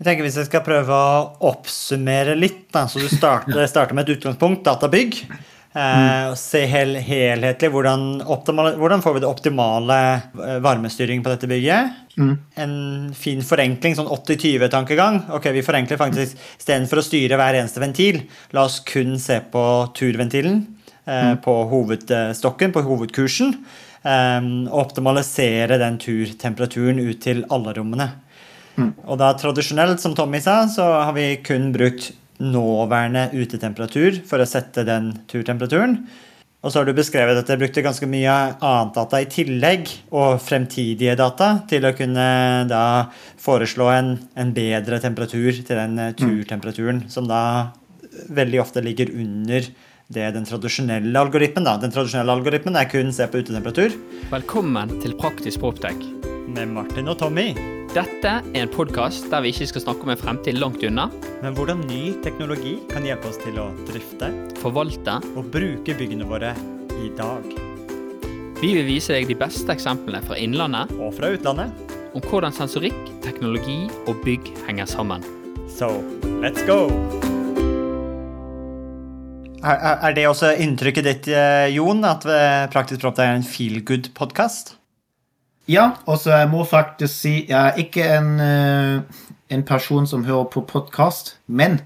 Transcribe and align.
Jeg 0.00 0.06
tenker 0.06 0.24
Hvis 0.24 0.38
jeg 0.40 0.48
skal 0.48 0.64
prøve 0.64 0.96
å 0.96 1.48
oppsummere 1.50 2.32
litt, 2.32 2.70
da, 2.72 2.86
så 2.88 3.02
du 3.02 3.08
starter, 3.12 3.66
starter 3.68 3.92
med 3.92 4.08
et 4.08 4.14
utgangspunkt, 4.16 4.62
databygg. 4.64 5.18
Eh, 5.70 6.30
se 6.40 6.64
hel, 6.66 6.96
helhetlig 7.04 7.68
hvordan, 7.70 8.06
optimale, 8.24 8.72
hvordan 8.80 9.04
får 9.04 9.14
vi 9.14 9.20
det 9.22 9.28
optimale 9.28 9.98
varmestyringen 10.32 10.64
varmestyring 10.64 11.20
på 11.22 11.34
dette 11.34 11.50
bygget. 11.50 11.98
Mm. 12.16 12.32
En 12.64 12.72
fin 13.12 13.44
forenkling, 13.44 13.98
sånn 13.98 14.08
80-20-tankegang. 14.08 15.20
Ok, 15.36 15.50
Vi 15.52 15.66
forenkler 15.68 16.00
faktisk 16.00 16.40
istedenfor 16.56 17.02
å 17.02 17.04
styre 17.04 17.36
hver 17.36 17.60
eneste 17.60 17.84
ventil. 17.84 18.22
La 18.56 18.64
oss 18.70 18.80
kun 18.88 19.18
se 19.20 19.36
på 19.52 19.66
turventilen 20.00 20.64
eh, 21.04 21.36
på 21.44 21.58
hovedstokken, 21.76 22.72
på 22.72 22.86
hovedkursen. 22.88 23.52
Eh, 24.00 24.50
og 24.64 24.82
optimalisere 24.86 25.76
den 25.84 26.00
turtemperaturen 26.00 27.04
ut 27.04 27.20
til 27.28 27.44
alle 27.52 27.76
rommene. 27.76 28.10
Og 29.06 29.20
da 29.20 29.32
tradisjonelt, 29.38 30.02
som 30.02 30.16
Tommy 30.16 30.40
sa, 30.42 30.62
så 30.70 30.86
har 31.04 31.14
vi 31.16 31.28
kun 31.44 31.70
brukt 31.74 32.10
nåværende 32.40 33.28
utetemperatur 33.36 34.22
for 34.28 34.40
å 34.40 34.48
sette 34.48 34.86
den 34.88 35.12
turtemperaturen. 35.30 35.98
Og 36.60 36.72
så 36.72 36.80
har 36.80 36.88
du 36.88 36.92
beskrevet 36.92 37.38
at 37.40 37.48
jeg 37.48 37.60
brukte 37.60 37.84
ganske 37.84 38.06
mye 38.08 38.32
annet 38.52 38.96
data 38.96 39.20
i 39.22 39.28
tillegg, 39.32 39.88
og 40.12 40.40
fremtidige 40.44 41.14
data, 41.16 41.54
til 41.68 41.86
å 41.88 41.94
kunne 41.96 42.26
da 42.68 42.84
foreslå 43.40 43.86
en, 43.94 44.10
en 44.36 44.52
bedre 44.56 45.00
temperatur 45.00 45.54
til 45.56 45.72
den 45.72 45.96
eh, 46.00 46.12
turtemperaturen, 46.18 47.06
som 47.12 47.28
da 47.30 47.42
veldig 48.28 48.60
ofte 48.60 48.82
ligger 48.84 49.12
under 49.14 49.70
det 50.10 50.24
er 50.26 50.32
den 50.34 50.46
tradisjonelle 50.46 51.14
algoritmen. 51.18 51.64
da. 51.64 51.76
Den 51.78 51.92
tradisjonelle 51.94 52.34
algoritmen 52.34 52.76
er 52.76 52.88
kun 52.90 53.12
se 53.14 53.26
på 53.30 53.42
utetemperatur. 53.44 53.94
Velkommen 54.32 54.96
til 55.02 55.14
Praktisk 55.18 55.62
Proptech. 55.62 56.00
Med 56.50 56.72
Martin 56.74 57.08
og 57.08 57.18
Tommy. 57.20 57.52
Dette 57.94 58.32
er 58.40 58.58
en 58.62 58.70
podkast 58.70 59.30
der 59.30 59.42
vi 59.42 59.52
ikke 59.54 59.68
skal 59.70 59.84
snakke 59.84 60.06
om 60.06 60.10
en 60.10 60.18
fremtid 60.18 60.58
langt 60.58 60.82
unna. 60.86 61.08
Men 61.42 61.54
hvordan 61.54 61.86
ny 61.86 62.16
teknologi 62.24 62.78
kan 62.90 63.06
hjelpe 63.06 63.30
oss 63.30 63.38
til 63.42 63.58
å 63.62 63.70
drifte 63.86 64.30
Forvalte. 64.58 65.20
og 65.36 65.50
bruke 65.54 65.94
byggene 65.94 66.26
våre 66.26 66.54
i 67.00 67.10
dag. 67.18 67.46
Vi 68.60 68.74
vil 68.76 68.86
vise 68.86 69.14
deg 69.14 69.30
de 69.30 69.38
beste 69.38 69.72
eksemplene 69.72 70.20
fra 70.26 70.36
innlandet 70.36 70.90
Og 70.98 71.14
fra 71.14 71.30
utlandet. 71.30 71.70
om 72.14 72.20
hvordan 72.20 72.52
sensorikk, 72.52 72.98
teknologi 73.22 73.88
og 74.06 74.18
bygg 74.24 74.50
henger 74.66 74.86
sammen. 74.86 75.22
So, 75.68 76.02
let's 76.42 76.66
go! 76.66 76.90
Er, 79.62 79.98
er- 80.00 80.14
det 80.16 80.26
også 80.28 80.54
inntrykket 80.56 81.04
ditt, 81.04 81.28
eh, 81.28 81.68
Jon, 81.74 82.04
at 82.04 82.24
eh, 82.24 82.66
Praktisk 82.72 83.02
Proptech 83.02 83.28
er 83.28 83.36
en 83.36 83.44
feel 83.44 83.82
good-podkast? 83.84 84.74
Ja, 85.68 85.90
og 86.06 86.18
jeg 86.24 86.48
må 86.50 86.64
faktisk 86.64 87.14
si 87.20 87.34
jeg 87.48 87.58
er 87.60 87.76
ikke 87.78 88.06
en, 88.16 88.30
eh, 88.40 89.24
en 89.50 89.62
person 89.68 90.06
som 90.06 90.24
hører 90.24 90.44
på 90.50 90.64
podkast, 90.66 91.36
men 91.46 91.80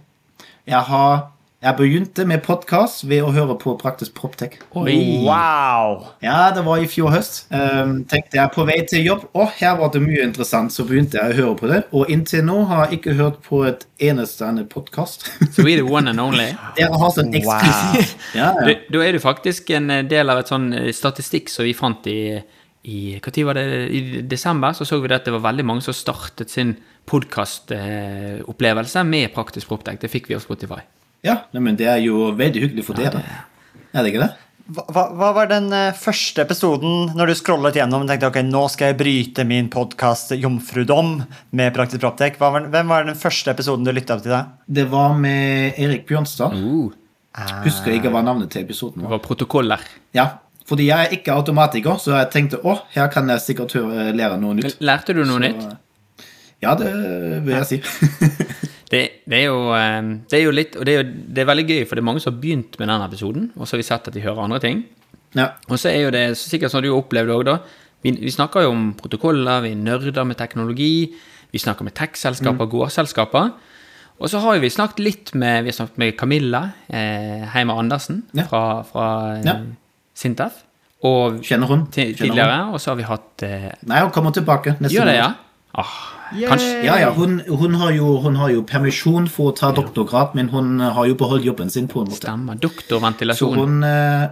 jeg 0.66 0.80
har 0.86 1.32
jeg 1.64 1.76
begynte 1.78 2.24
med 2.28 2.42
podkast 2.44 3.06
ved 3.08 3.24
å 3.24 3.30
høre 3.32 3.54
på 3.60 3.72
Praktisk 3.80 4.12
Proptech. 4.18 4.58
Wow! 4.74 6.02
Ja, 6.20 6.50
det 6.52 6.64
var 6.66 6.82
i 6.82 6.88
fjor 6.90 7.08
høst. 7.14 7.46
Um, 7.48 8.02
tenkte 8.10 8.36
jeg 8.36 8.52
på 8.52 8.66
vei 8.68 8.82
til 8.88 9.06
jobb, 9.06 9.22
og 9.32 9.54
her 9.56 9.78
var 9.78 9.92
det 9.94 10.02
mye 10.04 10.26
interessant, 10.26 10.74
så 10.74 10.84
begynte 10.84 11.16
jeg 11.16 11.32
å 11.32 11.38
høre 11.38 11.54
på 11.62 11.70
det. 11.70 11.78
Og 11.96 12.10
inntil 12.12 12.44
nå 12.44 12.58
har 12.68 12.84
jeg 12.84 12.98
ikke 12.98 13.16
hørt 13.16 13.40
på 13.46 13.62
et 13.70 13.86
eneste 14.10 14.44
annet 14.44 14.68
podkast. 14.72 15.24
Så 15.54 15.64
er 15.64 15.80
det 15.80 15.86
the 15.86 15.88
one 15.88 16.12
and 16.12 16.20
only. 16.20 16.50
Dere 16.76 17.00
har 17.00 17.14
sånn 17.16 17.32
wow. 17.46 17.96
Ja, 18.36 18.50
Du, 18.60 18.68
ja. 18.68 18.78
da 18.92 19.04
er 19.06 19.16
du 19.16 19.22
faktisk 19.24 19.72
en 19.72 19.88
eh, 19.94 20.04
del 20.10 20.32
av 20.32 20.42
et 20.42 20.52
sånn 20.52 20.68
eh, 20.76 20.90
statistikk 20.92 21.48
som 21.52 21.64
vi 21.64 21.72
fant 21.76 22.04
i, 22.12 22.18
i 22.84 22.98
hva 23.24 23.32
tid 23.32 23.48
var 23.48 23.56
det? 23.56 23.86
I 23.88 24.24
desember 24.28 24.76
så 24.76 24.84
så 24.84 25.00
vi 25.00 25.08
det 25.08 25.22
at 25.22 25.30
det 25.30 25.36
var 25.38 25.46
veldig 25.48 25.64
mange 25.72 25.86
som 25.86 25.96
startet 25.96 26.52
sin 26.52 26.76
podkastopplevelse 27.08 29.06
med 29.08 29.32
Praktisk 29.32 29.72
Proptech. 29.72 30.02
Det 30.04 30.12
fikk 30.12 30.28
vi 30.28 30.36
av 30.36 30.44
Spotify. 30.44 30.82
Ja 31.24 31.38
men 31.56 31.76
det 31.80 31.86
er 31.88 32.00
jo 32.04 32.30
veldig 32.36 32.60
hyggelig 32.66 32.84
for 32.86 32.98
dere. 33.00 33.22
Er 33.94 34.02
det 34.04 34.12
ikke 34.14 34.24
det? 34.26 34.32
Hva, 34.64 34.82
hva- 35.12 35.32
var 35.36 35.48
den 35.50 35.66
eh, 35.76 35.90
første 35.92 36.40
episoden 36.40 37.10
når 37.16 37.28
du 37.28 37.34
scrollet 37.36 37.76
gjennom 37.76 38.06
og 38.06 38.08
tenkte 38.08 38.30
ok, 38.30 38.38
nå 38.48 38.62
skal 38.72 38.92
jeg 38.92 38.96
bryte 39.02 39.44
min 39.44 39.66
podkast 39.72 40.32
Jomfrudom 40.40 41.18
med 41.52 41.74
Praktisk 41.76 42.00
Proptek? 42.00 42.38
Hvem 42.40 42.88
var 42.88 43.04
den 43.04 43.18
første 43.20 43.52
episoden 43.52 43.84
du 43.84 43.92
lytta 43.92 44.16
til 44.24 44.32
da? 44.32 44.40
Det 44.64 44.86
var 44.92 45.12
med 45.20 45.76
Erik 45.84 46.06
Bjørnstad. 46.08 46.56
Uh, 46.56 46.88
Husker 47.66 47.92
ikke 47.98 48.12
hva 48.14 48.22
navnet 48.24 48.48
til 48.54 48.64
episoden 48.64 49.02
var. 49.02 49.08
det 49.08 49.12
var. 49.12 49.18
var 49.18 49.24
protokoller. 49.28 49.84
Ja, 50.16 50.26
fordi 50.64 50.86
jeg 50.88 51.10
er 51.10 51.16
ikke 51.18 51.34
automatiker, 51.36 51.98
så 52.00 52.14
jeg 52.16 52.30
tenkte 52.32 52.62
å, 52.64 52.78
her 52.96 53.10
kan 53.12 53.28
jeg 53.28 53.42
sikkert 53.44 53.74
lære 54.16 54.38
noe 54.40 54.56
nytt. 54.62 54.78
Lærte 54.80 55.12
du 55.12 55.24
noe 55.26 55.36
Så, 55.36 55.44
nytt? 55.44 55.64
Ja, 56.64 56.72
det 56.80 56.88
vil 57.44 57.52
jeg 57.58 57.66
si. 57.68 57.82
Det, 58.94 59.02
det, 59.26 59.38
er 59.40 59.46
jo, 59.48 59.60
eh, 59.74 60.10
det 60.30 60.38
er 60.38 60.44
jo 60.44 60.52
litt 60.54 60.76
Og 60.78 60.86
det 60.86 60.92
er, 60.94 61.00
jo, 61.02 61.22
det 61.34 61.42
er 61.42 61.48
veldig 61.50 61.66
gøy, 61.68 61.80
for 61.88 61.98
det 61.98 62.04
er 62.04 62.08
mange 62.10 62.22
som 62.22 62.30
har 62.34 62.40
begynt 62.44 62.78
med 62.80 62.90
den 62.92 63.06
episoden, 63.08 63.48
og 63.58 63.66
så 63.66 63.74
har 63.74 63.82
vi 63.82 63.88
sett 63.90 64.08
at 64.10 64.14
de 64.14 64.22
hører 64.24 64.44
andre 64.46 64.60
ting. 64.62 64.84
ja. 65.34 65.48
Og 65.68 65.80
så 65.80 65.90
er 65.90 66.04
jo 66.06 66.12
det 66.14 66.24
sikkert 66.38 66.70
sånn 66.74 66.84
du 66.86 66.92
har 66.92 67.00
opplevd 67.02 67.32
òg, 67.34 67.44
da. 67.50 67.58
Vi, 68.04 68.12
vi 68.20 68.30
snakker 68.30 68.66
jo 68.66 68.74
om 68.74 68.90
protokoller, 68.98 69.62
vi 69.64 69.74
nerder 69.74 70.24
med 70.28 70.36
teknologi, 70.36 71.14
vi 71.54 71.58
snakker 71.62 71.86
med 71.86 71.94
tech-selskaper, 71.96 72.66
gårdselskaper. 72.68 73.52
Og 74.20 74.30
så 74.30 74.38
har 74.44 74.58
vi 74.62 74.68
snakket 74.70 75.00
litt 75.02 75.32
med 75.34 75.66
snakket 75.74 75.98
med 75.98 76.12
Camilla 76.18 76.60
eh, 76.86 77.42
Heimer 77.54 77.80
Andersen 77.82 78.22
Ja. 78.36 78.44
fra, 78.50 78.82
fra 78.86 79.06
eh, 79.38 79.42
Ja. 79.48 79.56
Sintef. 80.14 80.60
Og 81.04 81.40
Kjenner 81.42 81.66
hun? 81.66 81.86
Kjenner 81.90 82.14
tidligere. 82.20 82.58
Og 82.72 82.78
så 82.80 82.92
har 82.92 82.96
vi 83.00 83.06
hatt 83.08 83.42
eh, 83.42 83.72
Nei, 83.90 84.00
hun 84.04 84.12
kommer 84.14 84.30
tilbake 84.36 84.76
neste 84.78 84.94
Gjør 84.94 85.10
det, 85.10 85.16
ja? 85.18 85.32
Ah, 85.74 85.94
kanskje 86.30 86.84
Ja, 86.86 86.96
ja, 87.02 87.10
hun, 87.16 87.40
hun, 87.48 87.74
har 87.80 87.90
jo, 87.92 88.18
hun 88.22 88.36
har 88.38 88.50
jo 88.52 88.62
permisjon 88.62 89.26
for 89.28 89.50
å 89.52 89.56
ta 89.58 89.72
doktorgrad, 89.74 90.34
men 90.38 90.48
hun 90.52 90.78
har 90.80 91.06
jo 91.10 91.14
beholdt 91.18 91.44
jobben 91.44 91.70
sin 91.70 91.88
på 91.90 92.00
en 92.04 92.08
måte. 92.12 92.22
Stemmer. 92.22 92.54
Så 92.60 92.68
Doktorventilasjon. 92.68 93.56
hun, 93.58 93.82
eh, 93.84 94.28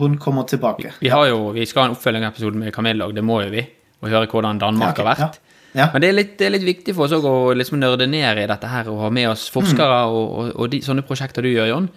hun 0.00 0.18
kommer 0.18 0.46
tilbake. 0.50 0.92
Vi, 1.00 1.08
har 1.08 1.28
jo, 1.30 1.50
vi 1.54 1.66
skal 1.66 1.82
ha 1.82 1.88
en 1.90 1.94
oppfølgingsepisode 1.96 2.56
med 2.58 2.72
Camilla, 2.74 3.06
og 3.06 3.14
det 3.14 3.22
må 3.24 3.40
jo 3.44 3.50
vi. 3.54 3.64
Og 4.02 4.08
høre 4.10 4.26
hvordan 4.26 4.58
Danmark 4.58 4.88
Ja, 4.88 4.90
okay, 4.92 5.04
har 5.04 5.16
vært. 5.28 5.38
Ja. 5.74 5.86
Men 5.92 6.02
det 6.02 6.08
er, 6.08 6.14
litt, 6.16 6.30
det 6.38 6.46
er 6.48 6.50
litt 6.56 6.64
viktig 6.66 6.94
for 6.96 7.06
oss 7.06 7.12
å 7.14 7.54
liksom 7.54 7.78
nørde 7.78 8.06
ned 8.10 8.38
i 8.42 8.46
dette 8.50 8.66
her 8.66 8.88
og 8.90 9.04
ha 9.04 9.10
med 9.14 9.28
oss 9.30 9.48
forskere 9.54 10.00
Mm. 10.08 10.14
og, 10.16 10.38
og, 10.38 10.48
og 10.58 10.70
de, 10.72 10.80
sånne 10.82 11.04
prosjekter 11.06 11.42
du 11.46 11.50
gjør, 11.52 11.68
Jon. 11.70 11.88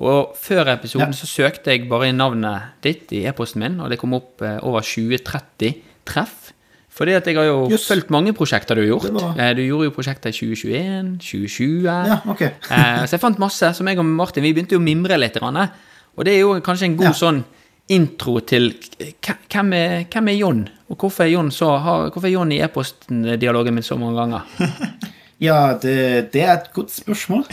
Og 0.00 0.32
før 0.38 0.70
episoden 0.72 1.12
Ja. 1.12 1.18
så 1.18 1.26
søkte 1.28 1.74
jeg 1.74 1.88
bare 1.90 2.08
inn 2.08 2.16
navnet 2.16 2.62
ditt 2.80 3.12
i 3.12 3.26
e-posten 3.26 3.60
min, 3.60 3.80
og 3.80 3.90
det 3.90 3.98
kom 3.98 4.14
opp 4.14 4.40
eh, 4.40 4.56
over 4.62 4.80
20-30 4.80 5.74
treff. 6.06 6.52
Fordi 6.98 7.12
at 7.14 7.26
jeg 7.30 7.36
har 7.38 7.44
jo 7.46 7.68
Jøss. 7.70 7.84
fulgt 7.86 8.08
mange 8.10 8.32
prosjekter 8.34 8.74
du 8.74 8.80
har 8.82 8.88
gjort. 8.98 9.12
Var- 9.14 9.36
Eh, 9.38 9.54
Du 9.54 9.62
gjorde 9.62 9.84
jo 9.86 9.90
prosjekter 9.94 10.30
i 10.30 10.32
2021, 10.32 11.18
2020 11.18 11.84
Ja, 11.84 12.20
ok. 12.26 12.42
Eh, 12.42 13.06
Så 13.06 13.10
jeg 13.14 13.20
fant 13.20 13.38
masse, 13.38 13.72
som 13.76 13.86
jeg 13.86 13.98
og 13.98 14.04
Martin 14.04 14.42
vi 14.42 14.52
begynte 14.52 14.72
jo 14.74 14.80
å 14.80 14.82
mimre 14.82 15.16
litt. 15.18 15.36
Og 15.40 16.24
det 16.24 16.34
er 16.34 16.40
jo 16.40 16.60
kanskje 16.60 16.84
en 16.90 16.96
god 16.96 17.04
Ja. 17.06 17.12
sånn 17.12 17.44
intro 17.88 18.40
til 18.44 18.74
hvem 19.22 19.72
er, 19.72 20.04
hvem 20.10 20.28
er 20.28 20.36
Jon, 20.38 20.68
og 20.90 20.98
hvorfor 20.98 21.24
er 21.24 21.28
Jon 21.30 21.50
så 21.50 21.78
Hvorfor 22.12 22.24
er 22.26 22.32
John 22.32 22.50
i 22.52 22.58
e-postdialogen 22.60 23.72
min 23.74 23.82
så 23.82 23.96
mange 23.98 24.16
ganger? 24.16 24.42
Ja, 25.40 25.74
det, 25.78 26.32
det 26.32 26.42
er 26.42 26.52
et 26.56 26.72
godt 26.74 26.90
spørsmål. 26.90 27.44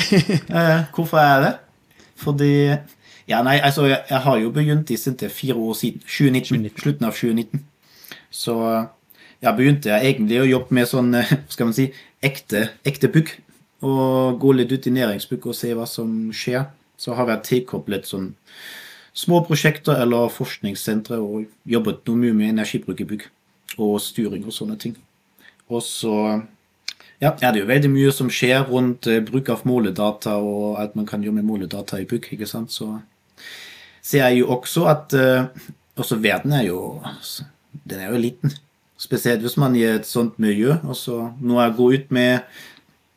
Eh, 0.50 0.84
hvorfor 0.92 1.20
er 1.22 1.42
det? 1.44 1.54
Fordi 2.18 2.78
Ja, 3.28 3.44
nei, 3.44 3.60
altså, 3.60 3.86
jeg, 3.86 4.00
jeg 4.10 4.20
har 4.20 4.38
jo 4.40 4.50
begynt 4.52 4.90
i 4.90 4.96
Sintef 4.98 5.32
fire 5.32 5.54
år 5.56 5.74
siden. 5.76 6.02
2019. 6.02 6.72
Slutten 6.82 7.06
av 7.06 7.14
2019. 7.14 7.62
Så 8.32 8.88
ja, 9.46 9.54
begynte 9.54 9.92
jeg 9.92 10.16
egentlig 10.16 10.40
å 10.42 10.48
jobbe 10.50 10.76
med 10.76 10.90
sånn, 10.90 11.12
skal 11.54 11.70
man 11.70 11.78
si, 11.78 11.92
ekte, 12.26 12.70
ekte 12.88 13.12
bygg. 13.14 13.36
Og 13.86 14.40
gå 14.42 14.56
litt 14.56 14.72
ut 14.74 14.88
i 14.90 14.96
næringsbygg 14.96 15.46
og 15.52 15.58
se 15.58 15.70
hva 15.78 15.86
som 15.90 16.32
skjer. 16.34 16.66
Så 16.98 17.14
har 17.18 17.30
jeg 17.30 17.46
tilkoblet 17.50 18.08
sånn 18.10 18.32
små 19.16 19.42
prosjekter 19.48 20.00
eller 20.02 20.32
forskningssentre 20.32 21.20
og 21.22 21.46
jobbet 21.70 22.08
noe 22.08 22.22
mye 22.24 22.36
med 22.36 22.54
energibruk 22.56 23.04
i 23.04 23.10
bygg. 23.12 23.28
Og 23.84 24.00
styring 24.02 24.48
og 24.48 24.56
sånne 24.56 24.80
ting. 24.82 24.96
Og 25.70 25.84
så 25.84 26.16
ja, 27.22 27.32
er 27.32 27.54
det 27.54 27.62
jo 27.62 27.70
veldig 27.70 27.92
mye 27.92 28.12
som 28.16 28.32
skjer 28.32 28.66
rundt 28.70 29.08
eh, 29.12 29.22
bruk 29.24 29.50
av 29.54 29.64
måledata, 29.68 30.36
og 30.40 30.80
at 30.82 30.98
man 30.98 31.08
kan 31.08 31.24
gjøre 31.24 31.38
med 31.38 31.48
måledata 31.48 32.00
i 32.02 32.08
bygg. 32.10 32.32
ikke 32.36 32.50
sant? 32.50 32.74
Så 32.74 32.90
ser 34.02 34.26
jeg 34.26 34.42
jo 34.42 34.52
også 34.56 34.86
at 34.92 35.16
eh, 35.18 35.48
også 35.96 36.20
verden 36.24 36.54
er 36.56 36.68
jo 36.68 36.80
den 37.86 38.00
er 38.00 38.12
jo 38.12 38.20
liten. 38.20 38.54
Spesielt 38.98 39.44
hvis 39.44 39.58
man 39.60 39.76
er 39.76 39.80
i 39.80 39.98
et 40.00 40.08
sånt 40.08 40.40
miljø. 40.40 40.78
og 40.84 40.96
så 40.96 41.32
Når 41.42 41.62
jeg 41.62 41.76
går 41.78 41.94
ut 41.94 42.12
med, 42.12 42.40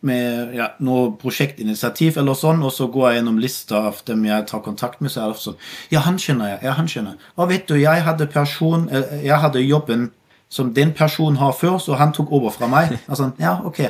med 0.00 0.54
ja, 0.54 0.66
noe 0.80 1.12
prosjektinitiativ, 1.20 2.18
eller 2.18 2.34
sånn, 2.34 2.62
og 2.62 2.72
så 2.74 2.88
går 2.90 3.08
jeg 3.08 3.20
gjennom 3.20 3.38
lista 3.38 3.84
av 3.90 4.02
dem 4.06 4.24
jeg 4.26 4.46
tar 4.50 4.64
kontakt 4.64 5.00
med, 5.00 5.12
så 5.14 5.22
er 5.22 5.32
det 5.32 5.42
sånn 5.42 5.58
Ja, 5.90 6.00
han 6.00 6.18
kjenner 6.18 6.54
jeg. 6.54 6.60
ja, 6.66 6.72
han 6.72 6.90
kjenner 6.90 7.14
jeg. 7.14 7.32
Og 7.36 7.48
vet 7.52 7.68
du, 7.68 7.76
jeg 7.78 8.02
hadde, 8.02 8.26
person, 8.26 8.88
eh, 8.90 9.22
jeg 9.24 9.38
hadde 9.38 9.62
jobben 9.62 10.10
som 10.48 10.74
den 10.74 10.94
personen 10.94 11.36
har 11.36 11.52
før, 11.52 11.78
så 11.78 11.94
han 11.94 12.12
tok 12.12 12.32
over 12.32 12.50
fra 12.50 12.66
meg. 12.66 12.98
Altså, 13.08 13.30
ja, 13.38 13.58
ok. 13.64 13.80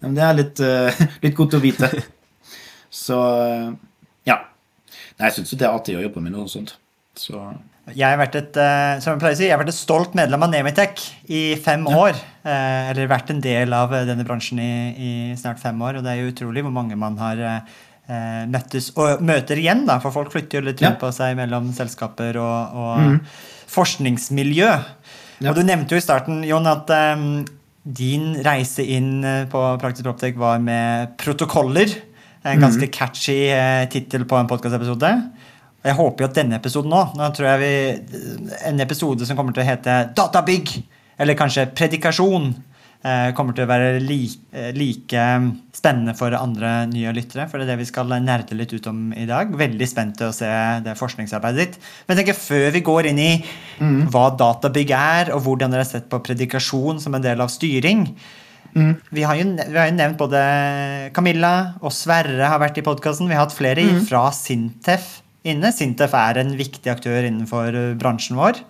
Men 0.00 0.14
det 0.14 0.22
er 0.22 0.36
litt, 0.38 0.60
uh, 0.62 1.02
litt 1.24 1.36
godt 1.36 1.58
å 1.58 1.62
vite. 1.62 1.90
Så 3.04 3.18
ja. 4.26 4.36
Nei, 5.18 5.26
jeg 5.26 5.34
syns 5.36 5.50
det 5.52 5.66
er 5.66 5.74
artig 5.74 5.98
å 5.98 6.02
jobbe 6.02 6.22
med 6.24 6.32
noe 6.32 6.48
sånt. 6.48 6.78
Så 7.18 7.36
Jeg 7.96 8.04
har 8.04 8.18
vært 8.20 8.36
et 8.38 8.56
eh, 8.60 8.98
som 9.00 9.14
jeg 9.14 9.20
pleier 9.22 9.36
å 9.36 9.38
si, 9.38 9.46
jeg 9.46 9.54
har 9.54 9.60
vært 9.62 9.72
et 9.72 9.78
stolt 9.78 10.16
medlem 10.18 10.44
av 10.44 10.50
Nemitech 10.52 11.02
i 11.32 11.42
fem 11.62 11.86
år. 11.88 12.16
eh, 12.44 12.90
Eller 12.90 13.10
vært 13.10 13.30
en 13.32 13.42
del 13.44 13.72
av 13.76 13.92
eh, 13.96 14.06
denne 14.08 14.26
bransjen 14.28 14.60
i, 14.60 14.72
i 14.92 15.10
snart 15.38 15.60
fem 15.62 15.78
år. 15.84 15.98
Og 15.98 16.04
det 16.06 16.12
er 16.12 16.22
jo 16.22 16.32
utrolig 16.32 16.64
hvor 16.66 16.74
mange 16.74 16.98
man 16.98 17.18
har 17.20 17.44
møttes 18.48 18.86
og 18.96 19.20
møter 19.20 19.58
igjen, 19.60 19.82
da. 19.84 19.98
For 20.00 20.14
folk 20.14 20.30
flytter 20.32 20.62
jo 20.62 20.64
litt 20.64 20.80
rundt 20.80 20.96
på 20.96 21.10
seg 21.12 21.34
mellom 21.36 21.66
selskaper 21.76 22.38
og, 22.40 22.78
og 22.80 23.18
forskningsmiljø. 23.68 24.70
Ja. 25.44 25.50
Og 25.50 25.58
du 25.58 25.60
nevnte 25.68 25.92
jo 25.92 26.00
i 26.00 26.04
starten, 26.06 26.38
Jon, 26.48 26.64
at 26.70 26.88
um, 26.88 27.42
din 27.84 28.30
reise 28.46 28.80
inn 28.96 29.20
på 29.52 29.60
Praktisk 29.82 30.08
Proptek 30.08 30.40
var 30.40 30.56
med 30.64 31.18
protokoller. 31.20 31.92
En 32.48 32.64
ganske 32.64 32.88
catchy 32.96 33.50
uh, 33.52 33.84
tittel 33.92 34.24
på 34.24 34.40
en 34.40 34.48
podkastepisode. 34.48 35.12
Jeg 35.88 35.96
håper 35.96 36.24
jo 36.24 36.28
at 36.28 36.36
denne 36.36 36.58
episoden 36.60 36.92
nå 36.92 37.02
Nå 37.16 37.28
tror 37.36 37.48
jeg 37.54 37.60
vi 37.62 38.62
En 38.68 38.80
episode 38.84 39.26
som 39.28 39.38
kommer 39.38 39.56
til 39.56 39.64
å 39.64 39.68
hete 39.68 39.98
Databygg, 40.16 40.74
eller 41.18 41.38
kanskje 41.38 41.64
Predikasjon, 41.74 42.50
eh, 43.02 43.30
kommer 43.34 43.56
til 43.56 43.64
å 43.64 43.70
være 43.70 43.94
eh, 43.98 44.68
like 44.76 45.24
spennende 45.74 46.14
for 46.18 46.34
andre 46.36 46.86
nye 46.90 47.12
lyttere. 47.16 47.48
For 47.48 47.58
det 47.58 47.66
er 47.66 47.72
det 47.72 47.78
vi 47.80 47.88
skal 47.88 48.12
nerde 48.22 48.58
litt 48.58 48.74
ut 48.74 48.86
om 48.90 49.12
i 49.16 49.26
dag. 49.26 49.50
Veldig 49.54 49.88
spent 49.88 50.18
til 50.18 50.28
å 50.30 50.34
se 50.34 50.50
det 50.84 50.96
forskningsarbeidet 50.98 51.58
ditt. 51.62 51.78
Men 52.06 52.16
jeg 52.16 52.24
tenker 52.26 52.38
før 52.38 52.68
vi 52.74 52.84
går 52.86 53.10
inn 53.12 53.22
i 53.22 53.30
hva 54.12 54.28
databygg 54.38 54.90
er, 54.94 55.32
og 55.34 55.42
hvordan 55.46 55.70
dere 55.74 55.86
har 55.86 55.90
sett 55.90 56.10
på 56.10 56.20
predikasjon 56.26 57.00
som 57.02 57.14
en 57.14 57.22
del 57.24 57.40
av 57.40 57.50
styring, 57.54 58.04
vi, 58.78 59.22
har 59.24 59.34
jo, 59.38 59.46
vi 59.58 59.78
har 59.78 59.88
jo 59.88 59.94
nevnt 59.96 60.18
både 60.20 60.40
Camilla 61.16 61.54
og 61.82 61.90
Sverre 61.94 62.50
har 62.50 62.60
vært 62.62 62.78
i 62.78 62.84
podkasten. 62.86 63.26
Vi 63.30 63.34
har 63.34 63.46
hatt 63.46 63.56
flere 63.56 63.82
Mm. 63.82 64.04
fra 64.06 64.28
Sintef 64.34 65.22
inne. 65.50 65.72
Sintef 65.74 66.14
er 66.16 66.40
en 66.42 66.54
viktig 66.58 66.92
aktør 66.92 67.26
innenfor 67.26 67.74
uh, 67.74 67.92
bransjen 67.98 68.38
vår. 68.38 68.60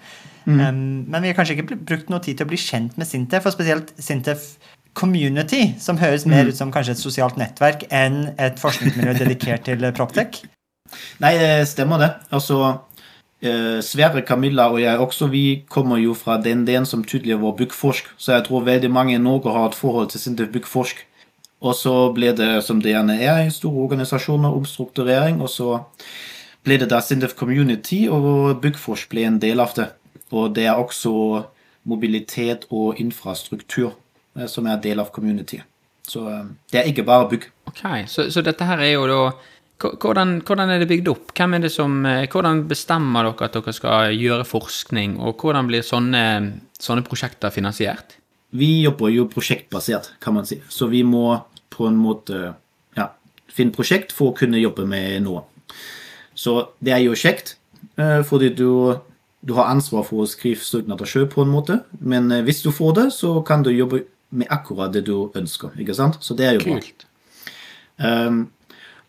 Mm. 0.48 0.58
Um, 0.60 0.82
men 1.12 1.24
vi 1.24 1.30
har 1.30 1.38
kanskje 1.38 1.58
ikke 1.58 1.76
brukt 1.76 2.12
noe 2.12 2.22
tid 2.24 2.38
til 2.38 2.48
å 2.48 2.52
bli 2.52 2.60
kjent 2.60 2.98
med 3.00 3.08
Sintef, 3.08 3.46
og 3.48 3.56
spesielt 3.56 3.92
Sintef 4.00 4.54
Community, 4.98 5.74
som 5.78 5.98
høres 6.00 6.26
mer 6.26 6.44
Mm. 6.44 6.48
ut 6.48 6.56
som 6.56 6.72
kanskje 6.72 6.96
et 6.96 7.02
sosialt 7.02 7.36
nettverk 7.36 7.84
enn 7.90 8.34
et 8.38 8.58
forskningsmiljø 8.58 9.18
dedikert 9.18 9.68
til 9.68 9.84
uh, 9.84 9.92
Proptech. 9.92 10.42
Nei, 11.22 11.34
det 11.38 11.68
stemmer 11.68 12.00
det. 12.00 12.10
Altså, 12.32 12.78
eh, 13.42 13.80
Sverre, 13.84 14.22
Camilla 14.22 14.70
og 14.72 14.80
jeg 14.80 14.98
også, 14.98 15.28
vi 15.30 15.64
kommer 15.68 16.00
jo 16.00 16.14
fra 16.14 16.38
den 16.42 16.64
delen 16.66 16.86
som 16.86 17.04
tidligere 17.04 17.42
var 17.42 17.56
Byggforsk, 17.58 18.14
så 18.16 18.32
jeg 18.32 18.46
tror 18.48 18.64
veldig 18.64 18.90
mange 18.90 19.14
i 19.14 19.20
Norge 19.22 19.52
har 19.52 19.68
et 19.68 19.78
forhold 19.78 20.10
til 20.10 20.20
Sintef 20.20 20.48
Byggforsk. 20.54 21.04
Og 21.60 21.74
så 21.74 21.92
ble 22.14 22.32
det, 22.38 22.62
som 22.64 22.80
det 22.82 22.92
gjerne 22.92 23.18
er 23.18 23.46
i 23.46 23.50
store 23.50 23.88
organisasjoner, 23.88 24.54
omstrukturering, 24.54 25.40
og 25.42 25.50
så 25.50 25.80
ble 26.66 26.78
det 26.80 26.90
da 26.90 27.00
Sintef 27.04 27.36
Community, 27.38 28.06
og 28.10 28.58
Byggforsk 28.62 29.12
ble 29.12 29.26
en 29.28 29.38
del 29.42 29.62
av 29.62 29.74
det. 29.76 29.90
Og 30.34 30.52
det 30.56 30.66
er 30.68 30.78
også 30.78 31.12
mobilitet 31.88 32.66
og 32.74 32.98
infrastruktur 33.00 33.92
eh, 34.36 34.48
som 34.50 34.66
er 34.68 34.80
del 34.82 35.00
av 35.00 35.12
community. 35.14 35.60
Så 36.08 36.24
eh, 36.30 36.50
det 36.72 36.82
er 36.82 36.90
ikke 36.90 37.06
bare 37.08 37.28
bygg. 37.30 37.46
Ok, 37.70 37.84
så, 38.10 38.28
så 38.32 38.44
dette 38.44 38.68
her 38.68 38.84
er 38.84 38.96
jo 38.96 39.06
da 39.10 39.22
Hvordan, 39.78 40.40
hvordan 40.42 40.72
er 40.74 40.80
det 40.82 40.88
bygd 40.90 41.08
opp? 41.12 41.28
Det 41.62 41.68
som, 41.70 42.00
eh, 42.06 42.26
hvordan 42.26 42.64
bestemmer 42.66 43.28
dere 43.28 43.46
at 43.46 43.54
dere 43.54 43.72
skal 43.72 44.10
gjøre 44.10 44.42
forskning, 44.44 45.20
og 45.22 45.38
hvordan 45.38 45.68
blir 45.70 45.84
sånne, 45.86 46.22
sånne 46.74 47.04
prosjekter 47.06 47.54
finansiert? 47.54 48.16
Vi 48.50 48.82
jobber 48.82 49.12
jo 49.14 49.28
prosjektbasert, 49.30 50.16
kan 50.20 50.34
man 50.34 50.48
si. 50.50 50.58
Så 50.68 50.88
vi 50.90 51.04
må 51.06 51.44
på 51.70 51.86
en 51.86 51.94
måte 52.00 52.56
ja, 52.96 53.06
finne 53.46 53.70
prosjekt 53.70 54.10
for 54.10 54.32
å 54.32 54.36
kunne 54.40 54.58
jobbe 54.58 54.82
med 54.88 55.22
noe. 55.28 55.44
Så 56.38 56.58
det 56.84 56.94
er 56.94 57.02
jo 57.02 57.16
kjekt, 57.18 57.56
eh, 57.98 58.20
fordi 58.26 58.52
du, 58.54 58.94
du 59.42 59.54
har 59.58 59.72
ansvar 59.72 60.06
for 60.06 60.22
å 60.22 60.30
skrive 60.30 60.62
søknader 60.62 61.08
sjøl 61.08 61.26
på 61.32 61.42
en 61.42 61.50
måte. 61.50 61.80
Men 61.98 62.30
eh, 62.34 62.44
hvis 62.46 62.62
du 62.62 62.70
får 62.74 62.94
det, 63.00 63.08
så 63.16 63.34
kan 63.46 63.66
du 63.66 63.72
jobbe 63.74 64.04
med 64.30 64.50
akkurat 64.54 64.92
det 64.94 65.06
du 65.08 65.32
ønsker. 65.38 65.74
ikke 65.80 65.96
sant? 65.98 66.20
Så 66.22 66.36
det 66.38 66.46
er 66.46 66.58
jo 66.58 66.66
bra. 66.68 66.78
Um, 67.98 68.44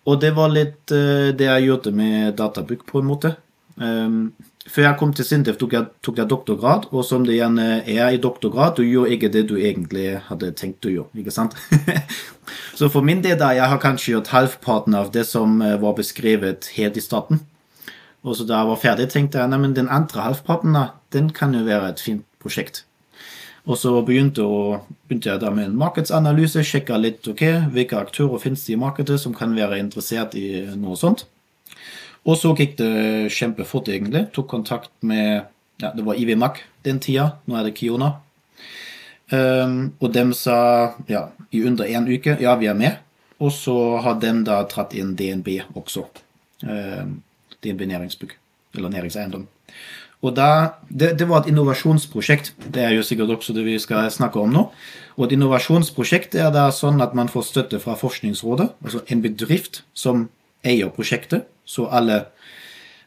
og 0.10 0.22
det 0.24 0.32
var 0.34 0.50
litt 0.50 0.94
eh, 0.96 1.30
det 1.38 1.46
jeg 1.46 1.68
gjorde 1.68 1.94
med 1.94 2.34
databygg, 2.40 2.86
på 2.88 3.02
en 3.02 3.10
måte. 3.10 3.36
Um, 3.76 4.32
før 4.68 4.84
jeg 4.84 4.98
kom 5.00 5.14
til 5.16 5.26
Sintef, 5.26 5.58
tok 5.60 5.74
jeg, 5.74 5.88
tok 6.04 6.18
jeg 6.20 6.30
doktorgrad, 6.30 6.90
og 6.92 7.06
som 7.08 7.24
det 7.26 7.38
gjerne 7.38 7.68
er 7.88 8.16
i 8.16 8.20
doktorgrad, 8.22 8.76
du 8.76 8.84
gjør 8.84 9.14
ikke 9.16 9.32
det 9.32 9.46
du 9.50 9.56
egentlig 9.56 10.20
hadde 10.28 10.52
tenkt 10.58 10.86
å 10.86 10.92
gjøre. 10.92 11.22
ikke 11.22 11.34
sant? 11.34 11.56
Så 12.80 12.90
for 12.92 13.06
min 13.06 13.24
del, 13.24 13.38
da, 13.40 13.54
jeg 13.56 13.70
har 13.72 13.80
kanskje 13.82 14.14
gjort 14.16 14.34
halvparten 14.34 14.98
av 14.98 15.14
det 15.16 15.26
som 15.28 15.62
eh, 15.62 15.78
var 15.80 15.96
beskrevet 15.98 16.72
helt 16.76 16.98
i 16.98 17.04
starten. 17.04 17.42
Og 18.24 18.36
så 18.36 18.44
da 18.44 18.58
jeg 18.60 18.68
var 18.68 18.80
ferdig, 18.82 19.08
tenkte 19.14 19.40
jeg 19.40 19.52
nei, 19.52 19.60
men 19.64 19.76
den 19.78 19.88
andre 19.92 20.26
halvparten 20.26 20.76
da, 20.76 20.86
den 21.16 21.30
kan 21.36 21.54
jo 21.56 21.64
være 21.68 21.94
et 21.94 22.04
fint 22.04 22.26
prosjekt. 22.44 22.84
Og 23.70 23.78
så 23.80 23.94
begynte, 24.04 24.44
å, 24.44 24.80
begynte 25.08 25.30
jeg 25.32 25.42
da 25.44 25.52
med 25.54 25.70
en 25.70 25.78
markedsanalyse, 25.80 26.64
sjekka 26.68 26.98
litt 27.00 27.28
ok, 27.30 27.44
hvilke 27.76 28.00
aktører 28.00 28.42
finnes 28.42 28.66
det 28.66 28.76
i 28.76 28.80
markedet 28.82 29.20
som 29.22 29.36
kan 29.36 29.56
være 29.56 29.80
interessert 29.80 30.36
i 30.40 30.66
noe 30.74 30.98
sånt. 31.00 31.28
Og 32.28 32.38
så 32.38 32.52
gikk 32.58 32.78
det 32.80 33.30
kjempefort, 33.34 33.90
egentlig. 33.92 34.28
Tok 34.36 34.50
kontakt 34.52 34.92
med 35.02 35.46
ja, 35.80 35.94
Det 35.96 36.04
var 36.04 36.20
IVMAC 36.20 36.60
den 36.84 37.00
tida. 37.00 37.30
Nå 37.48 37.56
er 37.56 37.70
det 37.70 37.78
Kiona. 37.78 38.18
Um, 39.30 39.94
og 40.02 40.10
dem 40.14 40.34
sa 40.34 40.96
ja, 41.08 41.28
i 41.54 41.62
under 41.64 41.86
én 41.86 42.08
uke 42.10 42.34
ja, 42.42 42.56
vi 42.60 42.68
er 42.68 42.76
med. 42.76 42.98
Og 43.40 43.54
så 43.56 43.76
har 44.04 44.20
dem 44.20 44.44
da 44.44 44.64
tatt 44.68 44.96
inn 44.98 45.16
DNB 45.16 45.62
også. 45.78 46.04
Um, 46.66 47.22
DNB 47.64 47.86
næringsbygg. 47.88 48.36
Eller 48.76 48.92
næringseiendom. 48.92 49.48
Og 50.20 50.36
da, 50.36 50.76
det, 50.90 51.14
det 51.20 51.30
var 51.30 51.44
et 51.44 51.52
innovasjonsprosjekt. 51.54 52.52
Det 52.68 52.84
er 52.84 52.98
jo 52.98 53.06
sikkert 53.08 53.32
også 53.38 53.56
det 53.56 53.64
vi 53.64 53.78
skal 53.80 54.10
snakke 54.12 54.42
om 54.42 54.52
nå. 54.52 54.66
Og 55.16 55.26
et 55.26 55.36
innovasjonsprosjekt 55.38 56.36
er 56.36 56.52
da 56.52 56.68
sånn 56.76 57.00
at 57.04 57.16
man 57.16 57.32
får 57.32 57.48
støtte 57.48 57.80
fra 57.80 57.96
Forskningsrådet. 58.00 58.68
Altså 58.84 59.06
en 59.08 59.24
bedrift 59.24 59.84
som 59.96 60.28
eier 60.68 60.92
prosjektet. 60.92 61.48
Så 61.70 61.86
alle 61.94 62.24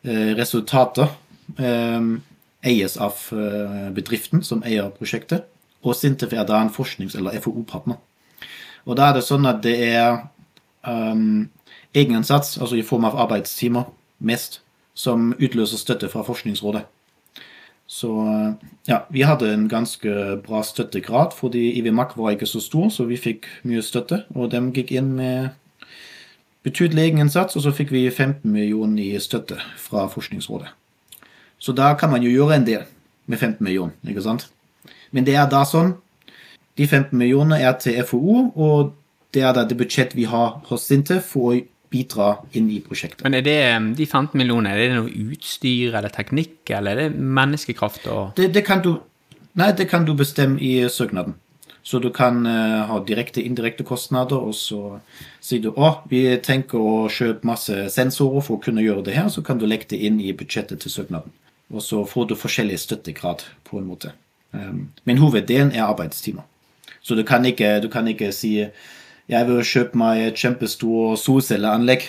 eh, 0.06 0.32
resultater 0.38 1.10
eh, 1.58 2.04
eies 2.62 2.96
av 2.96 3.18
eh, 3.34 3.88
bedriften 3.94 4.44
som 4.46 4.62
eier 4.62 4.92
prosjektet. 4.94 5.48
Og 5.82 5.96
Sintef 5.98 6.32
er 6.32 6.46
da 6.46 6.60
en 6.62 6.70
forsknings- 6.70 7.16
eller 7.18 7.40
FoU-partner. 7.42 7.98
Og 8.86 8.98
da 8.98 9.10
er 9.10 9.18
det 9.18 9.26
sånn 9.26 9.46
at 9.50 9.62
det 9.62 9.74
er 9.82 10.20
um, 10.86 11.48
egeninnsats, 11.94 12.56
altså 12.58 12.78
i 12.78 12.86
form 12.86 13.06
av 13.06 13.18
arbeidstimer, 13.24 13.88
mest, 14.18 14.60
som 14.94 15.32
utløser 15.38 15.80
støtte 15.80 16.10
fra 16.10 16.22
Forskningsrådet. 16.26 16.82
Så 17.86 18.10
ja, 18.88 19.02
vi 19.10 19.24
hadde 19.26 19.50
en 19.52 19.66
ganske 19.68 20.38
bra 20.46 20.62
støttegrad, 20.64 21.34
fordi 21.36 21.72
IVMAC 21.78 22.14
var 22.16 22.34
ikke 22.34 22.48
så 22.48 22.62
stor, 22.62 22.88
så 22.94 23.04
vi 23.04 23.18
fikk 23.20 23.48
mye 23.68 23.82
støtte. 23.84 24.22
Og 24.34 24.50
de 24.54 24.62
gikk 24.72 24.94
inn 24.96 25.12
med 25.18 25.50
betydelig 26.62 27.08
egeninnsats, 27.08 27.56
og 27.56 27.64
så 27.64 27.72
fikk 27.74 27.92
vi 27.94 28.06
15 28.10 28.46
millioner 28.46 29.02
i 29.02 29.20
støtte 29.20 29.58
fra 29.80 30.06
Forskningsrådet. 30.10 30.70
Så 31.62 31.72
da 31.72 31.92
kan 31.98 32.10
man 32.10 32.22
jo 32.22 32.30
gjøre 32.30 32.58
en 32.58 32.66
del 32.66 32.86
med 33.26 33.38
15 33.38 33.64
millioner, 33.64 33.94
ikke 34.08 34.24
sant? 34.24 34.48
Men 35.12 35.26
det 35.26 35.36
er 35.36 35.50
da 35.50 35.64
sånn 35.68 35.96
De 36.72 36.86
15 36.86 37.12
millionene 37.20 37.58
er 37.60 37.74
til 37.76 37.98
FoU, 38.08 38.46
og 38.56 38.94
det 39.36 39.42
er 39.44 39.52
da 39.52 39.66
det 39.68 39.76
budsjett 39.76 40.14
vi 40.16 40.24
har 40.24 40.54
hos 40.70 40.86
Sintef 40.88 41.26
for 41.34 41.52
å 41.52 41.58
bidra 41.92 42.30
inn 42.56 42.70
i 42.72 42.78
prosjektet. 42.80 43.20
Men 43.26 43.36
er 43.36 43.44
det 43.44 43.56
de 43.98 44.06
15 44.06 44.38
millionene, 44.40 44.72
er 44.72 44.80
det 44.80 44.96
noe 44.96 45.12
utstyr 45.34 45.92
eller 45.98 46.08
teknikk, 46.12 46.62
eller 46.72 46.96
er 46.96 47.10
det 47.12 47.26
menneskekraft 47.40 48.08
og 48.08 48.32
Det, 48.38 48.48
det, 48.54 48.64
kan 48.64 48.80
du, 48.80 48.94
nei, 49.60 49.68
det 49.76 49.90
kan 49.90 50.08
du 50.08 50.14
bestemme 50.16 50.56
i 50.64 50.88
søknaden. 50.88 51.36
Så 51.82 51.98
du 51.98 52.10
kan 52.14 52.46
uh, 52.46 52.84
ha 52.86 52.98
direkte 53.06 53.42
indirekte 53.42 53.84
kostnader, 53.84 54.38
og 54.38 54.54
så 54.54 55.00
sier 55.42 55.64
du 55.64 55.72
å, 55.74 55.96
vi 56.10 56.24
tenker 56.44 56.78
å 56.78 57.08
kjøpe 57.10 57.46
masse 57.48 57.88
sensorer 57.90 58.44
for 58.46 58.58
å 58.58 58.62
kunne 58.62 58.84
gjøre 58.84 59.02
det 59.08 59.16
her, 59.18 59.28
så 59.34 59.42
kan 59.42 59.58
du 59.58 59.66
legge 59.66 59.90
det 59.90 59.98
inn 60.06 60.20
i 60.22 60.34
budsjettet 60.36 60.84
til 60.84 60.94
søknaden. 60.94 61.34
Og 61.72 61.82
så 61.82 62.04
får 62.06 62.30
du 62.30 62.38
forskjellig 62.38 62.78
støttegrad 62.78 63.42
på 63.66 63.80
en 63.80 63.88
måte. 63.88 64.12
Um, 64.54 64.92
men 65.08 65.18
hoveddelen 65.18 65.74
er 65.74 65.88
arbeidstimer. 65.88 66.46
Så 67.02 67.18
du 67.18 67.24
kan 67.26 67.42
ikke, 67.48 67.80
du 67.82 67.88
kan 67.90 68.06
ikke 68.06 68.30
si 68.36 68.60
jeg 69.30 69.46
vil 69.48 69.62
kjøpe 69.66 69.98
meg 69.98 70.20
et 70.26 70.38
kjempestort 70.38 71.18
solcelleanlegg, 71.18 72.04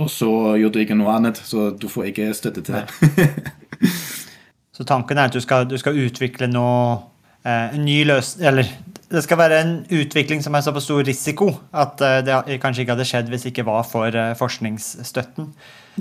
og 0.00 0.08
så 0.12 0.30
gjør 0.60 0.72
du 0.72 0.80
ikke 0.82 0.96
noe 0.96 1.14
annet, 1.16 1.40
så 1.44 1.70
du 1.72 1.88
får 1.88 2.10
ikke 2.12 2.32
støtte 2.36 2.64
til 2.64 2.80
det. 2.80 2.86
Så 4.76 4.84
tanken 4.84 5.16
er 5.16 5.30
at 5.30 5.32
du 5.32 5.40
skal, 5.40 5.64
du 5.64 5.78
skal 5.80 5.96
utvikle 5.96 6.50
noe 6.52 6.98
en 7.46 7.84
ny 7.86 8.00
løsning 8.08 8.48
Eller 8.50 8.70
det 9.10 9.22
skal 9.22 9.38
være 9.38 9.60
en 9.62 9.74
utvikling 9.94 10.42
som 10.42 10.56
er 10.58 10.64
så 10.66 10.72
på 10.74 10.82
stor 10.82 11.04
risiko 11.06 11.52
at 11.70 12.00
eh, 12.02 12.22
det 12.26 12.58
kanskje 12.62 12.82
ikke 12.82 12.96
hadde 12.96 13.06
skjedd 13.06 13.30
hvis 13.30 13.46
det 13.46 13.52
ikke 13.54 13.68
var 13.68 13.86
for 13.86 14.10
eh, 14.10 14.34
forskningsstøtten. 14.38 15.52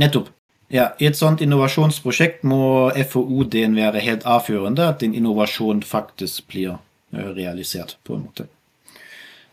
Nettopp. 0.02 0.32
Ja, 0.74 0.90
I 0.98 1.12
et 1.12 1.18
sånt 1.20 1.44
innovasjonsprosjekt 1.46 2.42
må 2.50 2.90
FoU-en 3.12 3.78
være 3.78 4.02
helt 4.02 4.26
avgjørende, 4.26 4.88
at 4.90 5.04
din 5.04 5.14
innovasjon 5.14 5.84
faktisk 5.86 6.48
blir 6.50 6.80
eh, 7.14 7.30
realisert, 7.38 8.00
på 8.04 8.18
en 8.18 8.26
måte. 8.26 8.48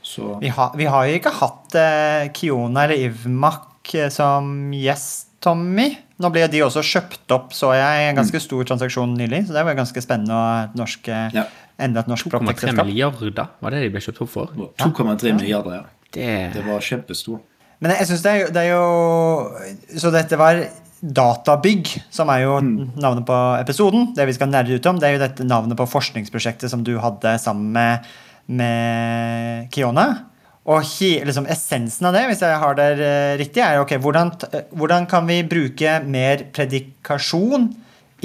Så 0.03 0.39
Vi 0.41 0.49
har, 0.49 0.73
vi 0.77 0.89
har 0.89 1.07
jo 1.07 1.19
ikke 1.21 1.35
hatt 1.37 1.77
eh, 1.79 2.31
Kiona 2.35 2.87
eller 2.87 3.05
Ivmak 3.05 3.93
eh, 3.95 4.09
som 4.11 4.73
gjest 4.75 5.29
Tommy. 5.43 5.91
Nå 6.23 6.31
ble 6.33 6.47
de 6.49 6.63
også 6.65 6.85
kjøpt 6.87 7.35
opp, 7.35 7.53
så 7.55 7.73
jeg, 7.75 8.09
en 8.09 8.19
ganske 8.19 8.41
stor 8.41 8.67
transaksjon 8.67 9.15
nylig. 9.19 9.45
Så 9.49 9.57
det 9.57 9.65
var 9.67 9.77
ganske 9.79 10.03
spennende. 10.05 10.39
at 10.65 10.77
norske 10.79 11.29
Ja. 11.35 11.47
Enda 11.85 12.03
et 12.03 12.11
norsk 12.11 12.29
2,3 12.29 12.35
proptech-selskap. 12.37 12.87
milliarder 12.89 13.49
var 13.63 13.75
det 13.75 13.83
de 13.85 13.91
ble 13.95 14.03
kjøpt 14.05 14.23
opp 14.25 14.33
for. 14.33 14.55
2,3 14.83 15.35
milliarder, 15.39 15.81
ja. 15.81 15.85
Det, 16.13 16.31
Det 16.55 16.63
var 16.67 16.85
kjempestort. 16.85 17.45
Men 17.83 17.97
jeg 17.97 18.07
synes 18.11 18.23
det, 18.23 18.33
det 18.55 18.63
er 18.63 18.75
jo 18.77 19.99
Så 19.99 20.13
dette 20.15 20.39
var 20.39 20.61
Databygg, 21.03 21.89
som 22.15 22.31
er 22.31 22.45
jo 22.45 22.59
navnet 22.63 23.25
på 23.27 23.37
episoden. 23.59 24.13
Det 24.15 24.27
vi 24.29 24.35
skal 24.37 24.53
nerde 24.53 24.77
ut 24.77 24.87
om, 24.87 25.01
det 25.03 25.09
er 25.09 25.17
jo 25.17 25.23
dette 25.25 25.47
navnet 25.47 25.75
på 25.79 25.89
forskningsprosjektet 25.91 26.71
som 26.71 26.85
du 26.87 26.93
hadde 27.03 27.33
sammen 27.43 27.73
med, 27.75 28.13
med 28.47 29.67
Kiona. 29.75 30.29
Og 30.71 30.85
he, 30.93 31.17
liksom 31.27 31.49
essensen 31.51 32.07
av 32.07 32.15
det, 32.15 32.23
hvis 32.31 32.45
jeg 32.47 32.61
har 32.63 32.79
det 32.79 32.89
eh, 33.03 33.33
riktig, 33.41 33.65
er 33.65 33.81
ok, 33.83 33.97
hvordan, 34.05 34.31
hvordan 34.79 35.09
kan 35.11 35.27
vi 35.27 35.41
bruke 35.43 35.97
mer 36.07 36.45
predikasjon 36.55 37.67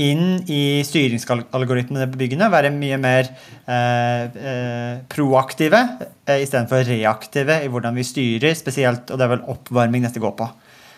inn 0.03 0.39
i 0.51 0.83
styringsalgoritmene 0.85 2.07
på 2.11 2.19
byggene? 2.21 2.49
Være 2.53 2.71
mye 2.73 2.99
mer 3.01 3.29
eh, 3.29 4.37
eh, 4.51 4.93
proaktive 5.11 5.81
eh, 6.27 6.41
istedenfor 6.43 6.85
reaktive 6.87 7.59
i 7.63 7.69
hvordan 7.71 7.97
vi 7.97 8.05
styrer, 8.07 8.57
spesielt, 8.57 9.09
og 9.09 9.19
det 9.19 9.25
er 9.25 9.33
vel 9.35 9.45
oppvarming 9.53 10.05
dette 10.07 10.21
går 10.23 10.35
på. 10.37 10.49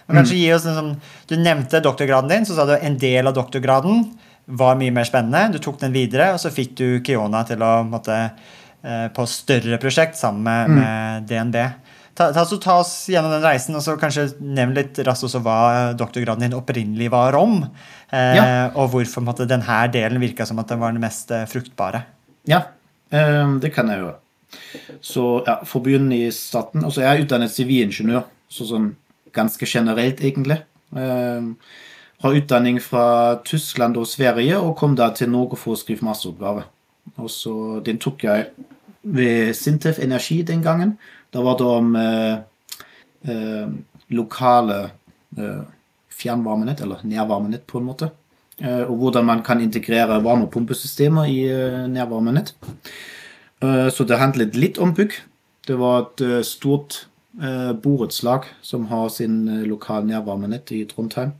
Men 0.09 0.21
kanskje 0.21 0.39
gi 0.39 0.47
oss 0.55 0.65
en 0.65 0.77
sånn, 0.77 0.95
Du 1.29 1.35
nevnte 1.37 1.83
doktorgraden 1.85 2.31
din, 2.31 2.47
så 2.47 2.57
sa 2.57 2.65
du 2.65 2.73
en 2.75 2.97
del 2.97 3.29
av 3.29 3.35
doktorgraden 3.37 4.07
var 4.59 4.79
mye 4.79 4.93
mer 4.93 5.05
spennende. 5.05 5.53
Du 5.53 5.61
tok 5.61 5.77
den 5.83 5.93
videre, 5.93 6.31
og 6.33 6.41
så 6.41 6.49
fikk 6.53 6.73
du 6.79 6.87
Kiona 7.05 7.43
til 7.45 7.61
å 7.61 7.83
måtte, 7.85 8.17
eh, 8.83 9.07
på 9.13 9.27
større 9.29 9.77
prosjekt 9.77 10.17
sammen 10.17 10.41
med, 10.43 10.69
med 10.79 11.29
DNB. 11.29 11.59
Ta, 12.19 12.33
ta, 12.35 12.43
så 12.43 12.57
ta 12.59 12.73
oss 12.81 12.91
gjennom 13.07 13.31
den 13.31 13.45
reisen, 13.45 13.77
og 13.79 13.83
så 13.85 13.93
kanskje 13.99 14.25
nevn 14.43 14.73
litt 14.75 14.97
raskt 15.07 15.23
også 15.29 15.39
hva 15.45 15.59
doktorgraden 15.95 16.43
din 16.43 16.57
opprinnelig 16.57 17.07
var 17.13 17.37
om. 17.39 17.61
Eh, 18.11 18.35
Ja. 18.35 18.47
Og 18.75 18.89
hvorfor 18.91 19.23
måtte, 19.23 19.47
denne 19.47 19.77
delen 19.93 20.19
virka 20.19 20.45
som 20.45 20.59
at 20.59 20.67
den 20.67 20.81
var 20.81 20.91
den 20.91 20.99
mest 20.99 21.31
eh, 21.31 21.45
fruktbare. 21.47 22.01
Ja, 22.49 22.65
ehm, 23.15 23.59
det 23.63 23.71
kan 23.73 23.87
jeg 23.87 24.01
gjøre. 24.01 24.17
Så 24.99 25.23
ja, 25.47 25.59
for 25.63 25.79
å 25.79 25.85
begynne 25.85 26.17
i 26.17 26.31
starten 26.33 26.81
altså 26.83 27.03
Jeg 27.03 27.09
er 27.19 27.23
utdannet 27.23 27.53
sivilingeniør, 27.53 28.25
så 28.49 28.65
sånn 28.65 28.89
ganske 29.31 29.67
generelt, 29.69 30.19
egentlig. 30.19 30.57
Eh, 30.97 31.47
har 32.19 32.35
utdanning 32.41 32.81
fra 32.83 33.37
Tyskland 33.47 33.95
og 33.95 34.09
Sverige, 34.11 34.57
og 34.59 34.75
kom 34.75 34.97
da 34.99 35.11
til 35.15 35.29
Norge 35.31 35.55
for 35.55 35.77
å 35.77 35.79
skrive 35.79 36.03
masteroppgave. 36.03 36.65
Og 37.15 37.29
så, 37.31 37.53
Den 37.85 37.97
tok 37.97 38.25
jeg 38.27 38.49
ved 39.03 39.55
Sintef 39.55 39.99
Energi 40.03 40.41
den 40.43 40.61
gangen. 40.61 40.97
Da 41.31 41.41
var 41.41 41.57
det 41.57 41.65
om 41.65 41.95
eh, 41.95 42.37
eh, 43.33 43.67
lokale 44.07 44.79
eh, 45.37 45.61
fjernvarmenett, 46.09 46.81
eller 46.81 47.03
nærvarmenett, 47.03 47.67
på 47.67 47.79
en 47.79 47.87
måte. 47.91 48.09
Og 48.59 48.95
hvordan 48.99 49.23
man 49.23 49.39
kan 49.39 49.61
integrere 49.63 50.17
varmepumpesystemer 50.19 51.29
i 51.31 51.45
nærvarmenett. 51.87 52.49
Så 53.95 54.03
det 54.03 54.17
handlet 54.19 54.57
litt 54.59 54.75
om 54.83 54.91
bygg. 54.91 55.15
Det 55.63 55.77
var 55.79 56.09
et 56.09 56.43
stort 56.43 57.05
borettslag 57.79 58.49
som 58.59 58.89
har 58.91 59.07
sin 59.15 59.63
lokale 59.63 60.09
nærvarmenett 60.11 60.73
i 60.75 60.81
Trondheim, 60.91 61.31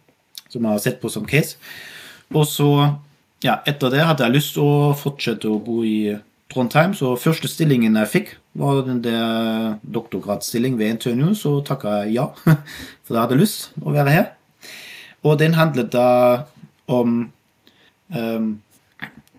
som 0.48 0.63
jeg 0.63 0.72
har 0.72 0.79
sett 0.79 1.01
på 1.03 1.12
som 1.12 1.27
case. 1.27 1.60
Og 2.31 2.48
så, 2.48 2.69
ja, 3.43 3.60
etter 3.67 3.91
det 3.91 4.08
hadde 4.08 4.24
jeg 4.24 4.38
lyst 4.38 4.55
til 4.55 4.63
å 4.63 4.96
fortsette 4.96 5.51
å 5.51 5.60
bo 5.60 5.81
i 5.84 6.15
Trondheim, 6.48 6.96
så 6.96 7.17
første 7.19 7.51
stillingen 7.51 8.00
jeg 8.00 8.13
fikk, 8.15 8.36
var 8.53 8.82
den 8.88 9.03
der 9.03 9.77
doktorgradsstilling 9.94 10.77
ved 10.79 10.94
NTNU, 10.94 11.34
så 11.34 11.60
takka 11.65 12.01
jeg 12.01 12.13
ja, 12.18 12.25
for 13.03 13.15
jeg 13.15 13.22
hadde 13.22 13.39
lyst 13.39 13.70
å 13.82 13.94
være 13.94 14.13
her. 14.13 14.25
Og 15.24 15.39
den 15.39 15.53
handlet 15.53 15.91
da 15.94 16.10
om 16.88 17.32
um, 18.15 18.50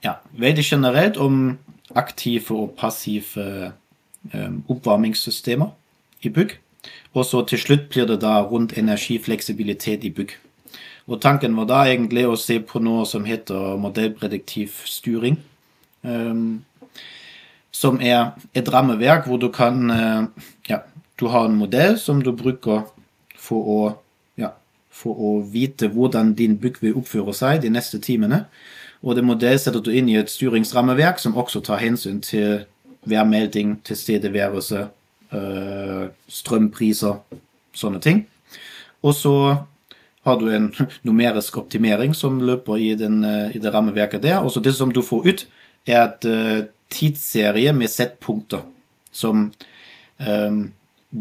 ja, 0.05 0.15
veldig 0.39 0.65
generelt 0.65 1.17
om 1.17 1.59
aktive 1.97 2.55
og 2.55 2.75
passive 2.79 3.73
um, 4.35 4.63
oppvarmingssystemer 4.69 5.73
i 6.23 6.31
bygg. 6.31 6.59
Og 7.15 7.27
så 7.27 7.43
til 7.49 7.59
slutt 7.59 7.89
blir 7.91 8.07
det 8.07 8.21
da 8.23 8.41
rundt 8.47 8.77
energifleksibilitet 8.79 10.05
i 10.05 10.13
bygg. 10.15 10.37
Og 11.11 11.21
tanken 11.21 11.57
var 11.59 11.67
da 11.67 11.81
egentlig 11.91 12.27
å 12.29 12.39
se 12.39 12.61
på 12.63 12.79
noe 12.83 13.07
som 13.09 13.25
heter 13.27 13.77
modellprediktiv 13.81 14.85
styring. 14.87 15.41
ehm, 16.05 16.63
som 17.71 18.01
er 18.03 18.33
et 18.55 18.69
rammeverk 18.73 19.29
hvor 19.29 19.41
du 19.41 19.49
kan 19.55 19.91
eh, 19.91 20.47
Ja, 20.69 20.83
du 21.21 21.29
har 21.29 21.47
en 21.47 21.59
modell 21.59 21.99
som 21.99 22.23
du 22.23 22.33
bruker 22.33 22.87
for 23.37 23.71
å 23.71 23.81
ja, 24.41 24.53
for 24.91 25.17
å 25.17 25.33
vite 25.43 25.91
hvordan 25.93 26.35
din 26.35 26.59
bygg 26.61 26.81
vil 26.83 26.99
oppføre 27.01 27.35
seg 27.37 27.63
de 27.63 27.73
neste 27.73 28.01
timene. 28.03 28.45
Og 29.03 29.17
det 29.17 29.25
modellet 29.25 29.63
setter 29.63 29.81
du 29.81 29.93
inn 29.97 30.09
i 30.13 30.19
et 30.21 30.31
styringsrammeverk 30.31 31.21
som 31.21 31.37
også 31.39 31.63
tar 31.65 31.81
hensyn 31.81 32.21
til 32.25 32.67
værmelding, 33.09 33.79
tilstedeværelse, 33.85 34.87
øh, 35.33 36.09
strømpriser, 36.29 37.17
sånne 37.73 38.01
ting. 38.01 38.27
Og 39.03 39.15
så 39.17 39.35
har 40.27 40.37
du 40.39 40.51
en 40.53 40.69
numerisk 41.09 41.57
optimering 41.59 42.15
som 42.17 42.41
løper 42.45 42.77
i, 42.77 42.95
den, 42.95 43.25
øh, 43.25 43.57
i 43.57 43.59
det 43.59 43.75
rammeverket 43.75 44.23
der. 44.23 44.39
Og 44.39 44.53
så 44.53 44.61
det 44.61 44.75
som 44.75 44.93
du 44.93 45.03
får 45.03 45.29
ut, 45.29 45.47
er 45.91 46.03
et 46.05 46.25
øh, 46.25 46.65
tidsserie 46.91 47.73
med 47.73 47.89
settpunkter 47.89 48.65
som 49.13 49.53
øh, 50.21 50.69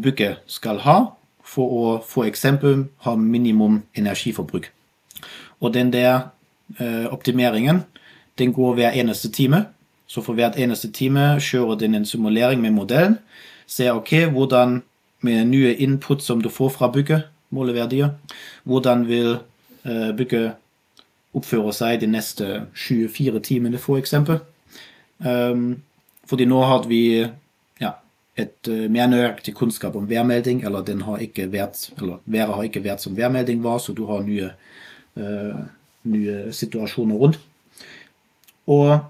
bygget 0.02 0.36
skal 0.46 0.78
ha 0.86 0.98
for 1.42 1.74
å 2.16 2.24
eksempel 2.26 2.86
ha 3.04 3.16
minimum 3.16 3.82
energiforbruk. 3.94 4.70
Og 5.60 5.74
den 5.74 5.92
der 5.92 6.30
eh, 6.78 7.06
optimeringen 7.10 7.82
den 8.38 8.52
går 8.52 8.74
hver 8.74 8.90
eneste 8.90 9.30
time. 9.32 9.64
Så 10.06 10.22
for 10.22 10.34
hvert 10.34 10.56
eneste 10.58 10.90
time 10.92 11.36
kjører 11.40 11.78
den 11.78 11.94
en 11.94 12.06
simulering 12.06 12.60
med 12.60 12.70
modellen. 12.70 13.18
Ser 13.66 13.92
ok, 13.92 14.30
hvordan 14.32 14.82
med 15.20 15.44
nye 15.44 15.74
input 15.74 16.22
som 16.22 16.40
du 16.42 16.48
får 16.48 16.68
fra 16.68 16.88
bygget, 16.90 17.22
måleverdier, 17.50 18.08
hvordan 18.64 19.08
vil 19.08 19.36
eh, 19.84 20.16
bygget 20.16 20.52
oppføre 21.34 21.72
seg 21.72 22.00
de 22.00 22.08
neste 22.10 22.46
24 22.74 23.40
timene. 23.40 23.78
Um, 23.78 24.40
fordi 26.30 26.46
nå 26.48 26.60
har 26.64 26.86
vi 26.88 27.02
ja, 27.82 27.90
et 28.38 28.70
uh, 28.70 28.86
mer 28.92 29.10
nøyaktig 29.10 29.54
kunnskap 29.58 29.96
om 29.98 30.08
værmelding, 30.08 30.62
eller 30.66 30.84
den 30.86 31.02
har 31.06 31.22
ikke 31.22 31.48
vært, 31.52 31.88
eller 31.98 32.20
været 32.24 32.54
har 32.54 32.68
ikke 32.68 32.84
vært 32.84 33.04
som 33.04 33.16
værmelding 33.16 33.62
var, 33.64 33.80
så 33.82 33.94
du 33.96 34.04
har 34.10 34.22
nye, 34.26 34.52
uh, 35.18 35.58
nye 36.10 36.52
situasjoner 36.54 37.20
rundt. 37.20 37.40
Og, 38.70 39.00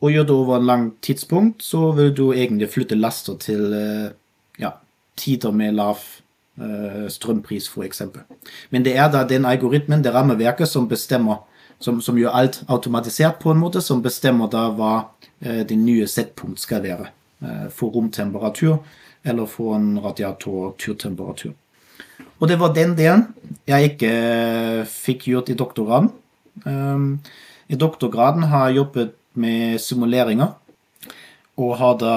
og 0.00 0.10
gjør 0.10 0.26
det 0.28 0.36
over 0.36 0.56
en 0.56 0.66
lang 0.66 0.88
tidspunkt, 1.04 1.62
så 1.62 1.90
vil 1.98 2.14
du 2.16 2.32
egentlig 2.32 2.70
flytte 2.72 2.98
laster 2.98 3.36
til 3.42 3.68
uh, 3.76 4.10
ja, 4.60 4.76
tider 5.16 5.52
med 5.52 5.78
lav 5.78 6.02
strømpris, 7.08 7.70
eksempel. 7.80 8.20
Men 8.70 8.84
det 8.84 8.92
er 9.00 9.06
da 9.10 9.22
den 9.24 9.46
algoritmen, 9.48 10.02
det 10.04 10.12
rammeverket, 10.12 10.68
som 10.68 10.84
bestemmer 10.88 11.40
som, 11.82 11.98
som 12.04 12.18
gjør 12.18 12.36
alt 12.38 12.60
automatisert 12.70 13.40
på 13.42 13.52
en 13.52 13.60
måte, 13.60 13.82
som 13.82 14.02
bestemmer 14.04 14.50
da 14.52 14.68
hva 14.74 14.92
eh, 15.42 15.62
det 15.68 15.76
nye 15.78 16.06
settpunkt 16.10 16.62
skal 16.62 16.84
være. 16.84 17.10
Eh, 17.42 17.68
for 17.74 17.90
romtemperatur 17.90 18.78
eller 19.24 19.46
for 19.46 19.74
en 19.74 19.98
radiator-turtemperatur. 20.02 21.52
Og 22.38 22.48
det 22.50 22.58
var 22.58 22.74
den 22.74 22.94
delen 22.98 23.28
jeg 23.66 23.92
ikke 23.92 24.10
eh, 24.10 24.82
fikk 24.86 25.26
gjort 25.30 25.50
i 25.50 25.58
doktorgraden. 25.58 26.10
Um, 26.66 27.20
I 27.68 27.78
doktorgraden 27.78 28.46
har 28.50 28.68
jeg 28.68 28.82
jobbet 28.82 29.14
med 29.34 29.78
simuleringer, 29.80 30.52
og 31.56 31.76
har 31.78 31.98
da 31.98 32.14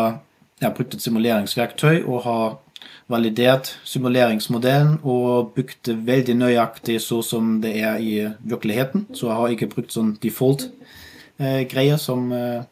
jeg 0.60 0.68
har 0.68 0.76
brukt 0.76 0.96
et 0.96 1.04
simuleringsverktøy 1.04 2.04
og 2.04 2.22
har 2.26 2.58
validert 3.12 3.76
simuleringsmodellen 3.86 4.98
og 5.06 5.52
bygd 5.56 5.78
det 5.86 5.96
veldig 6.08 6.36
nøyaktig 6.40 6.98
så 7.04 7.22
som 7.26 7.60
det 7.62 7.76
er 7.78 8.02
i 8.02 8.14
virkeligheten. 8.42 9.08
Så 9.14 9.30
jeg 9.30 9.38
har 9.40 9.54
ikke 9.54 9.70
brukt 9.76 9.94
sånn 9.94 10.16
default-greier 10.24 12.02
som, 12.02 12.32
eh, 12.34 12.64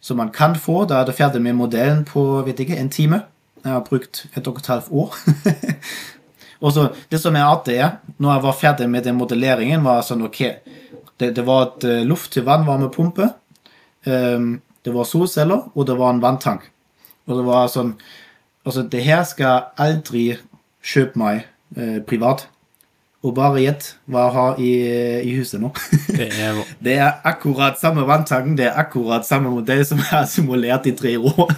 som 0.00 0.16
man 0.16 0.30
kan 0.34 0.56
få. 0.58 0.84
Da 0.84 1.00
er 1.00 1.06
det 1.06 1.14
ferdig 1.18 1.42
med 1.42 1.54
modellen 1.54 2.04
på 2.04 2.42
vet 2.46 2.60
ikke, 2.60 2.78
en 2.78 2.90
time. 2.90 3.22
Jeg 3.64 3.72
har 3.72 3.86
brukt 3.86 4.26
et 4.34 4.46
og 4.46 4.58
et 4.58 4.66
halvt 4.66 4.90
år. 4.90 5.14
og 6.62 6.72
så 6.72 6.92
Det 7.10 7.20
som 7.20 7.36
er 7.36 7.46
artig, 7.46 7.76
er 7.78 7.98
når 8.18 8.32
jeg 8.32 8.42
var 8.42 8.52
ferdig 8.52 8.90
med 8.90 9.04
den 9.04 9.16
modelleringen, 9.16 9.84
var 9.84 10.02
sånn 10.02 10.22
OK 10.22 10.40
Det, 11.18 11.34
det 11.34 11.46
var 11.46 11.62
et 11.66 11.84
eh, 11.84 12.06
luft-til-vannvarmepumpe. 12.06 13.32
Um, 14.06 14.60
det 14.84 14.94
var 14.94 15.04
solceller, 15.04 15.64
og 15.74 15.86
det 15.86 15.96
var 15.98 16.12
en 16.14 16.22
vanntank. 16.22 16.62
Og 17.26 17.40
det 17.40 17.44
var 17.44 17.66
sånn 17.66 17.96
Altså, 18.68 18.84
det 18.84 19.00
her 19.06 19.24
skal 19.24 19.70
aldri 19.80 20.34
kjøpe 20.84 21.16
meg 21.16 21.46
eh, 21.76 22.00
privat. 22.04 22.44
Og 23.24 23.32
bare 23.34 23.62
gjett 23.64 23.86
hva 24.06 24.26
jeg 24.26 24.34
har 24.36 24.58
i, 24.62 24.72
i 25.26 25.32
huset 25.38 25.62
nå. 25.62 25.72
det 26.18 26.28
er 26.36 26.60
det 26.84 26.98
er 27.00 27.16
akkurat 27.26 27.80
samme 27.80 28.04
vanntanken, 28.06 28.58
det 28.60 28.68
er 28.68 28.76
akkurat 28.78 29.26
samme 29.26 29.50
modell 29.50 29.80
som 29.88 29.98
jeg 29.98 30.12
har 30.12 30.28
simulert 30.30 30.86
i 30.86 30.94
tre 30.94 31.16
år. 31.18 31.50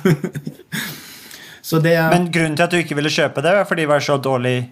så 1.68 1.82
det 1.82 1.98
er 1.98 2.14
Men 2.14 2.30
grunnen 2.32 2.56
til 2.56 2.68
at 2.68 2.72
du 2.72 2.78
ikke 2.78 2.96
ville 2.96 3.12
kjøpe 3.12 3.42
det, 3.44 3.58
var 3.58 3.68
fordi 3.68 3.84
det 3.84 3.92
var 3.92 4.06
så 4.06 4.16
dårlig 4.16 4.70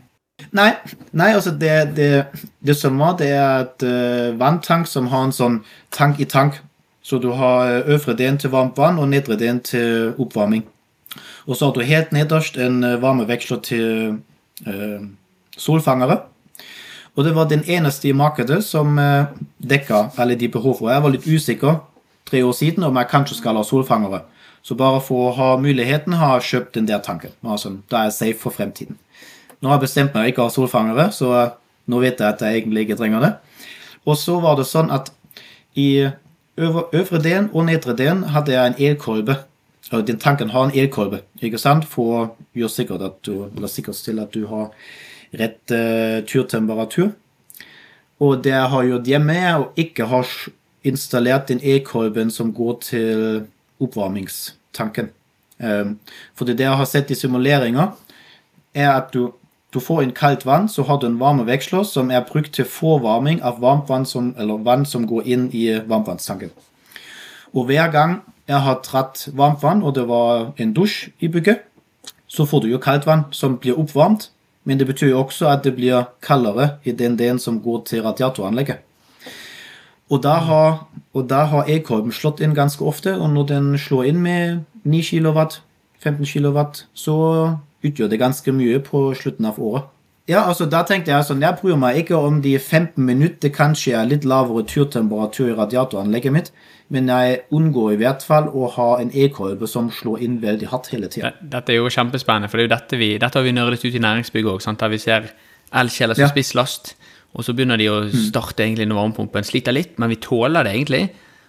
Nei, 0.54 0.70
nei 1.18 1.32
altså 1.34 1.50
det, 1.50 1.96
det, 1.96 2.08
det 2.62 2.76
som 2.78 2.98
var, 3.02 3.16
det 3.18 3.32
er 3.34 3.64
et 3.64 3.82
uh, 3.82 4.38
vanntank 4.38 4.86
som 4.86 5.10
har 5.10 5.26
en 5.26 5.34
sånn 5.34 5.56
tank 5.90 6.20
i 6.22 6.28
tank. 6.30 6.60
Så 7.02 7.18
du 7.18 7.32
har 7.34 7.82
øvre 7.90 8.14
delen 8.14 8.38
til 8.38 8.52
varmt 8.54 8.78
vann 8.78 9.00
og 9.02 9.10
nedre 9.10 9.34
delen 9.40 9.58
til 9.66 10.12
oppvarming. 10.14 10.62
Og 11.48 11.56
så 11.56 11.68
har 11.68 11.74
du 11.74 11.86
helt 11.88 12.12
nederst 12.12 12.58
en 12.60 12.82
varmeveksler 13.00 13.60
til 13.64 14.18
uh, 14.68 15.00
solfangere. 15.56 16.20
Og 17.16 17.24
det 17.24 17.32
var 17.34 17.48
den 17.48 17.64
eneste 17.64 18.10
i 18.10 18.16
markedet 18.16 18.60
som 18.66 18.98
uh, 19.00 19.32
dekka 19.58 20.10
alle 20.20 20.36
de 20.36 20.50
behovene. 20.52 20.92
Jeg 20.92 21.02
var 21.02 21.14
litt 21.14 21.26
usikker 21.26 21.78
tre 22.28 22.44
år 22.44 22.52
siden 22.52 22.84
om 22.84 23.00
jeg 23.00 23.10
kanskje 23.10 23.40
skal 23.40 23.56
ha 23.56 23.64
solfangere. 23.64 24.20
Så 24.62 24.76
bare 24.76 25.00
for 25.00 25.30
å 25.30 25.34
ha 25.38 25.48
muligheten 25.56 26.18
har 26.20 26.38
jeg 26.38 26.48
kjøpt 26.50 26.76
den 26.76 26.88
der 26.90 27.00
tanken. 27.00 27.32
Altså, 27.42 27.78
da 27.90 28.02
er 28.02 28.10
jeg 28.10 28.18
safe 28.18 28.42
for 28.42 28.54
fremtiden. 28.54 28.98
Nå 29.60 29.70
har 29.70 29.78
jeg 29.78 29.88
bestemt 29.88 30.14
meg 30.14 30.30
ikke 30.30 30.44
å 30.44 30.50
ha 30.50 30.54
solfangere, 30.54 31.08
så 31.14 31.32
nå 31.88 32.00
vet 32.02 32.20
jeg 32.20 32.28
at 32.28 32.42
jeg 32.44 32.60
egentlig 32.60 32.84
ikke 32.86 32.98
trenger 33.00 33.24
det. 33.24 33.32
Og 34.06 34.18
så 34.20 34.38
var 34.42 34.58
det 34.58 34.68
sånn 34.68 34.92
at 34.94 35.10
i 35.78 36.08
øvre, 36.58 36.84
øvre 36.92 37.22
delen 37.22 37.48
og 37.52 37.66
nedre 37.68 37.94
delen 37.96 38.26
hadde 38.34 38.54
jeg 38.54 38.72
en 38.72 38.78
elkolbe. 38.90 39.38
Den 39.90 40.18
tanken 40.20 40.50
har 40.50 40.66
en 40.66 40.74
elkolbe, 40.76 41.22
ikke 41.40 41.58
sant? 41.58 41.86
for 41.88 42.14
å 42.14 42.24
gjøre 42.56 42.74
sikkert 42.74 43.04
at 43.06 43.20
du, 43.24 43.46
eller 43.46 43.70
sikkert 43.72 44.02
til 44.04 44.20
at 44.20 44.34
du 44.34 44.42
har 44.50 44.68
rett 45.32 45.72
uh, 45.72 46.20
turtemperatur. 46.28 47.14
Og 48.20 48.42
det 48.44 48.52
har 48.52 48.84
gjort 48.84 49.08
hjemme, 49.08 49.36
er 49.36 49.62
å 49.62 49.70
ikke 49.80 50.08
ha 50.10 50.20
installert 50.84 51.48
den 51.48 51.62
elkolben 51.62 52.32
som 52.34 52.52
går 52.52 52.76
til 52.84 53.24
oppvarmingstanken. 53.80 55.12
Um, 55.58 55.96
for 56.36 56.44
det 56.44 56.60
jeg 56.60 56.80
har 56.80 56.88
sett 56.88 57.10
i 57.10 57.18
simuleringer, 57.18 57.94
er 58.76 58.92
at 58.92 59.12
du 59.14 59.30
du 59.74 59.80
får 59.84 60.02
inn 60.02 60.14
kaldt 60.16 60.46
vann, 60.48 60.68
så 60.68 60.82
har 60.88 60.96
du 61.00 61.06
en 61.06 61.18
varmeveksler 61.20 61.84
som 61.84 62.08
er 62.10 62.24
brukt 62.24 62.54
til 62.56 62.64
forvarming 62.64 63.42
av 63.44 63.58
varmt 63.60 63.90
vann 63.90 64.06
som, 64.08 64.30
eller 64.40 64.62
vann 64.64 64.86
som 64.88 65.04
går 65.08 65.28
inn 65.28 65.48
i 65.52 65.66
varmtvannstanken. 65.84 66.54
Og 67.52 67.68
hver 67.68 67.90
gang 67.92 68.14
jeg 68.48 68.60
har 68.64 68.80
dratt 68.84 69.28
varmt 69.36 69.62
vann, 69.62 69.82
og 69.82 69.94
det 69.94 70.08
var 70.08 70.52
en 70.56 70.72
dusj 70.72 71.10
i 71.20 71.28
bygget, 71.28 71.64
så 72.26 72.44
får 72.44 72.64
du 72.64 72.68
jo 72.72 72.80
kaldt 72.80 73.06
vann 73.06 73.26
som 73.30 73.58
blir 73.60 73.78
oppvarmt, 73.78 74.30
men 74.64 74.78
det 74.78 74.86
betyr 74.86 75.12
jo 75.12 75.22
også 75.22 75.48
at 75.48 75.64
det 75.64 75.74
blir 75.76 76.08
kaldere 76.22 76.78
i 76.84 76.92
den 76.92 77.16
delen 77.18 77.38
som 77.38 77.60
går 77.60 77.84
til 77.88 78.02
radiatoranlegget. 78.02 78.84
Og 80.10 80.22
da 80.22 80.38
har, 80.40 80.88
og 81.12 81.28
da 81.28 81.44
har 81.44 81.68
e-kolben 81.68 82.12
slått 82.12 82.40
inn 82.40 82.56
ganske 82.56 82.84
ofte, 82.84 83.12
og 83.20 83.30
når 83.30 83.48
den 83.48 83.78
slår 83.78 84.08
inn 84.08 84.20
med 84.24 84.64
9 84.84 85.02
kW, 85.04 85.44
15 86.00 86.24
kW, 86.24 86.64
så 86.94 87.16
utgjør 87.84 88.08
det 88.08 88.20
ganske 88.20 88.52
mye 88.52 88.80
på 88.80 89.12
slutten 89.14 89.48
av 89.48 89.60
året. 89.60 89.84
Ja, 90.28 90.42
altså 90.44 90.66
da 90.68 90.82
tenkte 90.84 91.14
Jeg 91.14 91.24
sånn, 91.24 91.40
jeg 91.40 91.56
bryr 91.56 91.78
meg 91.80 92.02
ikke 92.02 92.18
om 92.20 92.42
de 92.44 92.52
15 92.58 93.00
minutter 93.00 93.52
kanskje 93.54 93.94
er 93.96 94.08
litt 94.10 94.26
lavere 94.28 94.66
turtemperatur 94.68 95.54
i 95.54 95.56
radiatoranlegget 95.56 96.34
mitt, 96.34 96.50
men 96.92 97.08
jeg 97.08 97.42
unngår 97.54 97.94
i 97.94 98.00
hvert 98.02 98.24
fall 98.24 98.50
å 98.52 98.68
ha 98.74 98.88
en 99.00 99.12
e-kolbe 99.16 99.68
som 99.68 99.88
slår 99.92 100.24
inn 100.24 100.38
veldig 100.42 100.68
hardt 100.68 100.90
hele 100.92 101.08
tida. 101.12 101.32
Dette 101.40 101.72
er 101.72 101.80
jo 101.80 101.88
kjempespennende, 101.92 102.50
for 102.52 102.60
det 102.60 102.66
er 102.66 102.68
jo 102.68 102.74
dette 102.74 103.00
vi, 103.00 103.10
dette 103.20 103.40
har 103.40 103.46
vi 103.46 103.54
nerdet 103.56 103.80
ut 103.84 103.96
i 103.96 104.04
næringsbygget 104.04 104.52
òg, 104.52 104.78
der 104.82 104.92
vi 104.92 105.00
ser 105.00 105.30
elkjeler 105.80 106.16
som 106.16 106.26
ja. 106.26 106.30
spisslast, 106.32 106.94
og 107.36 107.44
så 107.44 107.56
begynner 107.56 107.80
de 107.80 107.88
å 107.92 108.02
mm. 108.06 108.20
starte 108.28 108.64
egentlig 108.64 108.88
når 108.88 109.00
varmepumpen 109.00 109.48
sliter 109.48 109.76
litt, 109.76 109.96
men 110.00 110.12
vi 110.12 110.20
tåler 110.20 110.64
det 110.64 110.76
egentlig. 110.76 111.02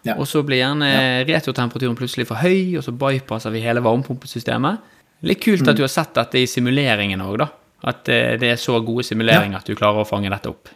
Ja. 0.08 0.16
Og 0.16 0.28
så 0.28 0.44
blir 0.48 0.62
gjerne 0.62 0.88
ja. 0.88 1.06
returtemperaturen 1.28 2.00
plutselig 2.00 2.28
for 2.32 2.40
høy, 2.40 2.78
og 2.80 2.86
så 2.88 2.96
bypasser 2.96 3.52
vi 3.56 3.64
hele 3.64 3.84
varmepumpesystemet. 3.84 4.96
Litt 5.28 5.44
kult 5.44 5.66
at 5.66 5.74
mm. 5.74 5.80
du 5.80 5.84
har 5.84 5.92
sett 5.92 6.16
dette 6.16 6.40
i 6.40 6.48
simuleringen 6.48 7.24
òg, 7.24 7.42
da. 7.44 7.50
At 7.84 8.10
eh, 8.12 8.36
det 8.40 8.52
er 8.52 8.60
så 8.60 8.80
gode 8.84 9.06
simuleringer 9.08 9.58
ja. 9.58 9.62
at 9.62 9.70
du 9.70 9.78
klarer 9.78 10.04
å 10.04 10.08
fange 10.08 10.32
dette 10.32 10.52
opp. 10.52 10.72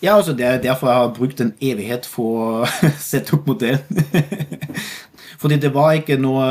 Ja, 0.00 0.16
altså 0.16 0.32
det 0.36 0.46
er 0.46 0.62
derfor 0.62 0.88
jeg 0.88 1.00
har 1.02 1.16
brukt 1.16 1.40
en 1.44 1.52
evighet 1.60 2.06
for 2.08 2.62
å 2.64 2.70
sette 3.10 3.36
opp 3.36 3.48
modellen. 3.50 4.06
Fordi 5.40 5.58
det 5.60 5.72
var 5.72 5.96
ikke 5.96 6.18
noe 6.20 6.46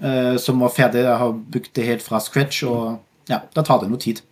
uh, 0.00 0.36
som 0.40 0.60
var 0.64 0.72
ferdig. 0.72 1.04
Jeg 1.04 1.20
har 1.20 1.32
bygd 1.54 1.72
det 1.76 1.88
helt 1.88 2.04
fra 2.04 2.20
scratch, 2.20 2.62
og 2.64 3.00
ja, 3.28 3.42
da 3.52 3.64
tar 3.64 3.82
det 3.82 3.90
noe 3.90 4.00
tid. 4.00 4.22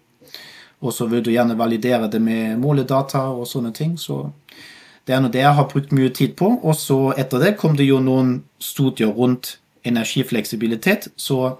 Og 0.80 0.94
så 0.96 1.04
vil 1.08 1.24
du 1.24 1.32
gjerne 1.32 1.58
validere 1.58 2.08
det 2.08 2.20
med 2.24 2.56
måledata 2.60 3.26
og 3.32 3.48
sånne 3.48 3.74
ting. 3.76 3.98
Så 4.00 4.30
det 5.04 5.16
er 5.16 5.20
noe 5.20 5.32
det 5.32 5.42
jeg 5.42 5.56
har 5.56 5.68
brukt 5.68 5.92
mye 5.96 6.12
tid 6.16 6.32
på. 6.40 6.48
Og 6.60 6.76
så 6.80 7.10
etter 7.20 7.44
det 7.44 7.58
kom 7.60 7.76
det 7.76 7.88
jo 7.88 8.00
noen 8.04 8.38
studier 8.60 9.12
rundt 9.12 9.58
energifleksibilitet. 9.84 11.10
Så 11.20 11.58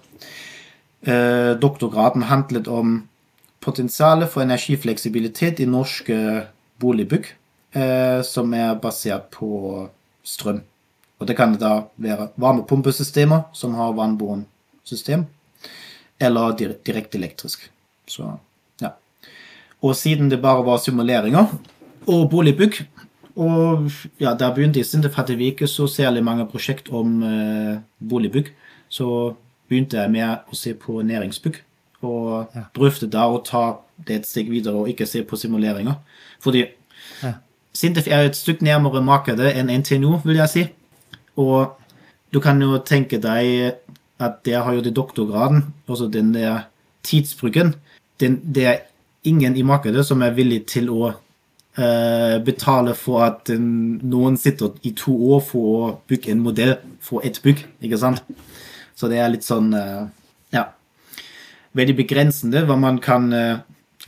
Eh, 1.00 1.56
doktorgraden 1.56 2.22
handlet 2.28 2.68
om 2.68 3.08
potensialet 3.60 4.30
for 4.32 4.42
energifleksibilitet 4.42 5.60
i 5.60 5.68
norske 5.68 6.16
boligbygg 6.80 7.28
eh, 7.76 8.20
som 8.26 8.54
er 8.56 8.78
basert 8.80 9.28
på 9.34 9.86
strøm. 10.24 10.62
Og 11.20 11.28
det 11.28 11.36
kan 11.36 11.52
da 11.60 11.74
være 12.00 12.30
varmepumpesystemer 12.40 13.50
som 13.52 13.76
har 13.76 13.92
vannbåren 13.96 14.46
system, 14.84 15.26
eller 16.20 16.56
direkte 16.56 17.20
elektrisk. 17.20 17.68
Så, 18.08 18.32
ja. 18.80 18.94
Og 19.84 19.96
siden 19.96 20.32
det 20.32 20.40
bare 20.42 20.64
var 20.64 20.80
simuleringer 20.80 21.52
og 22.08 22.30
boligbygg 22.32 22.80
og 23.40 23.90
ja, 24.20 24.34
Der 24.34 24.54
begynte 24.54 24.80
i 24.80 24.84
Sintef 24.84 25.14
hadde 25.14 25.36
vi 25.38 25.52
ikke 25.52 25.66
så 25.70 25.86
særlig 25.86 26.24
mange 26.24 26.46
prosjekt 26.46 26.90
om 26.92 27.22
eh, 27.22 27.78
boligbygg. 28.08 28.50
Så 28.88 29.34
begynte 29.68 30.00
jeg 30.00 30.10
med 30.10 30.50
å 30.50 30.56
se 30.56 30.74
på 30.74 31.00
næringsbygg. 31.06 31.60
Og 32.00 32.48
ja. 32.54 32.64
drøfte 32.76 33.06
det 33.12 33.20
og 33.20 33.42
ta 33.44 33.64
det 34.06 34.20
et 34.20 34.26
steg 34.26 34.50
videre 34.50 34.80
og 34.80 34.88
ikke 34.88 35.06
se 35.06 35.22
på 35.24 35.36
simuleringer. 35.36 35.98
Fordi 36.40 36.64
ja. 37.22 37.34
Sintef 37.76 38.08
er 38.08 38.26
et 38.26 38.36
stykke 38.36 38.64
nærmere 38.64 39.02
markedet 39.04 39.52
enn 39.54 39.70
NTNU, 39.80 40.16
vil 40.24 40.40
jeg 40.40 40.50
si. 40.50 40.64
Og 41.38 41.76
du 42.32 42.40
kan 42.42 42.60
jo 42.62 42.80
tenke 42.86 43.20
deg 43.22 43.76
at 44.20 44.42
der 44.44 44.64
har 44.64 44.76
jo 44.76 44.84
det 44.84 44.96
doktorgraden, 44.96 45.64
altså 45.88 46.08
den 46.12 46.34
der 46.34 46.66
tidsbruken 47.02 47.74
den, 48.20 48.40
Det 48.54 48.66
er 48.66 48.76
ingen 49.24 49.56
i 49.56 49.62
markedet 49.62 50.06
som 50.06 50.22
er 50.22 50.30
villig 50.30 50.66
til 50.66 50.90
å 50.90 51.12
uh, 51.78 52.36
betale 52.44 52.94
for 52.94 53.24
at 53.24 53.48
noen 53.56 54.36
sitter 54.36 54.76
i 54.82 54.92
to 54.96 55.14
år 55.32 55.40
for 55.40 55.60
å 55.60 55.90
bygge 56.08 56.32
en 56.32 56.44
modell 56.44 56.76
for 57.00 57.24
ett 57.24 57.40
bygg, 57.42 57.64
ikke 57.80 57.98
sant? 57.98 58.22
Så 58.94 59.08
det 59.08 59.18
er 59.18 59.32
litt 59.32 59.44
sånn 59.44 59.72
Ja. 59.72 60.08
Veldig 61.78 61.96
begrensende 62.00 62.64
hva 62.66 62.76
man 62.78 62.98
kan 63.02 63.28
eh, 63.36 63.60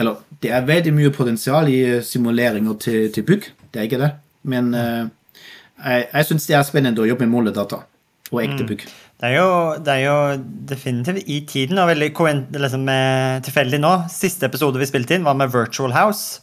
Eller 0.03 0.23
det 0.43 0.51
er 0.51 0.67
veldig 0.67 0.95
mye 0.97 1.13
potensial 1.15 1.69
i 1.71 2.01
simuleringer 2.03 2.79
til, 2.83 3.05
til 3.15 3.27
bygg, 3.29 3.45
det 3.71 3.81
er 3.81 3.87
ikke 3.87 4.01
det. 4.01 4.11
Men 4.51 4.73
eh, 4.75 5.05
jeg, 5.79 6.07
jeg 6.09 6.29
syns 6.29 6.49
det 6.49 6.57
er 6.59 6.67
spennende 6.67 7.05
å 7.05 7.07
jobbe 7.07 7.27
med 7.27 7.35
måledata 7.37 7.85
og 8.33 8.41
ekte 8.43 8.65
mm. 8.65 8.71
bygg. 8.73 8.85
Det 9.23 9.29
er, 9.29 9.37
jo, 9.37 9.51
det 9.79 9.93
er 9.93 10.01
jo, 10.03 10.17
definitivt 10.67 11.29
i 11.31 11.37
tiden 11.47 11.79
og 11.79 11.93
veldig 11.93 12.09
liksom, 12.65 12.89
tilfeldig 13.47 13.79
nå. 13.85 13.93
Siste 14.11 14.49
episode 14.49 14.81
vi 14.81 14.89
spilte 14.89 15.15
inn, 15.15 15.29
var 15.29 15.37
med 15.39 15.53
Virtual 15.53 15.95
House, 15.95 16.41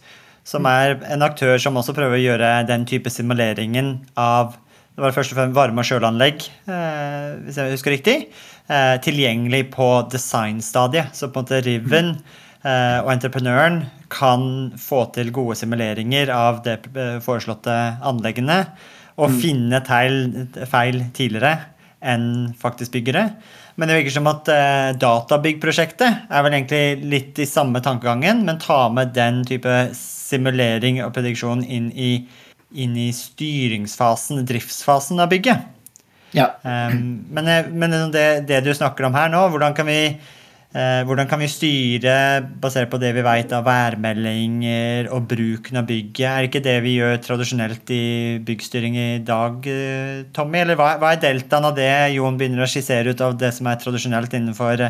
som 0.47 0.63
mm. 0.63 0.69
er 0.71 0.95
en 1.17 1.25
aktør 1.25 1.59
som 1.59 1.75
også 1.81 1.97
prøver 1.97 2.15
å 2.15 2.23
gjøre 2.23 2.53
den 2.69 2.85
type 2.87 3.11
simuleringen 3.11 3.97
av 4.15 4.55
det 4.99 5.05
var 5.05 5.13
først 5.15 5.31
og 5.31 5.37
fremst 5.37 5.55
varme- 5.55 5.79
og 5.79 5.87
kjøleanlegg, 5.87 6.41
eh, 6.67 7.27
hvis 7.45 7.55
jeg 7.55 7.71
husker 7.71 7.93
riktig. 7.95 8.15
Eh, 8.69 9.01
tilgjengelig 9.01 9.71
på 9.73 10.09
designstadiet. 10.11 11.15
Så 11.17 11.27
på 11.27 11.39
en 11.39 11.45
måte 11.45 11.61
Riven 11.65 12.09
eh, 12.61 12.99
og 13.01 13.09
entreprenøren 13.15 13.79
kan 14.13 14.43
få 14.77 15.07
til 15.15 15.31
gode 15.33 15.55
simuleringer 15.57 16.29
av 16.29 16.59
de 16.67 16.75
foreslåtte 17.25 17.73
anleggene. 18.05 18.59
Og 19.17 19.33
mm. 19.33 19.39
finne 19.41 19.79
teil, 19.87 20.19
feil 20.69 21.01
tidligere 21.17 21.55
enn 21.99 22.53
faktisk 22.61 22.93
byggere. 22.93 23.23
Men 23.75 23.89
det 23.89 23.97
virker 23.97 24.15
som 24.19 24.29
at 24.29 24.53
eh, 24.53 24.91
databyggprosjektet 25.01 26.29
er 26.29 26.45
vel 26.45 26.59
egentlig 26.59 27.09
litt 27.09 27.41
i 27.41 27.49
samme 27.49 27.81
tankegangen, 27.81 28.45
men 28.45 28.61
ta 28.61 28.83
med 28.93 29.17
den 29.17 29.41
type 29.49 29.79
simulering 29.97 31.01
og 31.07 31.15
prediksjon 31.17 31.65
inn 31.65 31.89
i 31.97 32.13
inn 32.69 32.93
i 33.01 33.09
styringsfasen, 33.09 34.43
driftsfasen 34.45 35.17
av 35.25 35.31
bygget. 35.31 35.65
Ja. 36.35 36.51
Um, 36.63 37.25
men, 37.33 37.47
eh, 37.47 37.69
men 37.71 37.95
det, 38.13 38.27
det, 38.49 38.61
du 38.65 38.73
snakker 38.75 39.07
om 39.07 39.15
her 39.17 39.31
nå, 39.33 39.45
hvordan 39.49 39.73
kan 39.77 39.87
vi 39.89 40.01
uh, 40.13 41.01
hvordan 41.07 41.29
kan 41.29 41.41
vi 41.41 41.49
styre 41.49 42.15
basert 42.61 42.91
på 42.91 42.99
det 43.01 43.13
vi 43.17 43.23
vet 43.25 43.53
av 43.57 43.65
værmeldinger 43.65 45.09
og 45.15 45.25
bruken 45.31 45.81
av 45.81 45.87
bygget? 45.89 46.27
Er 46.29 46.43
det 46.43 46.51
ikke 46.51 46.65
det 46.67 46.77
vi 46.85 46.97
gjør 46.99 47.17
tradisjonelt 47.25 47.95
i 47.95 48.03
byggstyring 48.45 48.99
i 48.99 49.09
dag, 49.25 49.57
uh, 49.65 50.27
Tommy? 50.35 50.61
Eller 50.61 50.77
hva, 50.79 50.93
hva, 51.01 51.15
er 51.15 51.23
deltaen 51.25 51.71
av 51.71 51.77
det 51.79 51.89
Jon 52.17 52.37
begynner 52.37 52.65
å 52.65 52.69
skissere 52.69 53.15
ut 53.15 53.25
av 53.25 53.39
det 53.39 53.53
som 53.57 53.71
er 53.71 53.81
tradisjonelt 53.81 54.37
innenfor 54.37 54.89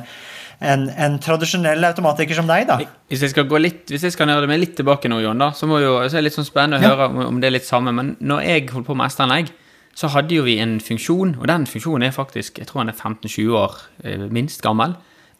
en, 0.59 0.89
en, 0.91 1.15
tradisjonell 1.23 1.83
automatiker 1.87 2.35
som 2.35 2.47
deg, 2.49 2.65
da. 2.67 2.79
Hvis 3.09 3.23
jeg 3.23 3.31
skal 3.31 3.47
gå 3.47 3.61
litt, 3.61 3.85
hvis 3.87 4.03
jeg 4.03 4.15
skal 4.15 4.27
nerde 4.27 4.49
meg 4.49 4.59
litt 4.59 4.75
tilbake 4.75 5.11
nå, 5.11 5.21
Jon, 5.23 5.39
da, 5.39 5.53
så, 5.55 5.69
må 5.69 5.79
jo, 5.79 5.95
så 6.03 6.17
er 6.17 6.19
det 6.19 6.27
litt 6.27 6.35
sånn 6.35 6.47
spennende 6.47 6.81
å 6.81 6.83
ja. 6.83 6.91
høre 6.91 7.27
om, 7.29 7.39
det 7.39 7.47
er 7.47 7.55
litt 7.55 7.67
samme. 7.67 7.93
Men 7.95 8.13
når 8.19 8.43
jeg 8.43 8.65
holdt 8.73 8.89
på 8.89 8.97
med 8.99 9.13
ST-anlegg, 9.13 9.53
så 9.97 10.09
hadde 10.13 10.37
jo 10.37 10.45
vi 10.45 10.57
en 10.61 10.77
funksjon, 10.83 11.35
og 11.41 11.47
den 11.49 11.65
funksjonen 11.67 12.07
er 12.07 12.15
faktisk 12.15 12.61
jeg 12.61 12.69
tror 12.69 12.83
han 12.83 12.91
er 12.93 12.99
15-20 12.99 13.57
år 13.59 13.79
eh, 14.03 14.27
minst 14.31 14.63
gammel. 14.63 14.95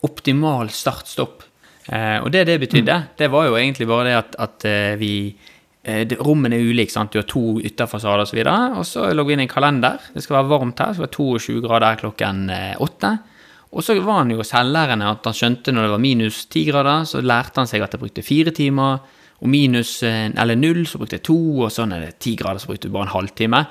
Optimal 0.06 0.72
start-stopp. 0.74 1.46
Eh, 1.88 2.18
og 2.20 2.32
det 2.34 2.46
det 2.50 2.60
betydde, 2.62 2.98
det 3.20 3.30
var 3.32 3.48
jo 3.48 3.56
egentlig 3.60 3.88
bare 3.88 4.10
det 4.10 4.18
at, 4.18 4.36
at 4.48 4.70
eh, 4.70 5.00
vi 5.00 5.14
Rommene 5.90 6.58
er 6.60 6.68
ulike. 6.68 6.92
sant? 6.92 7.10
Du 7.10 7.18
har 7.18 7.26
to 7.26 7.58
ytterfasader 7.66 8.22
osv. 8.22 8.40
Og 8.78 8.84
så 8.86 9.08
logger 9.16 9.32
vi 9.32 9.34
inn 9.38 9.44
en 9.46 9.50
kalender. 9.50 9.96
Det 10.14 10.22
skal 10.22 10.36
være 10.36 10.50
varmt 10.52 10.82
her. 10.84 10.92
Det 10.92 10.98
skal 10.98 11.06
være 11.06 11.16
22 11.16 11.62
grader 11.64 12.02
klokken 12.02 12.42
åtte. 12.84 13.14
Og 13.72 13.82
så 13.82 13.96
var 14.04 14.20
han 14.20 14.34
jo 14.36 14.44
selvlærende 14.46 15.08
at 15.08 15.26
han 15.26 15.38
skjønte 15.40 15.74
når 15.74 15.88
det 15.88 15.94
var 15.96 16.04
minus 16.04 16.44
ti 16.52 16.66
grader, 16.68 17.08
så 17.10 17.24
lærte 17.24 17.64
han 17.64 17.72
seg 17.72 17.82
at 17.82 17.96
jeg 17.96 18.04
brukte 18.04 18.28
fire 18.28 18.54
timer. 18.54 19.00
Og 19.40 19.50
minus 19.50 20.04
eller 20.04 20.60
null, 20.60 20.84
så 20.86 21.00
brukte 21.00 21.18
jeg 21.18 21.26
to. 21.32 21.40
Og 21.64 21.72
så 21.74 21.88
når 21.88 22.04
det 22.04 22.12
er 22.12 22.22
ti 22.28 22.36
grader, 22.38 22.62
så 22.62 22.70
brukte 22.70 22.92
du 22.92 22.94
bare 22.94 23.08
en 23.08 23.16
halvtime. 23.16 23.64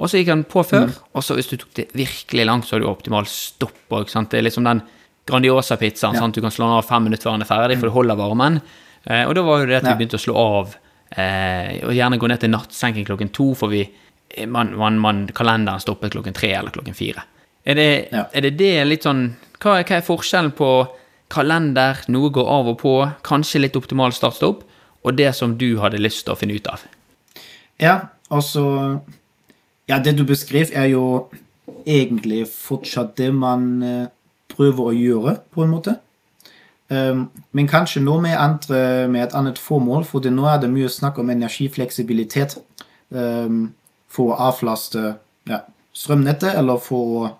Og 0.00 0.08
så 0.08 0.16
gikk 0.20 0.30
han 0.32 0.44
på 0.48 0.62
før. 0.64 0.90
Og 1.14 1.22
så 1.26 1.34
hvis 1.36 1.50
du 1.50 1.58
tok 1.60 1.74
det 1.76 1.88
virkelig 1.92 2.46
langt, 2.48 2.64
så 2.66 2.76
har 2.76 2.80
du 2.80 2.88
optimal 2.88 3.26
stopp. 3.28 3.76
Ikke 4.00 4.10
sant? 4.14 4.30
Det 4.32 4.38
er 4.40 4.46
liksom 4.48 4.64
den 4.64 4.80
Grandiosa-pizzaen. 5.28 6.16
sant? 6.16 6.34
Du 6.34 6.40
kan 6.40 6.50
slå 6.50 6.64
den 6.66 6.78
av 6.78 6.86
fem 6.88 7.04
minutter 7.04 7.28
før 7.28 7.36
den 7.36 7.44
er 7.44 7.50
ferdig, 7.50 7.76
for 7.78 7.90
det 7.90 7.94
holder 7.94 8.16
varmen. 8.18 8.60
Eh, 9.06 9.26
og 9.28 9.34
da 9.36 9.42
var 9.44 9.60
jo 9.60 9.66
det 9.70 9.76
at 9.82 9.88
vi 9.90 9.96
begynte 10.00 10.18
å 10.18 10.24
slå 10.24 10.34
av, 10.40 10.74
eh, 11.16 11.80
og 11.84 11.92
gjerne 11.96 12.18
gå 12.18 12.28
ned 12.28 12.40
til 12.40 12.50
nattsenking 12.50 13.06
klokken 13.06 13.30
to, 13.32 13.50
for 13.54 13.68
vi, 13.68 13.84
man, 14.46 14.72
man, 14.76 14.98
man, 14.98 15.20
kalenderen 15.36 15.80
stoppet 15.80 16.12
klokken 16.16 16.34
tre 16.36 16.50
eller 16.58 16.70
klokken 16.74 16.94
fire. 16.96 17.22
Er 17.64 17.74
det, 17.74 18.08
Ja. 18.12 18.24
er 18.32 18.40
det 18.40 18.56
det 18.56 18.86
litt 18.88 19.02
sånn 19.04 19.34
hva, 19.60 19.78
er- 19.80 19.84
hva 19.84 19.96
er 19.98 20.02
forskjellen 20.06 20.52
på 20.56 20.88
kalender, 21.30 22.00
noe 22.08 22.30
går 22.30 22.48
av 22.48 22.68
og 22.68 22.78
på, 22.80 22.94
kanskje 23.22 23.60
litt 23.60 23.76
optimal 23.76 24.12
startstopp, 24.12 24.64
og 25.04 25.16
det 25.16 25.34
som 25.36 25.56
du 25.56 25.78
hadde 25.78 26.00
lyst 26.00 26.24
til 26.24 26.34
å 26.34 26.38
finne 26.38 26.56
ut 26.56 26.66
av? 26.66 26.80
Ja, 27.78 28.08
altså 28.30 29.00
Ja, 29.90 29.98
det 29.98 30.12
du 30.18 30.22
beskrev, 30.22 30.70
er 30.72 30.84
jo 30.92 31.26
egentlig 31.82 32.44
fortsatt 32.46 33.16
det 33.18 33.32
man 33.34 33.64
eh, 33.82 34.06
prøver 34.52 34.90
å 34.90 34.94
gjøre, 34.94 35.32
på 35.50 35.64
en 35.64 35.72
måte. 35.72 35.96
Um, 36.90 37.24
men 37.54 37.66
kanskje 37.70 38.02
nå 38.02 38.16
med, 38.22 38.36
andre, 38.38 39.08
med 39.10 39.24
et 39.24 39.34
annet 39.38 39.58
formål, 39.58 40.04
for 40.06 40.22
nå 40.22 40.46
er 40.46 40.62
det 40.62 40.70
mye 40.70 40.90
snakk 40.90 41.18
om 41.22 41.30
energifleksibilitet. 41.34 42.56
Um, 43.10 43.72
for 44.10 44.30
å 44.30 44.38
avlaste 44.50 45.16
ja, 45.50 45.60
strømnettet, 45.94 46.54
eller 46.58 46.78
for, 46.82 47.34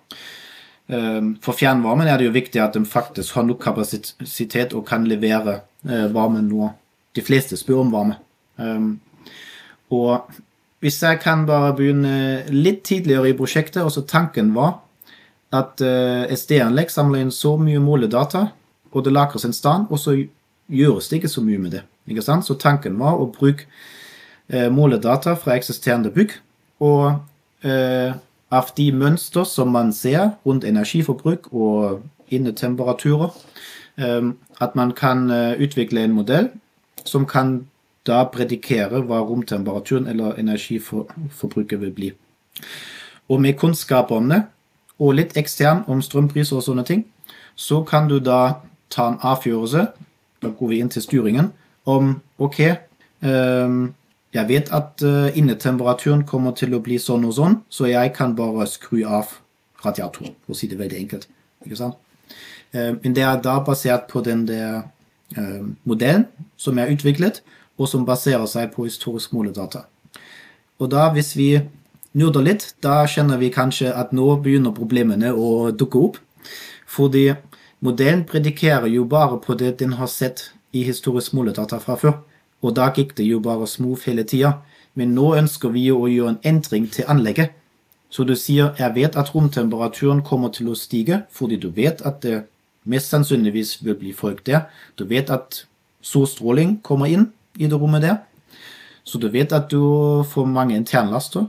um, 0.91 1.33
for 1.43 1.55
fjernvarmen 1.55 2.11
er 2.11 2.19
det 2.19 2.29
jo 2.29 2.35
viktig 2.35 2.63
at 2.63 2.75
de 2.75 2.83
faktisk 2.87 3.39
har 3.39 3.47
nok 3.47 3.63
kapasitet 3.63 4.75
og 4.75 4.87
kan 4.91 5.07
levere 5.07 5.61
varmen 5.83 6.13
varme 6.13 6.43
når 6.45 6.75
de 7.17 7.23
fleste 7.25 7.57
spør 7.57 7.79
om 7.81 7.91
varme. 7.95 8.19
Og 9.91 10.41
hvis 10.81 10.97
jeg 11.03 11.19
kan 11.21 11.45
bare 11.45 11.75
begynne 11.77 12.43
litt 12.49 12.81
tidligere 12.89 13.29
i 13.29 13.37
prosjektet, 13.37 13.83
og 13.85 13.91
så 13.93 14.01
tanken 14.01 14.49
var 14.55 14.79
at 15.53 15.81
uh, 15.83 16.25
SD-anlegg 16.31 16.89
samler 16.89 17.21
inn 17.21 17.33
så 17.33 17.53
mye 17.59 17.81
måledata, 17.83 18.47
og 18.91 19.05
det 19.05 19.13
lagres 19.13 19.45
en 19.45 19.53
stand, 19.55 19.89
og 19.91 19.99
så 20.01 20.15
gjøres 20.71 21.09
det 21.09 21.19
ikke 21.19 21.31
så 21.31 21.43
mye 21.45 21.61
med 21.61 21.75
det. 21.75 21.83
Ikke 22.09 22.23
sant? 22.25 22.47
Så 22.47 22.57
tanken 22.57 22.97
var 22.99 23.19
å 23.19 23.29
bruke 23.29 23.67
uh, 24.53 24.71
måledata 24.73 25.35
fra 25.37 25.53
eksisterende 25.59 26.11
bygg, 26.15 26.33
og 26.81 27.21
uh, 27.67 28.17
av 28.51 28.71
de 28.75 28.87
mønster 28.91 29.45
som 29.47 29.69
man 29.71 29.93
ser 29.95 30.33
rundt 30.47 30.65
energiforbruk 30.67 31.51
og 31.53 32.01
innetemperaturer, 32.31 33.31
at 34.01 34.75
man 34.75 34.93
kan 34.95 35.27
utvikle 35.59 36.01
en 36.03 36.13
modell 36.15 36.47
som 37.05 37.25
kan 37.27 37.51
da 38.07 38.23
predikere 38.33 39.03
hva 39.05 39.21
romtemperaturen 39.21 40.07
eller 40.07 40.39
energiforbruket 40.41 41.81
vil 41.81 41.93
bli. 41.93 42.11
Og 43.29 43.41
med 43.41 43.57
kunnskap 43.59 44.11
om 44.11 44.29
det, 44.29 44.43
og 44.99 45.15
litt 45.17 45.37
ekstern 45.37 45.83
om 45.89 46.01
strømpriser 46.01 46.57
og 46.57 46.65
sånne 46.65 46.85
ting, 46.85 47.05
så 47.55 47.81
kan 47.87 48.09
du 48.09 48.19
da 48.19 48.61
ta 48.91 49.07
en 49.11 49.19
avgjørelse, 49.21 49.87
da 50.41 50.49
går 50.49 50.71
vi 50.71 50.79
inn 50.81 50.89
til 50.89 51.03
styringen, 51.05 51.51
om 51.85 52.15
ok, 52.41 52.59
ehm, 53.21 53.93
jeg 54.33 54.47
vet 54.47 54.69
at 54.73 55.03
eh, 55.03 55.37
innetemperaturen 55.37 56.23
kommer 56.27 56.55
til 56.55 56.75
å 56.75 56.81
bli 56.83 56.99
sånn 57.01 57.25
og 57.27 57.35
sånn, 57.35 57.57
så 57.69 57.89
jeg 57.89 58.13
kan 58.15 58.35
bare 58.35 58.67
skru 58.69 59.01
av 59.03 59.33
radiatoren, 59.85 60.35
for 60.45 60.55
å 60.55 60.57
si 60.57 60.69
det 60.71 60.79
veldig 60.79 60.99
enkelt. 61.01 61.27
Ikke 61.65 61.79
sant? 61.79 61.97
Eh, 62.73 62.93
Men 63.03 63.15
det 63.15 63.23
er 63.23 63.41
da 63.41 63.59
basert 63.59 64.07
på 64.07 64.21
den 64.21 64.45
der 64.47 64.83
eh, 65.37 65.63
modellen 65.83 66.27
som 66.57 66.77
er 66.79 66.93
utviklet, 66.93 67.41
og 67.81 67.89
som 67.89 68.05
baserer 68.05 68.45
seg 68.49 68.69
på 68.75 68.85
historisk 68.85 69.33
måledata. 69.33 69.87
Og 70.81 70.89
da, 70.93 71.07
hvis 71.13 71.33
vi 71.37 71.49
nurder 72.17 72.45
litt, 72.45 72.67
da 72.83 73.01
kjenner 73.09 73.39
vi 73.41 73.51
kanskje 73.53 73.93
at 73.93 74.13
nå 74.13 74.35
begynner 74.43 74.75
problemene 74.75 75.33
å 75.33 75.71
dukke 75.71 76.01
opp. 76.07 76.19
Fordi 76.89 77.31
modellen 77.81 78.25
predikerer 78.29 78.89
jo 78.91 79.05
bare 79.09 79.39
på 79.41 79.57
det 79.57 79.77
den 79.81 79.97
har 79.99 80.11
sett 80.11 80.51
i 80.71 80.83
historisk 80.87 81.33
måledata 81.37 81.79
fra 81.79 81.97
før. 81.97 82.19
Og 82.61 82.75
da 82.77 82.91
gikk 82.93 83.15
det 83.17 83.25
jo 83.25 83.41
bare 83.41 83.67
smooth 83.67 84.05
hele 84.09 84.25
tida. 84.27 84.59
Men 84.93 85.15
nå 85.15 85.33
ønsker 85.39 85.71
vi 85.73 85.87
jo 85.87 86.03
å 86.03 86.11
gjøre 86.11 86.35
en 86.35 86.41
endring 86.53 86.87
til 86.91 87.07
anlegget. 87.09 87.55
Så 88.11 88.25
du 88.27 88.35
sier 88.35 88.75
jeg 88.77 88.95
vet 88.95 89.15
at 89.15 89.31
romtemperaturen 89.31 90.19
kommer 90.27 90.51
til 90.51 90.67
å 90.67 90.75
stige, 90.75 91.23
fordi 91.31 91.55
du 91.55 91.69
vet 91.71 92.01
at 92.03 92.19
det 92.25 92.41
mest 92.83 93.13
sannsynligvis 93.13 93.77
vil 93.85 93.95
bli 93.95 94.11
folk 94.11 94.43
der. 94.45 94.67
Du 94.99 95.05
vet 95.07 95.31
at 95.31 95.63
solstråling 96.03 96.81
kommer 96.83 97.07
inn 97.07 97.29
i 97.61 97.69
det 97.69 97.77
rommet 97.77 98.03
der. 98.03 98.17
Så 99.03 99.21
du 99.21 99.29
vet 99.29 99.53
at 99.53 99.69
du 99.71 100.23
får 100.29 100.49
mange 100.49 100.75
internlaster, 100.77 101.45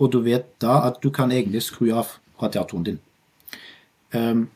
og 0.00 0.12
du 0.12 0.20
vet 0.24 0.48
da 0.62 0.80
at 0.88 1.00
du 1.02 1.10
kan 1.12 1.32
egentlig 1.32 1.62
skru 1.66 1.90
av 1.92 2.16
radiatoren 2.40 2.86
din. 2.86 2.98
Um, 4.14 4.48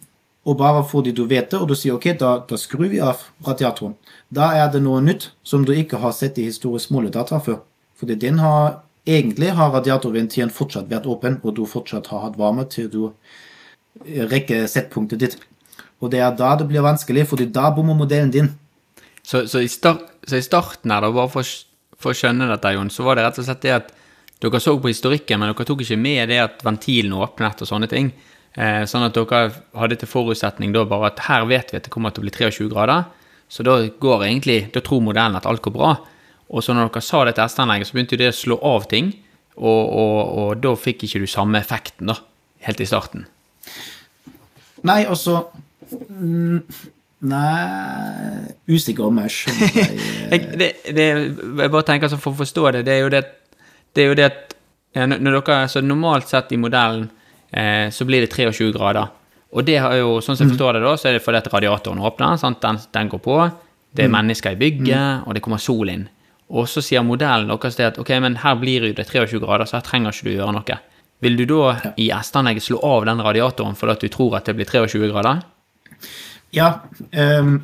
og 0.45 0.59
bare 0.61 0.83
fordi 0.89 1.13
du 1.13 1.25
vet 1.25 1.51
det, 1.53 1.61
og 1.61 1.69
du 1.69 1.75
sier 1.77 1.97
ok, 1.97 2.11
da, 2.21 2.35
da 2.49 2.57
skrur 2.61 2.89
vi 2.93 3.01
av 3.01 3.23
radiatoren, 3.47 3.95
da 4.29 4.51
er 4.57 4.73
det 4.73 4.83
noe 4.85 5.01
nytt 5.05 5.31
som 5.47 5.65
du 5.65 5.73
ikke 5.73 6.01
har 6.03 6.13
sett 6.17 6.41
i 6.41 6.49
historisk 6.49 6.93
måledata 6.93 7.41
før. 7.45 7.63
Fordi 7.97 8.17
den 8.21 8.41
har 8.43 8.83
egentlig 9.07 9.53
har 9.57 9.73
radiatorventilen 9.73 10.53
fortsatt 10.53 10.91
vært 10.91 11.09
åpen, 11.09 11.39
og 11.43 11.57
du 11.57 11.65
fortsatt 11.69 12.09
har 12.13 12.27
hatt 12.27 12.39
varme 12.41 12.67
til 12.69 12.91
du 12.93 13.03
rekker 14.33 14.67
settpunktet 14.69 15.21
ditt. 15.21 15.39
Og 16.01 16.11
det 16.13 16.21
er 16.21 16.35
da 16.37 16.55
det 16.61 16.69
blir 16.69 16.85
vanskelig, 16.85 17.29
fordi 17.31 17.49
da 17.53 17.71
bommer 17.73 17.97
modellen 17.97 18.33
din. 18.33 18.53
Så, 19.25 19.47
så, 19.49 19.63
i, 19.65 19.69
start, 19.69 20.03
så 20.29 20.39
i 20.39 20.45
starten 20.45 20.93
her, 20.93 21.05
da, 21.05 21.11
bare 21.15 21.33
for, 21.33 21.55
for 22.01 22.15
å 22.15 22.19
skjønne 22.19 22.49
dette, 22.51 22.73
Jon, 22.77 22.93
så 22.93 23.07
var 23.07 23.19
det 23.19 23.27
rett 23.27 23.41
og 23.43 23.49
slett 23.49 23.65
det 23.65 23.75
at 23.75 23.93
dere 24.45 24.61
så 24.61 24.75
på 24.81 24.91
historikken, 24.91 25.41
men 25.41 25.53
dere 25.53 25.67
tok 25.69 25.85
ikke 25.85 26.01
med 26.01 26.31
det 26.33 26.41
at 26.43 26.65
ventilen 26.67 27.15
åpnet 27.17 27.63
og 27.65 27.71
sånne 27.71 27.89
ting. 27.91 28.11
Eh, 28.55 28.83
sånn 28.87 29.07
at 29.07 29.17
dere 29.17 29.49
hadde 29.79 29.99
til 29.99 30.11
forutsetning 30.11 30.75
da 30.75 30.85
bare 30.89 31.11
at 31.11 31.25
her 31.27 31.47
vet 31.51 31.73
vi 31.73 31.81
at 31.81 31.89
det 31.89 31.93
kommer 31.95 32.15
til 32.15 32.23
å 32.23 32.27
bli 32.27 32.35
23 32.35 32.69
grader, 32.73 33.07
så 33.51 33.67
da 33.67 33.79
går 33.87 34.27
egentlig, 34.29 34.59
da 34.75 34.83
tror 34.85 35.03
modellen 35.05 35.39
at 35.39 35.47
alt 35.49 35.63
går 35.65 35.75
bra. 35.75 35.95
Og 36.55 36.65
så 36.65 36.75
når 36.75 36.91
dere 36.91 37.05
sa 37.05 37.25
det 37.27 37.37
til 37.37 37.51
SD-anlegget, 37.51 37.89
så 37.89 37.97
begynte 37.97 38.21
det 38.21 38.31
å 38.31 38.37
slå 38.37 38.59
av 38.75 38.89
ting, 38.91 39.13
og, 39.55 39.83
og, 39.87 40.19
og 40.43 40.63
da 40.63 40.75
fikk 40.79 41.07
ikke 41.07 41.23
du 41.23 41.29
samme 41.31 41.61
effekten 41.61 42.11
da, 42.11 42.19
helt 42.67 42.83
i 42.83 42.89
starten. 42.89 43.29
Nei, 44.85 45.05
altså 45.09 45.47
mm, 45.89 46.61
Nei 47.25 48.53
Usikker 48.69 49.07
om 49.09 49.19
jeg 49.25 49.33
skjønner 49.33 49.75
deg. 49.77 50.05
jeg, 50.31 50.47
det, 50.61 50.69
det, 50.97 51.07
jeg 51.07 51.73
bare 51.73 51.87
tenker 51.89 52.09
altså 52.09 52.21
For 52.21 52.33
å 52.33 52.41
forstå 52.43 52.65
det, 52.77 52.85
det 52.89 52.95
er 52.95 53.03
jo 53.05 53.11
det, 53.13 53.23
det, 53.93 54.05
er 54.05 54.11
jo 54.11 54.17
det 54.19 54.27
at 54.31 54.55
når 54.95 55.41
dere, 55.41 55.59
så 55.69 55.83
Normalt 55.83 56.31
sett 56.31 56.53
i 56.55 56.59
modellen 56.61 57.09
eh, 57.51 57.91
så 57.91 58.07
blir 58.07 58.23
det 58.23 58.31
23 58.31 58.71
grader. 58.77 59.11
Og 59.55 59.67
det 59.67 59.81
har 59.83 59.97
jo, 59.99 60.21
sånn 60.23 60.39
som 60.39 60.47
jeg 60.47 60.55
forstår 60.55 60.77
det, 60.77 60.83
da, 60.85 60.93
så 60.99 61.09
er 61.11 61.17
det 61.17 61.23
fordi 61.25 61.41
at 61.41 61.49
radiatoren 61.51 62.03
åpner. 62.03 62.39
Sant? 62.39 62.61
Den, 62.63 62.79
den 62.95 63.11
går 63.11 63.23
på. 63.23 63.39
Det 63.95 64.07
er 64.07 64.13
mennesker 64.13 64.55
i 64.55 64.59
bygget, 64.59 65.27
og 65.27 65.35
det 65.35 65.43
kommer 65.43 65.63
sol 65.63 65.91
inn. 65.91 66.09
Og 66.55 66.67
så 66.71 66.83
sier 66.85 67.03
modellen 67.07 67.51
deres 67.51 67.79
at 67.83 67.99
ok, 67.99 68.11
men 68.23 68.39
her 68.43 68.59
blir 68.61 68.87
det 68.95 69.07
23 69.09 69.41
grader, 69.43 69.67
så 69.67 69.79
her 69.79 69.87
trenger 69.87 70.15
ikke 70.15 70.29
du 70.29 70.35
gjøre 70.35 70.55
noe. 70.57 70.79
Vil 71.25 71.39
du 71.39 71.45
da 71.49 71.93
i 72.01 72.11
S-anlegget 72.13 72.67
slå 72.67 72.81
av 72.85 73.07
den 73.09 73.23
radiatoren 73.23 73.79
fordi 73.79 73.95
at 73.95 74.03
du 74.03 74.13
tror 74.13 74.39
at 74.39 74.51
det 74.51 74.57
blir 74.59 74.69
23 74.69 75.09
grader? 75.13 75.45
Ja, 76.55 76.69
Um, 77.13 77.63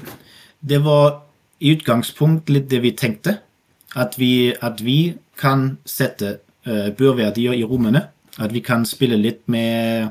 det 0.60 0.78
var 0.78 1.22
i 1.58 1.70
utgangspunkt 1.72 2.48
litt 2.48 2.68
det 2.70 2.80
vi 2.80 2.92
tenkte. 2.92 3.38
At 3.94 4.18
vi, 4.18 4.54
at 4.60 4.80
vi 4.80 5.14
kan 5.38 5.78
sette 5.84 6.38
uh, 6.66 6.90
børverdier 6.94 7.54
i 7.54 7.64
rommene. 7.64 8.08
At 8.38 8.54
vi 8.54 8.60
kan 8.60 8.86
spille 8.86 9.16
litt 9.16 9.46
med 9.50 10.10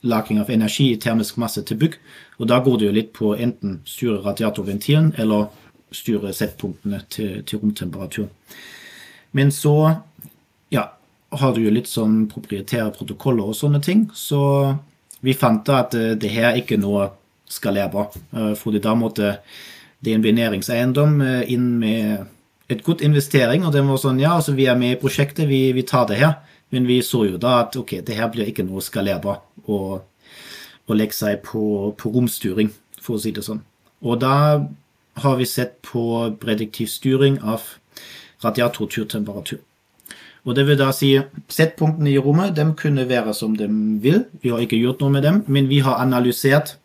lagring 0.00 0.40
av 0.40 0.50
energi 0.50 0.90
i 0.92 1.00
termisk 1.00 1.36
masse 1.36 1.62
til 1.64 1.78
bygg. 1.80 1.96
Og 2.38 2.48
da 2.48 2.60
går 2.64 2.78
det 2.78 2.86
jo 2.86 2.96
litt 2.96 3.12
på 3.16 3.34
enten 3.36 3.80
styre 3.88 4.20
radiatorventilen 4.24 5.14
eller 5.20 5.48
styre 5.92 6.32
settpunktene 6.32 7.02
til, 7.10 7.40
til 7.44 7.60
romtemperatur. 7.60 8.28
Men 9.32 9.50
så 9.52 9.74
ja, 10.70 10.86
har 11.30 11.54
du 11.54 11.64
jo 11.64 11.72
litt 11.72 11.88
sånn 11.90 12.26
proprietære 12.30 12.92
protokoller 12.96 13.50
og 13.52 13.58
sånne 13.58 13.80
ting. 13.84 14.08
Så 14.14 14.40
vi 15.20 15.34
fant 15.36 15.64
da 15.66 15.82
at 15.84 15.96
eh, 15.98 16.14
det 16.16 16.32
her 16.32 16.56
ikke 16.58 16.78
er 16.78 16.84
noe 16.84 17.08
skalerbar. 17.50 18.14
eh, 18.32 18.54
Fordi 18.54 18.80
da 18.82 18.94
måtte 18.94 19.38
det 20.00 20.12
er 20.12 20.82
en 20.82 21.20
eh, 21.20 21.52
inn 21.52 21.78
med 21.78 22.26
et 22.68 22.82
godt 22.82 23.02
investering, 23.02 23.66
og 23.66 23.72
den 23.72 23.88
var 23.88 23.98
sånn 23.98 24.20
ja, 24.20 24.36
altså 24.36 24.54
vi 24.54 24.66
er 24.70 24.78
med 24.78 24.94
i 24.94 25.00
prosjektet, 25.00 25.48
vi, 25.48 25.72
vi 25.72 25.82
tar 25.82 26.06
det 26.06 26.20
her. 26.22 26.38
Men 26.70 26.86
vi 26.86 27.00
så 27.02 27.24
jo 27.26 27.36
da 27.36 27.60
at 27.64 27.76
ok, 27.76 27.98
det 28.06 28.14
her 28.14 28.30
blir 28.30 28.46
ikke 28.46 28.62
noe 28.62 28.80
skalerbar 28.80 29.40
å, 29.66 30.00
å 30.86 30.94
legge 30.94 31.16
seg 31.18 31.42
på, 31.42 31.92
på 31.98 32.12
romstyring, 32.14 32.70
for 33.02 33.18
å 33.18 33.22
si 33.22 33.32
det 33.34 33.42
sånn. 33.42 33.64
Og 34.06 34.20
da 34.22 34.36
har 35.20 35.36
vi 35.36 35.48
sett 35.50 35.80
på 35.82 36.30
prediktiv 36.40 36.86
styring 36.88 37.40
av 37.42 37.66
radiatorturtemperatur. 38.44 39.58
Og 40.48 40.56
det 40.56 40.64
vil 40.68 40.78
da 40.80 40.88
si 40.96 41.10
Settpunktene 41.52 42.14
i 42.14 42.20
rommet 42.22 42.54
de 42.56 42.64
kunne 42.78 43.04
være 43.08 43.34
som 43.36 43.56
de 43.58 43.66
vil. 44.00 44.22
Vi 44.40 44.54
har 44.54 44.62
ikke 44.64 44.78
gjort 44.80 45.02
noe 45.02 45.12
med 45.12 45.26
dem, 45.26 45.42
men 45.50 45.68
vi 45.68 45.82
har 45.84 46.00
analysert 46.00 46.78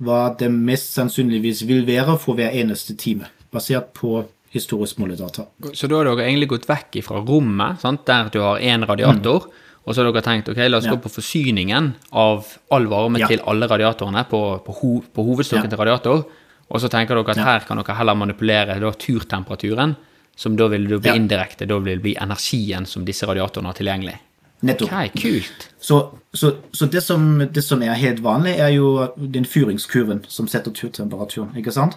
hva 0.00 0.34
det 0.40 0.48
mest 0.50 0.94
sannsynligvis 0.96 1.64
vil 1.68 1.84
være 1.86 2.16
for 2.18 2.34
hver 2.38 2.54
eneste 2.56 2.96
time, 2.96 3.26
basert 3.52 3.92
på 3.94 4.24
historisk 4.54 4.98
måledata. 4.98 5.44
Så 5.76 5.86
da 5.90 6.00
har 6.00 6.08
dere 6.08 6.24
egentlig 6.26 6.48
gått 6.48 6.66
vekk 6.68 7.02
fra 7.06 7.20
rommet, 7.22 7.80
sant? 7.82 8.04
der 8.08 8.30
du 8.32 8.40
har 8.42 8.58
én 8.58 8.82
radiator, 8.88 9.46
og 9.86 9.94
så 9.94 10.02
har 10.02 10.10
dere 10.12 10.22
tenkt 10.26 10.48
ok, 10.50 10.56
la 10.68 10.78
oss 10.78 10.84
Ja. 10.88 10.92
gå 10.96 11.02
på 11.04 11.12
forsyningen 11.20 11.94
av 12.12 12.46
all 12.70 12.86
varme 12.86 13.18
Ja. 13.20 13.26
til 13.28 13.40
alle 13.46 13.68
radiatorene 13.68 14.24
på, 14.28 14.40
på, 14.64 14.72
ho, 14.80 15.00
på 15.14 15.24
hovedstokken 15.24 15.70
Ja. 15.70 15.76
til 15.76 15.78
radiator, 15.78 16.24
og 16.70 16.80
så 16.80 16.88
tenker 16.90 17.14
dere 17.14 17.30
at 17.30 17.36
her 17.44 17.60
kan 17.66 17.76
dere 17.78 17.96
heller 17.96 18.14
manipulere 18.14 18.80
da 18.80 18.90
turtemperaturen, 18.92 19.96
som 20.36 20.56
da 20.56 20.68
vil 20.68 20.86
det 20.88 21.02
bli 21.02 21.10
indirekte, 21.16 21.66
da 21.68 21.78
vil 21.78 21.96
det 21.98 22.02
bli 22.02 22.14
energien 22.16 22.86
som 22.86 23.04
disse 23.04 23.26
radiatorene 23.26 23.66
har 23.66 23.74
tilgjengelig. 23.74 24.18
Nettopp. 24.60 24.92
Okay, 24.92 25.08
kult. 25.22 25.70
Så, 25.80 26.00
så, 26.32 26.52
så 26.72 26.86
det, 26.86 27.00
som, 27.00 27.38
det 27.54 27.64
som 27.64 27.82
er 27.82 27.96
helt 27.96 28.22
vanlig, 28.22 28.58
er 28.60 28.74
jo 28.74 29.08
den 29.16 29.48
fyringskurven 29.48 30.24
som 30.28 30.48
setter 30.48 30.74
turtemperaturen. 30.76 31.56
ikke 31.56 31.72
sant? 31.72 31.96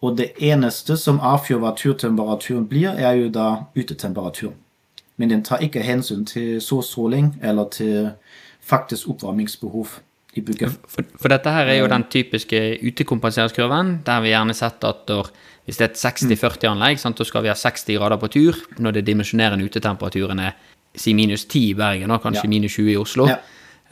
Og 0.00 0.16
det 0.18 0.32
eneste 0.40 0.96
som 0.96 1.20
avgjør 1.20 1.60
hva 1.62 1.74
turtemperaturen 1.76 2.66
blir, 2.68 2.96
er 2.96 3.18
jo 3.20 3.30
da 3.32 3.48
utetemperaturen. 3.76 4.56
Men 5.20 5.30
den 5.30 5.42
tar 5.44 5.60
ikke 5.60 5.84
hensyn 5.84 6.24
til 6.24 6.60
solstråling 6.64 7.34
eller 7.44 7.68
til 7.74 8.14
faktisk 8.64 9.10
oppvarmingsbehov 9.12 9.98
i. 10.38 10.42
For, 10.86 11.04
for 11.18 11.32
dette 11.32 11.52
her 11.52 11.68
er 11.68 11.80
jo 11.80 11.90
den 11.90 12.06
typiske 12.08 12.78
utekompenseringskurven, 12.80 13.98
der 14.06 14.22
vi 14.24 14.32
gjerne 14.32 14.54
setter 14.56 14.94
at 14.94 15.02
der, 15.10 15.28
hvis 15.66 15.76
det 15.76 15.86
er 15.86 15.90
et 15.90 16.00
60-40-anlegg, 16.00 17.02
så 17.02 17.26
skal 17.26 17.44
vi 17.44 17.50
ha 17.52 17.56
60 17.58 17.98
grader 17.98 18.16
på 18.16 18.30
tur, 18.32 18.60
når 18.78 18.96
det 18.96 19.06
dimensjonerende 19.10 19.66
utetemperaturen 19.66 20.38
er 20.38 20.56
si 20.94 21.14
minus 21.14 21.44
10 21.46 21.70
i 21.70 21.74
Bergen, 21.74 22.10
og 22.10 22.22
kanskje 22.22 22.44
Ja. 22.44 22.48
minus 22.48 22.72
20 22.76 22.92
i 22.92 22.96
Oslo. 22.96 23.26
Ja. 23.28 23.36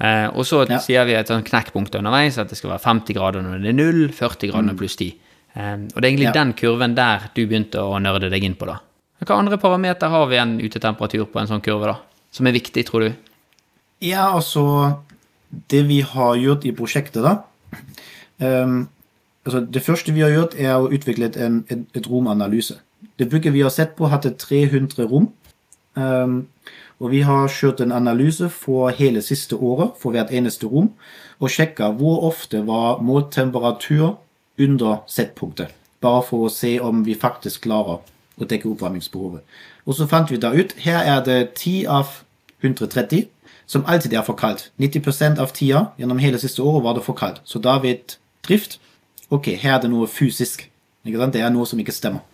Eh, 0.01 0.29
og 0.37 0.45
så 0.47 0.69
Ja. 0.69 0.79
sier 0.79 1.05
vi 1.07 1.15
et 1.15 1.27
sånn 1.27 1.43
knekkpunkt 1.45 1.95
underveis, 1.95 2.39
at 2.39 2.49
det 2.49 2.59
skal 2.59 2.71
være 2.71 2.83
50 2.83 3.15
grader 3.15 3.43
når 3.43 3.63
det 3.63 3.69
er 3.69 3.73
null, 3.73 4.09
40 4.09 4.49
grader 4.51 4.63
når 4.63 4.73
er 4.75 4.77
pluss 4.79 4.97
10. 4.97 5.15
Eh, 5.57 5.73
og 5.75 5.95
det 6.01 6.05
er 6.05 6.11
egentlig 6.17 6.33
den 6.33 6.53
kurven 6.55 6.95
der 6.95 7.31
du 7.35 7.47
begynte 7.47 7.79
å 7.79 7.99
nørde 8.01 8.31
deg 8.31 8.45
inn 8.45 8.55
på, 8.55 8.67
da. 8.67 8.79
Hva 9.25 9.39
andre 9.39 9.59
parameter 9.59 10.09
har 10.09 10.27
vi 10.27 10.37
en 10.37 10.61
utetemperatur 10.61 11.27
på 11.27 11.41
en 11.41 11.47
sånn 11.49 11.63
kurve, 11.63 11.87
da? 11.87 11.97
Som 12.31 12.47
er 12.47 12.53
viktig, 12.53 12.85
tror 12.87 13.01
du? 13.09 13.15
Ja, 14.01 14.33
altså 14.33 14.99
Det 15.69 15.87
vi 15.89 16.03
har 16.03 16.35
gjort 16.37 16.67
i 16.67 16.73
prosjektet, 16.73 17.23
da 17.23 17.43
um, 18.41 18.89
altså 19.47 19.61
Det 19.71 19.83
første 19.83 20.13
vi 20.13 20.21
har 20.21 20.31
gjort, 20.31 20.55
er 20.61 20.75
å 20.77 20.91
utvikle 20.93 21.35
en, 21.37 21.65
et, 21.71 21.87
et 21.97 22.07
romanalyse. 22.07 22.77
Det 23.19 23.31
bygget 23.31 23.53
vi 23.55 23.63
har 23.65 23.71
sett 23.71 23.97
på, 23.97 24.09
hadde 24.11 24.37
300 24.37 25.07
rom. 25.09 25.31
Ehm, 25.97 26.47
og 26.99 27.13
vi 27.13 27.23
har 27.23 27.51
kjørt 27.53 27.81
en 27.81 27.95
analyse 27.95 28.49
for 28.51 28.91
hele 28.91 29.23
siste 29.23 29.57
året 29.57 29.95
for 30.01 30.15
hvert 30.15 30.33
eneste 30.35 30.67
rom, 30.67 30.91
og 31.39 31.53
sjekka 31.55 31.93
hvor 31.99 32.25
ofte 32.29 32.65
var 32.67 33.03
måltemperatur 33.03 34.17
under 34.59 35.03
settpunktet. 35.07 35.75
Bare 36.03 36.23
for 36.27 36.47
å 36.47 36.53
se 36.53 36.77
om 36.83 37.05
vi 37.07 37.15
faktisk 37.19 37.67
klarer 37.67 38.03
å 38.39 38.47
dekke 38.47 38.71
oppvarmingsbehovet. 38.71 39.43
Og 39.87 39.97
så 39.99 40.07
fant 40.11 40.31
vi 40.31 40.39
da 40.43 40.53
ut 40.55 40.75
her 40.83 41.07
er 41.07 41.23
det 41.27 41.39
10 41.55 41.87
av 41.91 42.21
130 42.63 43.29
som 43.69 43.85
alltid 43.87 44.15
er 44.15 44.25
for 44.27 44.39
kaldt. 44.39 44.71
90% 44.81 45.39
av 45.43 45.53
tida 45.55 45.89
gjennom 45.99 46.21
hele 46.23 46.39
siste 46.41 46.63
året 46.63 46.85
var 46.85 46.97
det 46.97 47.05
for 47.07 47.19
kaldt. 47.19 47.43
Så 47.45 47.61
da 47.63 47.77
vet 47.83 48.19
drift 48.47 48.79
ok, 49.31 49.53
her 49.61 49.77
er 49.77 49.83
det 49.85 49.93
noe 49.93 50.09
fysisk. 50.09 50.67
Det 51.05 51.41
er 51.41 51.53
noe 51.53 51.67
som 51.67 51.81
ikke 51.81 51.95
stemmer. 51.95 52.25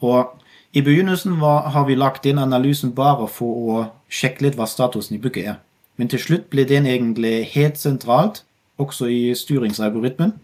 Og 0.00 0.34
i 0.72 0.82
begynnelsen 0.82 1.40
var, 1.40 1.70
har 1.72 1.86
vi 1.88 1.96
lagt 1.96 2.26
inn 2.26 2.38
analysen 2.38 2.92
bare 2.94 3.28
for 3.32 3.62
å 3.72 3.84
sjekke 4.12 4.44
litt 4.44 4.58
hva 4.58 4.66
statusen 4.68 5.16
i 5.16 5.22
bygget 5.22 5.52
er. 5.54 5.56
Men 5.96 6.10
til 6.12 6.20
slutt 6.22 6.48
ble 6.52 6.64
den 6.68 6.86
egentlig 6.86 7.48
helt 7.54 7.80
sentralt, 7.80 8.42
også 8.78 9.08
i 9.10 9.34
styringsalgoritmen. 9.34 10.36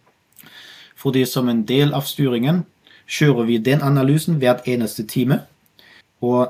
Fordi 0.96 1.24
som 1.28 1.48
en 1.48 1.62
del 1.68 1.92
av 1.94 2.08
styringen 2.08 2.64
kjører 3.06 3.46
vi 3.50 3.58
den 3.62 3.84
analysen 3.84 4.40
hvert 4.40 4.66
eneste 4.66 5.04
time. 5.06 5.42
Og 6.24 6.48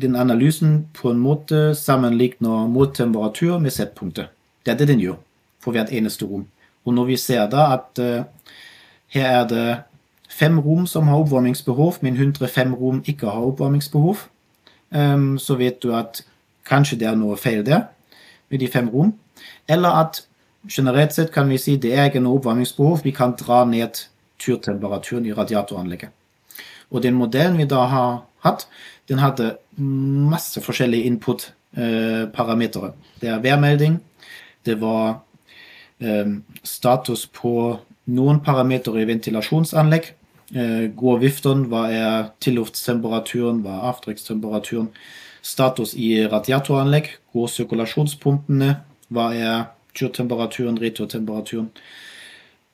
den 0.00 0.16
analysen 0.16 0.86
på 0.94 1.10
en 1.10 1.20
måte 1.20 1.74
sammenligner 1.74 2.68
måltemperatur 2.70 3.58
med 3.58 3.74
settpunktet. 3.74 4.30
Det 4.64 4.74
er 4.74 4.78
det 4.78 4.88
den 4.92 5.02
gjør 5.02 5.18
for 5.60 5.74
hvert 5.74 5.92
eneste 5.92 6.28
rom. 6.28 6.46
Og 6.86 6.94
når 6.94 7.10
vi 7.10 7.16
ser 7.18 7.48
da 7.50 7.72
at 7.74 7.98
uh, 7.98 8.24
her 9.12 9.28
er 9.40 9.46
det 9.50 9.68
fem 10.36 10.58
rom 10.60 10.86
som 10.86 11.08
har 11.08 11.22
oppvarmingsbehov, 11.24 11.98
men 12.04 12.16
105 12.16 12.74
rom 12.74 13.02
ikke 13.06 13.26
har 13.26 13.46
oppvarmingsbehov, 13.50 14.26
ehm, 14.92 15.38
så 15.38 15.56
vet 15.56 15.82
du 15.82 15.94
at 15.96 16.24
kanskje 16.68 16.98
det 17.00 17.08
er 17.08 17.16
noe 17.16 17.36
feil 17.36 17.64
der 17.66 17.88
med 18.50 18.60
de 18.60 18.68
fem 18.68 18.88
rom. 18.88 19.14
Eller 19.68 19.88
at 20.02 20.26
generelt 20.68 21.14
sett 21.14 21.32
kan 21.32 21.48
vi 21.48 21.58
si 21.58 21.76
det 21.76 21.94
er 21.94 22.10
ikke 22.10 22.20
noe 22.20 22.40
oppvarmingsbehov, 22.40 23.04
vi 23.04 23.10
kan 23.10 23.36
dra 23.38 23.64
ned 23.64 24.06
turtemperaturen 24.38 25.26
i 25.26 25.32
radiatoranlegget. 25.32 26.10
Og 26.90 27.02
den 27.02 27.14
modellen 27.14 27.58
vi 27.58 27.64
da 27.64 27.86
har 27.90 28.24
hatt, 28.44 28.66
den 29.08 29.18
hadde 29.18 29.56
masse 29.76 30.60
forskjellige 30.60 31.04
input-parametere. 31.10 32.92
det 33.20 33.28
er 33.28 33.38
værmelding, 33.38 34.02
det 34.66 34.80
var 34.80 35.20
eh, 36.00 36.26
status 36.64 37.26
på 37.26 37.78
noen 38.06 38.40
parametere 38.40 39.02
i 39.02 39.08
ventilasjonsanlegg. 39.08 40.12
Eh, 40.54 40.86
går 40.94 41.18
vifteren, 41.18 41.64
hva 41.66 41.86
er 41.90 42.28
tilluftstemperaturen, 42.44 43.64
hva 43.64 43.78
er 43.80 43.86
avtrykkstemperaturen. 43.90 44.92
Status 45.42 45.94
i 45.98 46.26
radiatoranlegg, 46.30 47.08
går 47.34 47.48
sirkulasjonspumpene, 47.50 48.76
hva 49.10 49.26
er 49.34 49.64
turtemperaturen, 49.96 50.78
returtemperaturen. 50.78 51.70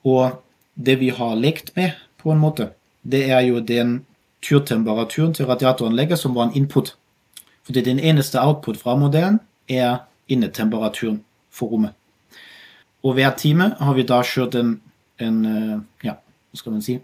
Og 0.05 0.41
det 0.75 0.99
vi 0.99 1.09
har 1.09 1.35
lekt 1.35 1.73
med, 1.75 1.97
på 2.21 2.31
en 2.31 2.41
måte, 2.41 2.69
det 3.03 3.25
er 3.31 3.41
jo 3.47 3.59
den 3.59 4.03
turtemperaturen 4.43 5.33
til 5.33 5.47
radiatoranlegget 5.49 6.19
som 6.19 6.35
var 6.35 6.49
en 6.49 6.55
input. 6.55 6.95
Fordi 7.63 7.81
den 7.81 7.99
eneste 7.99 8.41
output 8.41 8.77
fra 8.77 8.95
modellen 8.95 9.39
er 9.69 10.05
innetemperaturen 10.27 11.23
for 11.49 11.67
rommet. 11.67 11.93
Og 13.03 13.13
hver 13.13 13.33
time 13.37 13.73
har 13.79 13.93
vi 13.93 14.05
da 14.07 14.21
kjørt 14.23 14.55
en, 14.55 14.77
en 15.19 15.45
eh, 15.45 15.79
ja, 16.03 16.15
hva 16.51 16.59
skal 16.59 16.75
man 16.75 16.85
si, 16.85 16.99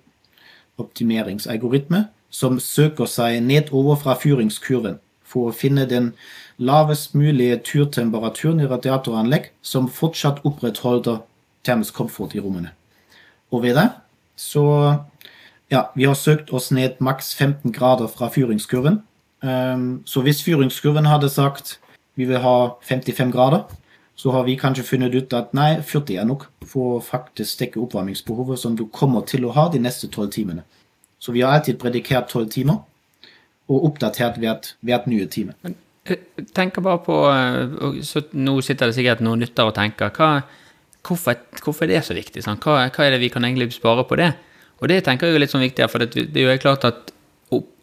optimeringsalgoritme 0.79 2.05
som 2.29 2.59
søker 2.61 3.09
seg 3.09 3.39
nedover 3.43 3.97
fra 3.99 4.15
fyringskurven 4.19 4.99
for 5.29 5.49
å 5.49 5.55
finne 5.55 5.85
den 5.89 6.13
lavest 6.57 7.15
mulige 7.17 7.59
turtemperaturen 7.65 8.61
i 8.63 8.67
radiatoranlegg 8.69 9.51
som 9.61 9.89
fortsatt 9.89 10.41
opprettholder 10.47 11.21
termisk 11.65 11.97
komfort 11.99 12.35
i 12.35 12.41
rommene. 12.41 12.73
Og 13.53 13.63
ved 13.63 13.77
det 13.77 13.89
så 14.39 14.65
ja, 15.69 15.83
vi 15.95 16.07
har 16.07 16.17
søkt 16.17 16.53
oss 16.55 16.71
ned 16.71 16.97
maks 17.03 17.33
15 17.35 17.73
grader 17.75 18.07
fra 18.09 18.29
fyringskurven. 18.33 19.01
Um, 19.43 20.01
så 20.05 20.23
hvis 20.25 20.41
fyringskurven 20.43 21.05
hadde 21.05 21.29
sagt 21.29 21.77
vi 22.19 22.25
vil 22.27 22.41
ha 22.43 22.55
55 22.83 23.31
grader, 23.31 23.63
så 24.19 24.31
har 24.35 24.43
vi 24.43 24.57
kanskje 24.59 24.83
funnet 24.83 25.13
ut 25.15 25.33
at 25.37 25.53
nei, 25.55 25.77
40 25.79 26.17
er 26.19 26.25
nok 26.27 26.49
for 26.67 26.97
å 26.97 27.03
faktisk 27.03 27.61
dekke 27.61 27.79
oppvarmingsbehovet 27.79 28.59
som 28.59 28.75
du 28.75 28.83
kommer 28.91 29.23
til 29.23 29.45
å 29.47 29.53
ha 29.55 29.69
de 29.71 29.79
neste 29.79 30.09
12 30.11 30.33
timene. 30.35 30.65
Så 31.23 31.31
vi 31.31 31.43
har 31.45 31.55
alltid 31.55 31.79
predikert 31.79 32.27
12 32.33 32.49
timer, 32.51 32.81
og 33.69 33.85
oppdatert 33.91 34.39
hvert, 34.41 34.73
hvert 34.83 35.07
nye 35.07 35.27
time. 35.31 35.55
Men 35.63 35.77
tenker 36.57 36.83
bare 36.83 37.03
på 37.05 37.15
eh, 37.29 38.21
Nå 38.33 38.55
sitter 38.65 38.89
det 38.89 38.97
sikkert 38.97 39.23
noen 39.23 39.43
lyttere 39.43 39.69
og 39.69 39.75
tenker 39.77 40.11
hva, 40.15 40.29
hvorfor, 41.05 41.39
hvorfor 41.63 41.85
er 41.85 41.93
det 41.93 42.05
så 42.07 42.17
viktig? 42.17 42.43
Sånn? 42.43 42.59
Hva, 42.63 42.89
hva 42.89 43.05
er 43.05 43.15
det 43.15 43.23
vi 43.23 43.31
kan 43.31 43.45
egentlig 43.47 43.71
spare 43.77 44.03
på 44.09 44.19
det? 44.19 44.33
Og 44.79 44.89
det 44.91 45.03
tenker 45.05 45.29
jeg 45.29 45.37
er 45.37 45.43
litt 45.45 45.53
sånn 45.53 45.63
viktig, 45.63 45.87
for 45.91 46.03
det, 46.03 46.27
det 46.33 46.43
er 46.43 46.57
jo 46.57 46.63
klart 46.65 46.87
at 46.87 47.13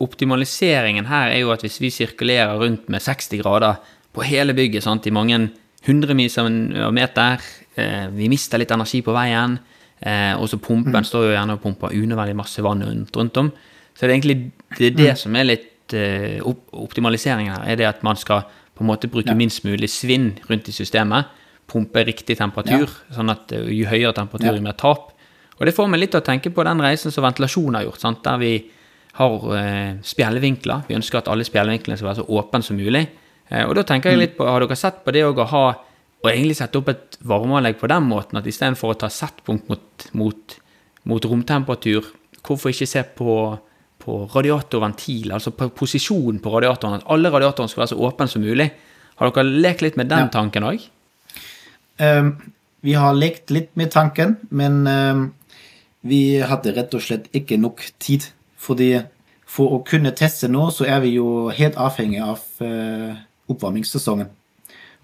optimaliseringen 0.04 1.08
her 1.08 1.32
er 1.32 1.40
jo 1.42 1.52
at 1.54 1.64
hvis 1.64 1.80
vi 1.82 1.90
sirkulerer 1.90 2.60
rundt 2.60 2.90
med 2.92 3.02
60 3.02 3.40
grader 3.40 3.80
på 4.12 4.24
hele 4.24 4.54
bygget 4.56 4.84
sant, 4.84 5.08
i 5.08 5.14
mange 5.14 5.46
hundrevis 5.86 6.38
av 6.38 6.50
meter, 6.94 7.40
eh, 7.76 8.06
vi 8.12 8.28
mister 8.28 8.58
litt 8.58 8.70
energi 8.74 9.02
på 9.02 9.14
veien, 9.14 9.58
eh, 10.00 10.34
og 10.34 10.48
så 10.50 10.58
pumpen 10.58 11.04
står 11.06 11.28
jo 11.28 11.32
gjerne 11.36 11.56
og 11.56 11.62
pumper 11.62 11.94
unødvendig 11.94 12.36
masse 12.36 12.62
vann 12.62 12.82
rundt, 12.82 13.16
rundt 13.16 13.36
om. 13.36 13.52
Så 13.94 14.00
det 14.06 14.10
er 14.10 14.16
egentlig 14.18 14.38
det, 14.78 14.86
er 14.92 14.96
det 14.96 15.18
som 15.18 15.36
er 15.36 15.44
litt 15.44 15.94
eh, 15.94 16.40
optimaliseringen 16.72 17.54
her, 17.54 17.66
er 17.72 17.76
det 17.76 17.86
at 17.86 18.02
man 18.02 18.16
skal 18.16 18.42
på 18.76 18.84
en 18.84 18.90
måte 18.90 19.08
bruke 19.08 19.28
Ja. 19.32 19.34
minst 19.34 19.64
mulig 19.64 19.88
svinn 19.88 20.34
rundt 20.50 20.68
i 20.68 20.72
systemet, 20.72 21.26
pumpe 21.66 22.04
riktig 22.04 22.36
temperatur, 22.38 22.90
sånn 23.14 23.30
at 23.30 23.50
jo 23.50 23.86
høyere 23.86 24.12
temperatur, 24.14 24.52
Ja. 24.52 24.54
jo 24.54 24.62
mer 24.62 24.72
tap. 24.76 25.12
Og 25.58 25.64
det 25.64 25.74
får 25.74 25.88
meg 25.88 26.00
litt 26.00 26.10
til 26.10 26.20
å 26.20 26.24
tenke 26.24 26.52
på 26.52 26.62
den 26.64 26.78
reisen 26.78 27.10
som 27.10 27.24
ventilasjon 27.24 27.74
har 27.74 27.84
gjort, 27.84 28.00
sant? 28.00 28.22
der 28.22 28.36
vi 28.38 28.64
har 29.14 29.56
eh, 29.56 29.94
spjælvinkler. 30.02 30.84
Vi 30.88 30.94
ønsker 30.94 31.18
at 31.18 31.28
alle 31.28 31.44
spjælvinklene 31.44 31.96
skal 31.96 32.10
være 32.10 32.20
så 32.20 32.26
åpne 32.28 32.62
som 32.62 32.76
mulig. 32.76 33.08
Eh, 33.50 33.64
og 33.66 33.74
da 33.78 33.84
tenker 33.86 34.10
jeg 34.12 34.18
litt 34.22 34.36
på, 34.38 34.46
har 34.48 34.64
dere 34.64 34.78
sett 34.78 35.04
på 35.04 35.14
det 35.14 35.24
å 35.26 35.34
ha 35.52 35.66
og 36.24 36.32
egentlig 36.32 36.56
sette 36.58 36.80
opp 36.80 36.88
et 36.90 37.18
varmeanlegg 37.28 37.76
på 37.78 37.88
den 37.90 38.06
måten 38.08 38.38
at 38.40 38.46
istedenfor 38.48 38.94
å 38.94 38.98
ta 38.98 39.10
settpunkt 39.12 39.68
mot, 39.70 40.06
mot, 40.16 40.56
mot 41.06 41.28
romtemperatur, 41.28 42.08
hvorfor 42.46 42.72
ikke 42.72 42.88
se 42.88 43.02
på, 43.18 43.36
på 44.02 44.16
radiatorventil, 44.32 45.30
altså 45.36 45.52
på 45.54 45.68
posisjonen 45.76 46.40
på 46.42 46.50
radiatoren? 46.56 46.98
At 46.98 47.06
alle 47.12 47.30
radiatorene 47.30 47.70
skal 47.70 47.84
være 47.84 47.92
så 47.92 48.00
åpne 48.08 48.28
som 48.32 48.42
mulig. 48.42 48.70
Har 49.20 49.30
dere 49.30 49.60
lekt 49.66 49.84
litt 49.84 50.00
med 50.00 50.10
den 50.10 50.26
Ja. 50.26 50.32
tanken 50.32 50.66
òg? 50.66 50.88
Um, 52.00 52.32
vi 52.82 52.96
har 52.98 53.14
lekt 53.14 53.50
litt 53.54 53.70
med 53.76 53.92
tanken, 53.94 54.36
men 54.50 54.82
um, 54.86 55.22
vi 56.02 56.40
hadde 56.40 56.74
rett 56.76 56.94
og 56.96 57.02
slett 57.06 57.30
ikke 57.36 57.60
nok 57.60 57.84
tid. 58.02 58.26
Fordi 58.58 58.90
for 59.46 59.78
å 59.78 59.84
kunne 59.86 60.12
teste 60.16 60.48
nå, 60.50 60.68
så 60.74 60.88
er 60.90 61.00
vi 61.04 61.14
jo 61.16 61.48
helt 61.54 61.78
avhengig 61.80 62.20
av 62.24 62.42
eh, 62.66 63.14
oppvarmingssesongen. 63.52 64.30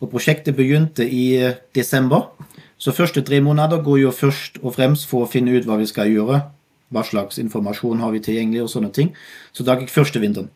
Og 0.03 0.11
prosjektet 0.11 0.57
begynte 0.59 1.07
i 1.07 1.37
eh, 1.39 1.61
desember, 1.75 2.33
så 2.83 2.95
første 2.95 3.23
tre 3.23 3.39
måneder 3.41 3.83
går 3.83 4.01
jo 4.01 4.11
først 4.11 4.59
og 4.63 4.75
fremst 4.75 5.07
for 5.07 5.23
å 5.23 5.31
finne 5.31 5.55
ut 5.55 5.69
hva 5.69 5.77
vi 5.79 5.87
skal 5.87 6.11
gjøre. 6.11 6.41
Hva 6.93 7.05
slags 7.07 7.39
informasjon 7.39 8.03
har 8.03 8.11
vi 8.13 8.21
tilgjengelig 8.25 8.65
og 8.65 8.73
sånne 8.73 8.91
ting. 8.93 9.13
Så 9.55 9.65
da 9.65 9.79
gikk 9.79 9.93
første 9.95 10.21
vinteren. 10.21 10.51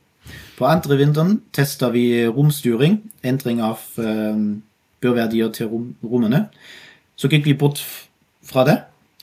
På 0.58 0.66
andre 0.66 0.98
vinteren 0.98 1.36
testa 1.54 1.92
vi 1.94 2.26
romstyring, 2.26 2.98
endring 3.22 3.62
av 3.62 3.84
eh, 4.02 4.42
børverdier 5.04 5.52
til 5.54 5.70
rom, 5.70 5.86
rommene. 6.02 6.48
Så 7.16 7.30
gikk 7.30 7.46
vi 7.46 7.54
bort 7.56 7.80
fra 8.44 8.66
det, 8.66 8.80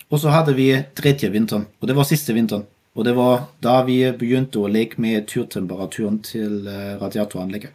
og 0.10 0.22
så 0.24 0.32
hadde 0.34 0.56
vi 0.56 0.70
tredje 0.96 1.30
vinteren, 1.34 1.68
og 1.82 1.90
det 1.90 1.98
var 1.98 2.08
siste 2.08 2.36
vinteren. 2.36 2.64
Og 2.94 3.06
det 3.08 3.16
var 3.18 3.48
da 3.66 3.80
vi 3.88 4.00
begynte 4.14 4.62
å 4.62 4.70
leke 4.70 5.02
med 5.02 5.26
turtemperaturen 5.30 6.20
til 6.26 6.68
eh, 6.70 6.94
radiatoranlegget. 7.02 7.74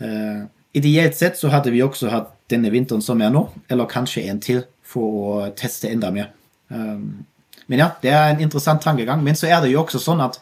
Eh, 0.00 0.42
ideelt 0.72 1.16
sett 1.16 1.38
så 1.38 1.50
hadde 1.52 1.72
vi 1.74 1.82
også 1.84 2.10
hatt 2.12 2.32
denne 2.50 2.70
vinteren 2.72 3.02
som 3.04 3.20
er 3.22 3.32
nå, 3.32 3.44
eller 3.70 3.90
kanskje 3.90 4.26
en 4.30 4.40
til, 4.42 4.64
for 4.82 5.18
å 5.22 5.34
teste 5.58 5.90
enda 5.90 6.10
mer. 6.14 6.32
Um, 6.70 7.26
men 7.70 7.78
ja, 7.78 7.92
det 8.02 8.10
er 8.10 8.32
en 8.32 8.42
interessant 8.42 8.82
tankegang. 8.82 9.22
Men 9.22 9.38
så 9.38 9.46
er 9.46 9.60
det 9.62 9.70
jo 9.70 9.84
også 9.84 10.00
sånn 10.02 10.22
at 10.24 10.40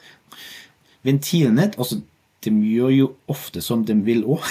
ventilene 1.06 1.72
også, 1.76 2.02
De 2.46 2.52
gjør 2.54 2.92
jo 2.94 3.06
ofte 3.26 3.60
som 3.60 3.80
de 3.84 3.96
vil 4.06 4.22
òg. 4.22 4.44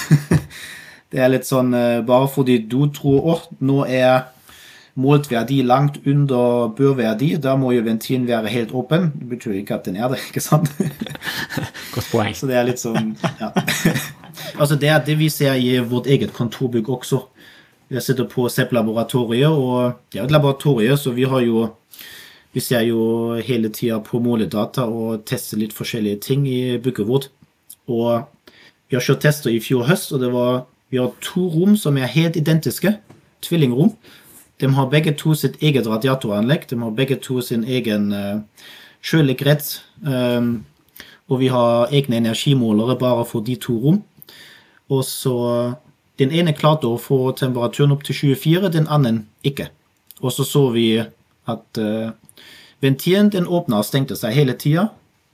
det 1.13 1.21
er 1.23 1.29
litt 1.31 1.47
sånn 1.47 1.71
eh, 1.73 2.01
Bare 2.05 2.27
fordi 2.27 2.57
du 2.67 2.81
tror 2.91 3.29
at 3.37 3.45
nå 3.63 3.85
er 3.87 4.27
målt 4.97 5.29
verdi 5.31 5.61
langt 5.63 6.01
under 6.09 6.73
børverdi, 6.75 7.35
da 7.41 7.53
må 7.55 7.71
jo 7.75 7.85
ventilen 7.85 8.25
være 8.27 8.51
helt 8.51 8.73
åpen. 8.75 9.11
Det 9.15 9.29
betyr 9.31 9.59
ikke 9.61 9.77
at 9.77 9.87
den 9.87 9.99
er 10.01 10.09
det, 10.11 10.19
ikke 10.27 10.41
sant? 10.43 10.71
Godt 11.93 12.09
poeng. 12.11 12.33
Så 12.37 12.49
det 12.49 12.57
er 12.57 12.67
litt 12.67 12.81
sånn 12.81 13.13
ja. 13.39 13.51
Altså 14.57 14.75
det 14.75 14.89
det 15.05 15.19
vi 15.19 15.29
ser 15.29 15.53
i 15.53 15.77
vårt 15.79 16.07
eget 16.07 16.33
kontorbygg 16.33 16.89
også. 16.89 17.19
Jeg 17.89 18.01
sitter 18.01 18.25
på 18.27 18.49
SEP-laboratoriet, 18.49 19.47
og 19.47 19.93
det 20.11 20.19
er 20.19 20.25
et 20.25 20.31
laboratorium, 20.31 20.97
så 20.97 21.11
vi 21.11 21.23
har 21.23 21.39
jo 21.39 21.67
Vi 22.53 22.59
ser 22.59 22.81
jo 22.81 23.35
hele 23.35 23.69
tida 23.69 23.99
på 23.99 24.19
måledata 24.19 24.81
og 24.81 25.25
tester 25.25 25.57
litt 25.57 25.73
forskjellige 25.73 26.19
ting 26.19 26.47
i 26.47 26.77
bygget 26.77 27.07
vårt. 27.07 27.29
Og 27.87 28.23
vi 28.89 28.95
har 28.95 29.01
kjørt 29.01 29.21
tester 29.21 29.51
i 29.51 29.59
fjor 29.59 29.83
høst, 29.83 30.11
og 30.11 30.19
det 30.19 30.31
var 30.33 30.65
Vi 30.89 30.97
har 30.97 31.11
to 31.21 31.49
rom 31.49 31.75
som 31.77 31.97
er 31.97 32.05
helt 32.05 32.35
identiske. 32.35 32.97
Tvillingrom. 33.41 33.91
De 34.59 34.73
har 34.73 34.89
begge 34.89 35.13
to 35.13 35.33
sitt 35.33 35.61
eget 35.61 35.87
radiatoranlegg. 35.87 36.69
De 36.69 36.79
har 36.79 36.89
begge 36.89 37.15
to 37.15 37.41
sin 37.41 37.63
egen 37.63 38.13
uh, 38.13 38.39
kjølekrets. 39.03 39.83
Um, 40.01 40.65
og 41.27 41.39
vi 41.39 41.47
har 41.47 41.91
egne 41.91 42.17
energimålere 42.17 42.97
bare 42.97 43.25
for 43.25 43.41
de 43.41 43.55
to 43.55 43.77
rom. 43.77 44.03
Og 44.89 45.03
så 45.05 45.75
Den 46.17 46.31
ene 46.33 46.49
klarte 46.57 46.89
å 46.89 46.97
få 46.97 47.29
temperaturen 47.37 47.91
opp 47.93 48.01
til 48.01 48.15
24, 48.33 48.71
den 48.73 48.87
andre 48.89 49.19
ikke. 49.45 49.67
Og 50.25 50.31
så 50.33 50.41
så 50.49 50.63
vi 50.73 50.97
at 50.97 51.77
uh, 51.77 52.09
ventilen 52.81 53.29
den 53.29 53.45
åpna 53.45 53.83
og 53.83 53.85
stengte 53.85 54.17
seg 54.17 54.33
hele 54.33 54.55
tida. 54.57 54.87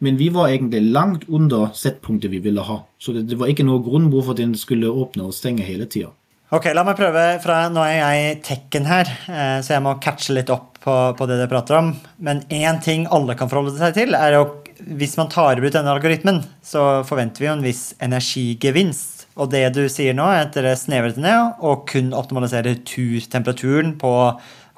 Men 0.03 0.17
vi 0.19 0.27
var 0.27 0.51
egentlig 0.51 0.81
langt 0.91 1.23
under 1.31 1.71
settpunktet 1.71 2.33
vi 2.33 2.41
ville 2.43 2.65
ha. 2.67 2.81
Så 2.99 3.15
det, 3.15 3.29
det 3.31 3.39
var 3.39 3.47
ikke 3.47 3.63
noe 3.63 3.79
grunn 3.79 4.09
hvorfor 4.11 4.35
den 4.35 4.57
skulle 4.59 4.91
åpne 4.91 5.29
og 5.29 5.37
stenge 5.37 5.63
hele 5.63 5.87
tida. 5.87 6.11
Ok, 6.53 6.67
la 6.75 6.83
meg 6.85 6.99
prøve, 6.99 7.21
fra 7.41 7.63
Nå 7.71 7.81
er 7.87 7.95
jeg 7.95 8.33
tekken 8.45 8.85
her, 8.85 9.07
eh, 9.31 9.55
så 9.63 9.77
jeg 9.77 9.85
må 9.87 9.95
catche 10.03 10.35
litt 10.35 10.51
opp 10.53 10.75
på, 10.83 10.97
på 11.17 11.29
det 11.29 11.39
dere 11.39 11.49
prater 11.49 11.79
om. 11.79 11.93
Men 12.19 12.43
én 12.51 12.83
ting 12.83 13.07
alle 13.07 13.37
kan 13.39 13.49
forholde 13.49 13.73
seg 13.79 13.95
til, 13.95 14.13
er 14.19 14.35
jo 14.35 14.43
hvis 14.83 15.15
man 15.17 15.31
tar 15.31 15.61
bruk 15.61 15.73
denne 15.73 15.91
algoritmen, 15.93 16.41
så 16.65 17.03
forventer 17.07 17.43
vi 17.43 17.47
jo 17.47 17.55
en 17.55 17.65
viss 17.65 17.83
energigevinst. 18.03 19.12
Og 19.39 19.49
det 19.49 19.63
du 19.73 19.85
sier 19.89 20.13
nå, 20.17 20.25
er 20.29 20.45
at 20.45 20.53
dere 20.55 20.75
snevrer 20.77 21.15
det 21.15 21.23
ned 21.23 21.63
og 21.65 21.87
kun 21.89 22.13
optimaliserer 22.13 22.81
turtemperaturen 22.85 23.95
på 24.01 24.13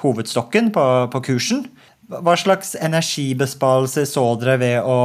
hovedstokken 0.04 0.72
på, 0.76 0.86
på 1.12 1.22
kursen. 1.30 1.66
Hva 2.08 2.36
slags 2.38 2.76
energibesparelse 2.78 4.06
så 4.08 4.26
dere 4.40 4.60
ved 4.62 4.78
å 4.86 5.00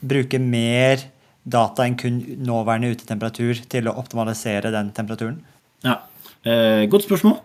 bruke 0.00 0.40
mer 0.42 1.04
data 1.50 1.84
enn 1.86 1.98
kun 2.00 2.18
nåværende 2.44 2.94
utetemperatur 2.94 3.62
til 3.70 3.88
å 3.88 3.96
optimalisere 4.00 4.72
den 4.74 4.90
temperaturen? 4.96 5.38
Ja, 5.84 6.00
eh, 6.44 6.88
Godt 6.90 7.06
spørsmål. 7.06 7.38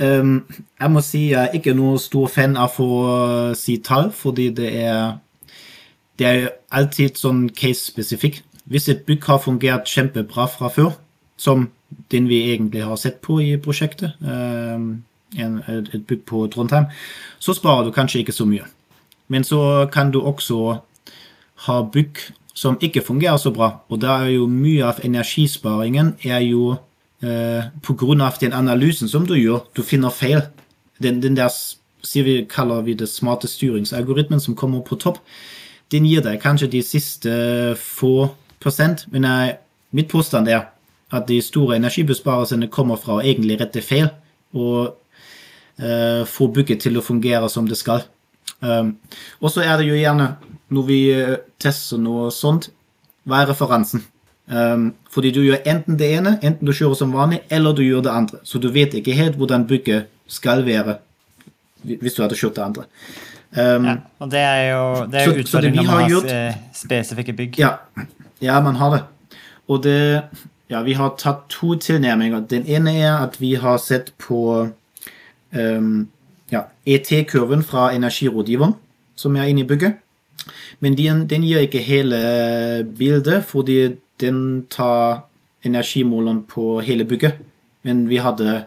Um, 0.00 0.46
jeg 0.80 0.90
må 0.94 1.02
si 1.04 1.26
jeg 1.28 1.50
er 1.50 1.56
ikke 1.58 1.74
noe 1.76 1.98
stor 2.00 2.30
fan 2.32 2.54
av 2.56 2.78
å 2.80 3.52
si 3.58 3.76
tall, 3.84 4.08
fordi 4.16 4.48
det 4.56 4.70
er 4.80 5.18
det 6.20 6.28
er 6.28 6.50
alltid 6.76 7.16
sånn 7.16 7.46
case-spesifikk. 7.56 8.42
Hvis 8.64 8.88
et 8.88 9.04
bygg 9.06 9.24
har 9.24 9.38
fungert 9.38 9.88
kjempebra 9.88 10.46
fra 10.50 10.68
før, 10.68 10.90
som 11.36 11.70
den 12.12 12.28
vi 12.28 12.52
egentlig 12.52 12.84
har 12.84 12.96
sett 12.96 13.20
på 13.24 13.40
i 13.40 13.56
prosjektet, 13.56 14.12
um, 14.20 15.02
et, 15.38 16.06
bygg 16.06 16.24
på 16.26 16.46
Trondheim, 16.52 16.90
så 17.38 17.54
sparer 17.54 17.86
du 17.86 17.94
kanskje 17.94 18.20
ikke 18.20 18.34
så 18.34 18.44
mye. 18.44 18.66
Men 19.28 19.44
så 19.44 19.88
kan 19.92 20.10
du 20.10 20.20
også 20.20 20.80
ha 21.66 21.82
bygg 21.92 22.18
som 22.54 22.78
ikke 22.80 23.02
fungerer 23.02 23.36
så 23.36 23.50
bra, 23.54 23.80
og 23.88 24.00
da 24.02 24.20
er 24.24 24.34
jo 24.34 24.46
mye 24.50 24.84
av 24.84 25.00
energisparingen 25.06 26.14
er 26.26 26.40
jo 26.44 26.76
eh, 27.22 27.64
av 27.64 28.38
den 28.40 28.52
analysen 28.52 29.08
som 29.08 29.26
du 29.26 29.34
gjør. 29.34 29.64
Du 29.74 29.82
finner 29.82 30.10
feil. 30.10 30.42
Den, 30.98 31.22
den 31.22 31.36
der 31.36 31.48
vi, 32.14 32.44
kaller 32.44 32.82
vi 32.82 32.94
det 32.94 33.08
smarte 33.08 33.48
styringsalgoritmen 33.48 34.40
som 34.40 34.56
kommer 34.56 34.80
på 34.80 34.96
topp, 34.96 35.18
den 35.92 36.06
gir 36.06 36.22
deg 36.22 36.40
kanskje 36.42 36.70
de 36.70 36.82
siste 36.82 37.32
få 37.76 38.30
men 39.10 39.24
jeg, 39.24 39.56
mitt 39.96 40.08
påstand 40.10 40.48
er 40.48 40.68
at 41.10 41.26
de 41.26 41.40
store 41.42 41.76
energibesparelsene 41.80 42.68
kommer 42.70 42.96
fra 43.00 43.18
å 43.18 43.22
egentlig 43.24 43.58
rette 43.60 43.82
feil 43.82 44.10
og 44.54 44.94
uh, 45.82 46.22
få 46.28 46.48
bygget 46.54 46.84
til 46.86 46.98
å 47.00 47.02
fungere 47.04 47.48
som 47.50 47.66
det 47.68 47.78
skal. 47.80 48.04
Um, 48.60 48.96
og 49.40 49.50
så 49.50 49.64
er 49.64 49.80
det 49.80 49.88
jo 49.88 49.96
gjerne, 49.98 50.34
når 50.70 50.86
vi 50.86 50.98
eh, 51.14 51.36
tester 51.58 51.98
noe 51.98 52.28
sånt, 52.30 52.68
hva 53.26 53.40
er 53.42 53.48
referansen? 53.50 54.04
Um, 54.50 54.90
fordi 55.10 55.30
du 55.34 55.40
gjør 55.44 55.62
enten 55.70 55.96
det 55.98 56.08
ene, 56.18 56.36
enten 56.42 56.66
du 56.66 56.72
kjører 56.74 56.98
som 56.98 57.12
vanlig, 57.14 57.40
eller 57.50 57.74
du 57.74 57.82
gjør 57.82 58.04
det 58.06 58.12
andre. 58.12 58.40
Så 58.46 58.60
du 58.62 58.68
vet 58.74 58.94
ikke 58.98 59.16
helt 59.18 59.38
hvordan 59.40 59.66
bygget 59.70 60.10
skal 60.30 60.62
være 60.66 60.98
hvis 61.82 62.14
du 62.14 62.22
hadde 62.22 62.36
kjørt 62.38 62.58
det 62.58 62.64
andre. 62.64 62.86
Um, 63.56 63.86
Ja, 63.88 63.94
og 64.22 64.30
det 64.30 64.40
er 64.46 64.64
jo 64.68 64.82
det 65.10 65.20
er 65.20 65.30
jo 65.30 65.42
utfordringen 65.42 65.86
har 65.86 66.02
med 66.02 66.04
å 66.04 66.04
ha 66.04 66.10
gjort- 66.12 66.76
spesifikke 66.76 67.34
bygg. 67.38 67.58
Ja, 67.58 67.76
ja, 68.40 68.60
man 68.60 68.76
har 68.80 68.96
det. 68.96 69.02
Og 69.68 69.82
det 69.84 70.00
Ja, 70.70 70.84
vi 70.86 70.92
har 70.94 71.16
tatt 71.18 71.48
to 71.50 71.74
tilnærminger. 71.74 72.44
Den 72.46 72.62
ene 72.62 72.92
er 73.02 73.24
at 73.24 73.40
vi 73.40 73.56
har 73.58 73.80
sett 73.82 74.12
på 74.22 74.68
um, 75.50 76.08
ja, 76.52 76.60
ET-kurven 76.86 77.64
fra 77.66 77.88
energirådgiveren 77.90 78.76
som 79.18 79.36
er 79.36 79.50
inne 79.50 79.64
i 79.64 79.66
bygget. 79.66 79.98
Men 80.80 80.94
den, 80.94 81.26
den 81.26 81.42
gir 81.42 81.66
ikke 81.66 81.82
hele 81.82 82.20
bildet, 82.98 83.44
fordi 83.44 83.96
den 84.20 84.66
tar 84.70 85.26
energimåleren 85.66 86.44
på 86.48 86.80
hele 86.86 87.04
bygget. 87.04 87.42
Men 87.82 88.06
vi 88.08 88.22
hadde 88.22 88.64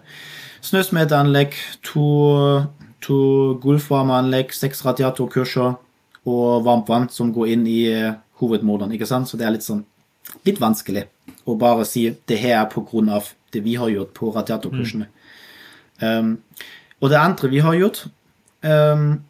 snøsmedanlegg, 0.61 1.55
to, 1.83 2.67
to 3.01 3.17
gulvvarmeanlegg, 3.63 4.51
seks 4.53 4.83
radiatorkurser 4.85 5.79
og 6.25 6.65
varmt 6.67 6.91
vann 6.91 7.09
som 7.11 7.31
går 7.33 7.55
inn 7.55 7.65
i 7.67 7.81
hovedmåleren. 8.43 8.93
ikke 8.93 9.09
sant? 9.09 9.29
Så 9.29 9.39
det 9.39 9.47
er 9.47 9.55
litt 9.55 9.65
sånn 9.65 9.83
litt 10.47 10.61
vanskelig 10.61 11.07
å 11.49 11.55
bare 11.59 11.85
si 11.87 12.05
det 12.29 12.39
her 12.39 12.61
er 12.61 12.69
på 12.71 12.83
grunn 12.87 13.11
av 13.11 13.27
det 13.53 13.63
vi 13.65 13.75
har 13.79 13.91
gjort 13.91 14.13
på 14.17 14.31
radiatorkursene. 14.35 15.09
Um, 16.01 16.37
og 17.03 17.11
det 17.11 17.19
andre 17.19 17.49
vi 17.51 17.61
har 17.63 17.75
gjort, 17.77 18.05
um, 18.63 19.21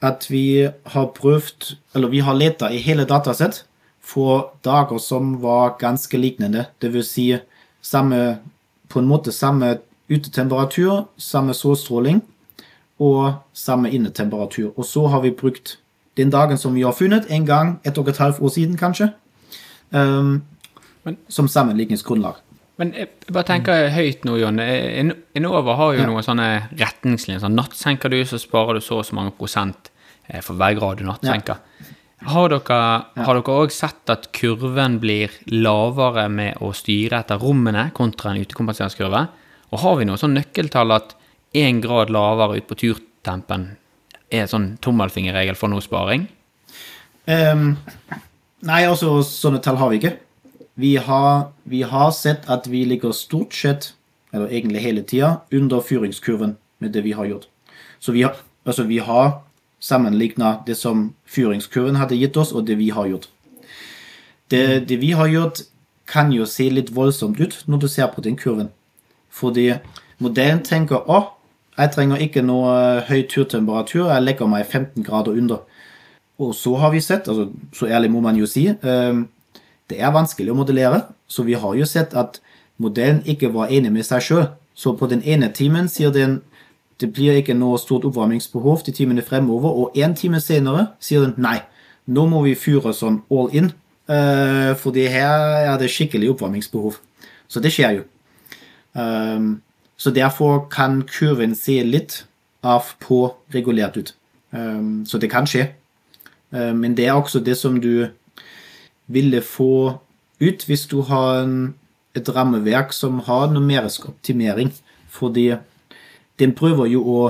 at 0.00 0.26
vi 0.30 0.64
har 0.64 1.10
prøvd 1.12 1.74
Eller 1.94 2.08
vi 2.08 2.20
har 2.24 2.34
leta 2.34 2.70
i 2.72 2.78
hele 2.80 3.04
datasett 3.04 3.64
for 4.00 4.54
dager 4.64 4.98
som 4.98 5.40
var 5.42 5.76
ganske 5.78 6.16
lignende. 6.18 6.66
Det 6.80 6.92
vil 6.92 7.04
si 7.04 7.26
samme, 7.82 8.38
på 8.88 8.98
en 8.98 9.08
måte 9.08 9.32
samme 9.32 9.78
utetemperatur, 10.10 11.04
samme 11.16 11.54
solstråling 11.54 12.22
og 12.98 13.34
samme 13.52 13.90
innetemperatur. 13.90 14.72
Og 14.76 14.84
så 14.84 15.06
har 15.06 15.20
vi 15.20 15.30
brukt 15.30 15.78
den 16.16 16.30
dagen 16.30 16.58
som 16.58 16.74
vi 16.74 16.82
har 16.82 16.92
funnet, 16.92 17.30
en 17.30 17.44
gang 17.46 17.80
et 17.84 17.98
og 17.98 18.08
et 18.08 18.18
halvt 18.18 18.40
år 18.40 18.48
siden, 18.50 18.76
kanskje, 18.78 19.12
um, 19.92 20.42
Men- 21.04 21.16
som 21.28 21.48
sammenligningsgrunnlag. 21.48 22.34
Men 22.78 22.92
jeg 22.92 23.08
bare 23.32 23.44
tenker 23.44 23.88
høyt 23.90 24.24
nå, 24.24 24.38
Jon. 24.40 24.58
En- 24.60 25.14
Enova 25.34 25.76
har 25.76 25.92
jo 25.94 26.00
Ja. 26.00 26.06
noen 26.06 26.22
sånne 26.22 26.68
retningslinjer. 26.78 27.40
Sånn, 27.40 27.54
nattsenker 27.54 28.10
du, 28.10 28.22
så 28.24 28.38
sparer 28.38 28.74
du 28.74 28.80
så 28.80 28.98
og 28.98 29.04
så 29.04 29.12
mange 29.14 29.32
prosent 29.32 29.90
eh, 30.28 30.40
for 30.40 30.54
hver 30.54 30.78
grad 30.78 30.98
du 30.98 31.04
nattsenker. 31.04 31.56
Har 32.22 32.48
dere 32.48 32.58
har 33.16 33.34
dere 33.34 33.42
òg 33.42 33.70
sett 33.70 34.08
at 34.10 34.30
kurven 34.32 34.98
blir 35.00 35.30
lavere 35.48 36.28
med 36.30 36.56
å 36.60 36.72
styre 36.74 37.18
etter 37.20 37.38
rommene 37.38 37.92
kontra 37.92 38.30
en 38.30 38.44
utekompenseringskurve? 38.44 39.28
Og 39.72 39.78
har 39.80 39.96
vi 39.96 40.04
noe 40.04 40.16
sånn 40.16 40.34
nøkkeltall 40.36 40.92
at 40.94 41.14
én 41.54 41.80
grad 41.80 42.08
lavere 42.10 42.56
ut 42.58 42.66
på 42.68 42.76
turtempen 42.76 43.76
er 44.30 44.48
sånn 44.50 44.74
tommelfingerregel 44.84 45.58
for 45.58 45.72
noe 45.72 45.82
sparing? 45.84 46.26
Um, 47.26 47.76
nei, 48.66 48.82
altså, 48.86 49.20
sånne 49.26 49.60
tall 49.64 49.78
har 49.80 49.92
vi 49.92 50.00
ikke. 50.00 50.14
Vi 50.80 50.94
har, 51.02 51.50
vi 51.68 51.82
har 51.86 52.10
sett 52.16 52.48
at 52.50 52.68
vi 52.70 52.84
ligger 52.88 53.12
stort 53.16 53.54
sett, 53.56 53.92
eller 54.32 54.50
egentlig 54.50 54.84
hele 54.84 55.02
tida, 55.02 55.40
under 55.52 55.82
fyringskurven 55.84 56.56
med 56.80 56.94
det 56.94 57.04
vi 57.04 57.12
har 57.18 57.28
gjort. 57.28 57.48
Så 58.00 58.14
vi 58.16 58.24
har, 58.24 58.38
altså, 58.64 58.86
vi 58.88 58.98
har 59.04 59.42
sammenligna 59.80 60.60
det 60.66 60.76
som 60.78 61.10
fyringskurven 61.28 61.98
hadde 62.00 62.18
gitt 62.20 62.36
oss, 62.40 62.52
og 62.52 62.66
det 62.66 62.78
vi 62.78 62.90
har 62.94 63.08
gjort. 63.10 63.28
Det, 64.50 64.88
det 64.88 65.00
vi 65.00 65.12
har 65.12 65.28
gjort, 65.28 65.64
kan 66.10 66.32
jo 66.34 66.46
se 66.48 66.66
litt 66.72 66.90
voldsomt 66.90 67.38
ut 67.38 67.60
når 67.70 67.84
du 67.84 67.88
ser 67.88 68.08
på 68.10 68.22
den 68.24 68.34
kurven. 68.36 68.72
Fordi 69.30 69.68
modellen 70.18 70.62
tenker 70.66 71.06
å, 71.06 71.20
jeg 71.80 71.92
trenger 71.94 72.20
ikke 72.20 72.42
noe 72.44 73.00
høy 73.08 73.22
turtemperatur, 73.30 74.10
jeg 74.10 74.24
legger 74.24 74.50
meg 74.50 74.66
15 74.66 75.04
grader 75.06 75.36
under. 75.40 75.64
Og 76.40 76.54
så 76.56 76.74
har 76.80 76.92
vi 76.92 77.00
sett, 77.04 77.28
altså 77.28 77.48
så 77.76 77.88
ærlig 77.88 78.10
må 78.12 78.20
man 78.24 78.36
jo 78.36 78.46
si, 78.48 78.66
eh, 78.68 79.22
det 79.90 79.98
er 80.00 80.14
vanskelig 80.14 80.52
å 80.52 80.60
modellere. 80.60 81.02
Så 81.28 81.44
vi 81.44 81.56
har 81.58 81.74
jo 81.76 81.86
sett 81.88 82.14
at 82.14 82.40
modellen 82.78 83.22
ikke 83.26 83.52
var 83.52 83.72
enig 83.72 83.92
med 83.92 84.06
seg 84.06 84.24
sjøl. 84.24 84.46
Så 84.74 84.94
på 84.96 85.08
den 85.10 85.22
ene 85.22 85.50
timen 85.52 85.88
sier 85.88 86.12
den 86.14 86.40
det 87.00 87.14
blir 87.16 87.38
ikke 87.40 87.56
noe 87.56 87.78
stort 87.80 88.04
oppvarmingsbehov 88.04 88.82
de 88.84 88.92
timene 88.92 89.22
fremover, 89.24 89.72
og 89.72 89.96
en 89.96 90.14
time 90.14 90.40
senere 90.40 90.90
sier 91.00 91.24
den 91.24 91.38
nei, 91.40 91.62
nå 92.04 92.26
må 92.28 92.42
vi 92.44 92.52
fyre 92.58 92.92
sånn 92.92 93.22
all 93.32 93.48
in, 93.56 93.72
eh, 94.08 94.74
fordi 94.76 95.06
her 95.08 95.64
er 95.64 95.78
det 95.80 95.88
skikkelig 95.88 96.34
oppvarmingsbehov. 96.34 96.98
Så 97.48 97.60
det 97.64 97.72
skjer 97.72 98.00
jo. 98.00 98.04
Um, 98.92 99.62
så 100.00 100.10
derfor 100.10 100.64
kan 100.72 101.02
kurven 101.04 101.52
se 101.54 101.82
litt 101.84 102.22
av 102.64 102.94
på 103.04 103.34
regulert 103.52 103.98
ut. 104.00 104.14
Um, 104.50 105.04
så 105.06 105.20
det 105.20 105.28
kan 105.30 105.48
skje. 105.48 105.66
Um, 106.50 106.80
men 106.80 106.96
det 106.96 107.06
er 107.06 107.18
også 107.18 107.42
det 107.44 107.58
som 107.60 107.76
du 107.80 108.08
ville 109.06 109.42
få 109.44 109.98
ut 110.40 110.64
hvis 110.66 110.86
du 110.88 111.02
har 111.04 111.42
en, 111.42 111.74
et 112.16 112.28
rammeverk 112.32 112.94
som 112.96 113.20
har 113.26 113.52
numerisk 113.52 114.08
optimering. 114.08 114.72
Fordi 115.08 115.52
den 116.40 116.56
prøver 116.56 116.88
jo 116.94 117.04
å 117.04 117.20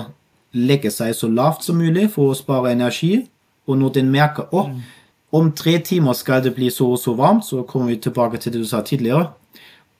legge 0.55 0.93
seg 0.95 1.15
så 1.15 1.29
lavt 1.29 1.67
som 1.67 1.81
mulig 1.83 2.07
for 2.15 2.31
å 2.31 2.39
spare 2.39 2.71
energi. 2.77 3.27
Og 3.67 3.79
når 3.83 3.99
den 3.99 4.15
merker 4.15 4.47
å, 4.55 4.69
om 5.35 5.51
tre 5.59 5.79
timer 5.83 6.15
skal 6.19 6.43
det 6.47 6.55
bli 6.55 6.71
så 6.71 6.93
og 6.95 7.03
så 7.03 7.15
varmt, 7.19 7.47
så 7.47 7.65
kommer 7.67 7.91
vi 7.91 8.01
tilbake 8.03 8.39
til 8.39 8.55
det 8.55 8.63
du 8.63 8.71
sa 8.71 8.83
tidligere. 8.87 9.33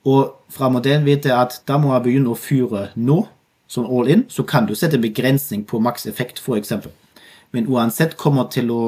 Og 0.07 0.33
fra 0.49 0.69
modellen 0.73 1.05
vet 1.05 1.27
jeg 1.29 1.35
at 1.37 1.59
da 1.69 1.77
må 1.77 1.93
jeg 1.93 2.05
begynne 2.07 2.31
å 2.33 2.39
fyre 2.39 2.87
nå, 2.95 3.21
som 3.71 3.85
all 3.85 4.09
in. 4.11 4.25
Så 4.29 4.43
kan 4.47 4.65
du 4.67 4.73
sette 4.75 4.99
begrensning 5.01 5.63
på 5.67 5.79
maks 5.79 6.07
effekt, 6.09 6.41
f.eks. 6.41 6.73
Men 7.51 7.69
uansett 7.69 8.17
kommer 8.17 8.49
til 8.51 8.71
å 8.71 8.83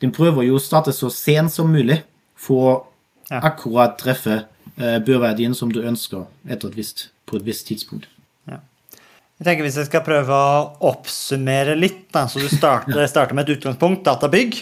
Den 0.00 0.14
prøver 0.16 0.46
jo 0.46 0.54
å 0.56 0.60
starte 0.64 0.94
så 0.96 1.10
sent 1.12 1.52
som 1.52 1.68
mulig 1.68 1.98
for 2.34 2.86
Ja. 3.30 3.40
akkurat 3.44 3.98
treffe 4.00 4.46
eh, 4.78 4.98
børverdien 4.98 5.54
som 5.54 5.68
du 5.70 5.82
ønsker 5.82 6.24
etter 6.48 6.68
et 6.68 6.76
visst, 6.76 7.10
på 7.26 7.36
et 7.36 7.44
visst 7.44 7.66
tidspunkt. 7.68 8.06
Jeg 9.40 9.44
tenker 9.44 9.64
Hvis 9.64 9.76
jeg 9.76 9.86
skal 9.86 10.02
prøve 10.04 10.36
å 10.36 10.72
oppsummere 10.90 11.76
litt, 11.76 12.10
da, 12.12 12.26
så 12.28 12.40
du 12.40 12.48
starter, 12.48 13.06
starter 13.08 13.34
med 13.34 13.48
et 13.48 13.56
utgangspunkt, 13.56 14.02
databygg. 14.04 14.58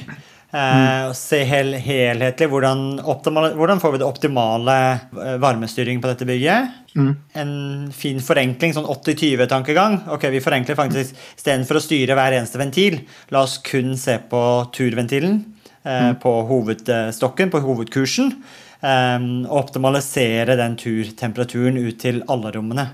Og 0.49 1.12
se 1.12 1.42
hel, 1.44 1.74
helhetlig 1.84 2.46
hvordan, 2.49 2.84
optimale, 3.05 3.51
hvordan 3.59 3.80
får 3.82 3.92
vi 3.92 3.99
det 4.01 4.07
optimale 4.07 4.76
eh, 4.96 5.34
varmestyring 5.42 6.01
på 6.01 6.09
dette 6.09 6.28
bygget. 6.28 6.78
En 7.36 7.53
fin 7.92 8.22
forenkling, 8.24 8.72
sånn 8.72 8.88
80-20-tankegang. 8.88 9.99
Ok, 10.14 10.24
Vi 10.32 10.40
forenkler 10.40 10.78
faktisk 10.78 11.18
istedenfor 11.36 11.78
å 11.78 11.84
styre 11.84 12.16
hver 12.16 12.38
eneste 12.38 12.61
ventil, 12.61 13.03
la 13.34 13.44
oss 13.44 13.59
kun 13.61 13.92
se 14.01 14.16
på 14.30 14.40
turventilen 14.72 15.42
eh, 15.84 16.14
på 16.22 16.32
hovedstokken, 16.49 17.53
på 17.53 17.61
hovedkursen. 17.66 18.32
Eh, 18.80 19.28
og 19.44 19.61
optimalisere 19.66 20.57
den 20.57 20.78
turtemperaturen 20.80 21.76
ut 21.76 22.01
til 22.01 22.24
alle 22.32 22.55
rommene. 22.57 22.88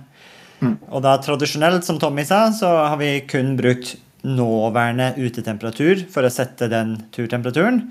Og 0.64 1.02
da 1.04 1.18
tradisjonelt, 1.20 1.84
som 1.84 1.98
Tommy 2.00 2.24
sa, 2.24 2.46
så 2.54 2.70
har 2.88 2.98
vi 3.00 3.18
kun 3.28 3.54
brukt 3.58 3.96
nåværende 4.24 5.12
utetemperatur 5.20 6.06
for 6.10 6.26
å 6.26 6.32
sette 6.32 6.68
den 6.72 6.96
turtemperaturen. 7.14 7.84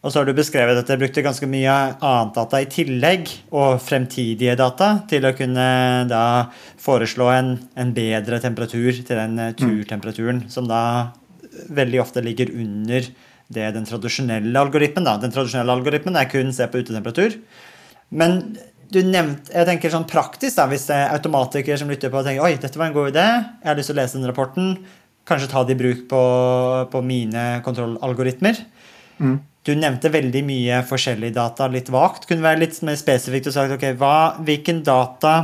Og 0.00 0.12
så 0.12 0.20
har 0.20 0.28
du 0.28 0.32
beskrevet 0.32 0.78
at 0.80 0.88
jeg 0.88 1.00
brukte 1.00 1.24
ganske 1.24 1.46
mye 1.50 1.72
annet 1.92 2.36
data 2.36 2.60
i 2.62 2.68
tillegg, 2.72 3.28
og 3.52 3.82
fremtidige 3.84 4.54
data, 4.56 4.94
til 5.10 5.26
å 5.28 5.34
kunne 5.36 5.66
da 6.08 6.24
foreslå 6.80 7.26
en, 7.34 7.50
en 7.76 7.92
bedre 7.96 8.38
temperatur 8.40 8.94
til 8.96 9.12
den 9.12 9.36
eh, 9.42 9.52
turtemperaturen, 9.58 10.46
som 10.52 10.70
da 10.70 10.82
veldig 11.68 12.00
ofte 12.00 12.24
ligger 12.24 12.52
under 12.54 13.10
det 13.52 13.68
den 13.74 13.84
tradisjonelle 13.88 14.56
algoritmen. 14.56 15.04
da. 15.04 15.18
Den 15.20 15.34
tradisjonelle 15.34 15.74
algoritmen 15.74 16.16
er 16.16 16.30
kun 16.32 16.54
se 16.54 16.68
på 16.70 16.80
utetemperatur. 16.80 17.36
Men 18.08 18.40
du 18.90 19.02
nevnte, 19.04 19.52
jeg 19.52 19.68
tenker 19.68 19.92
sånn 19.92 20.08
praktisk, 20.08 20.56
da, 20.56 20.66
hvis 20.70 20.88
det 20.88 20.96
er 20.96 21.12
automatikere 21.14 21.76
som 21.78 21.90
lytter 21.92 22.10
på 22.10 22.22
og 22.22 22.26
tenker 22.26 22.46
oi, 22.46 22.56
dette 22.62 22.80
var 22.80 22.88
en 22.88 22.96
god 22.96 23.12
idé, 23.12 23.26
jeg 23.60 23.68
har 23.68 23.78
lyst 23.78 23.92
til 23.92 23.98
å 23.98 24.00
lese 24.00 24.18
den 24.18 24.30
rapporten, 24.30 24.72
kanskje 25.30 25.48
ta 25.52 25.62
det 25.64 25.76
i 25.76 25.80
bruk 25.80 26.02
på, 26.10 26.22
på 26.92 27.02
mine 27.06 27.46
kontrollalgoritmer. 27.66 28.58
Du 29.66 29.74
nevnte 29.76 30.08
veldig 30.12 30.40
mye 30.48 30.78
forskjellig 30.88 31.34
data 31.36 31.66
litt 31.68 31.90
vagt. 31.92 32.24
Kunne 32.28 32.44
være 32.46 32.62
litt 32.62 32.78
mer 32.86 32.96
spesifikt 32.96 33.50
og 33.50 33.56
sagt 33.56 33.74
ok, 33.76 33.90
hva, 34.00 34.14
hvilken 34.46 34.80
data 34.86 35.34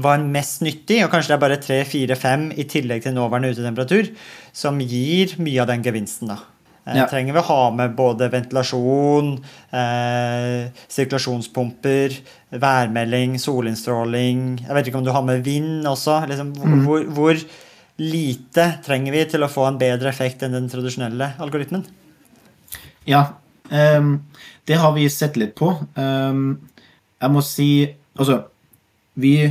var 0.00 0.20
mest 0.22 0.62
nyttig, 0.64 1.00
og 1.04 1.10
kanskje 1.12 1.32
det 1.32 1.36
er 1.36 1.42
bare 1.42 1.58
3, 1.60 1.78
4, 1.88 2.16
5 2.16 2.44
i 2.62 2.64
tillegg 2.70 3.02
til 3.04 3.12
nåværende 3.16 3.50
utetemperatur, 3.52 4.12
som 4.56 4.78
gir 4.80 5.34
mye 5.42 5.60
av 5.64 5.68
den 5.72 5.82
gevinsten. 5.84 6.30
da. 6.32 6.38
Eh, 6.86 6.96
Ja. 6.96 7.06
Trenger 7.10 7.34
vi 7.34 7.40
å 7.40 7.48
ha 7.48 7.70
med 7.70 7.96
både 7.96 8.30
ventilasjon, 8.32 9.32
eh, 9.72 10.68
sirkulasjonspumper, 10.88 12.16
værmelding, 12.52 13.36
solinnstråling 13.38 14.60
Jeg 14.66 14.74
vet 14.74 14.86
ikke 14.88 14.98
om 14.98 15.04
du 15.04 15.12
har 15.12 15.22
med 15.22 15.44
vind 15.44 15.84
også. 15.84 16.26
Liksom, 16.28 16.54
hvor, 16.56 16.80
hvor, 16.84 17.04
hvor 17.14 17.44
lite 18.00 18.66
trenger 18.84 19.14
vi 19.14 19.24
til 19.28 19.44
å 19.44 19.50
få 19.50 19.66
en 19.68 19.78
bedre 19.80 20.08
effekt 20.08 20.42
enn 20.42 20.56
den 20.56 20.68
tradisjonelle 20.72 21.34
algoritmen? 21.42 21.84
Ja, 23.08 23.26
um, 23.68 24.14
det 24.68 24.78
har 24.80 24.94
vi 24.96 25.08
sett 25.12 25.36
litt 25.40 25.54
på. 25.58 25.74
Um, 25.96 26.60
jeg 27.20 27.34
må 27.36 27.44
si 27.44 27.70
Altså, 28.20 28.34
vi 29.16 29.46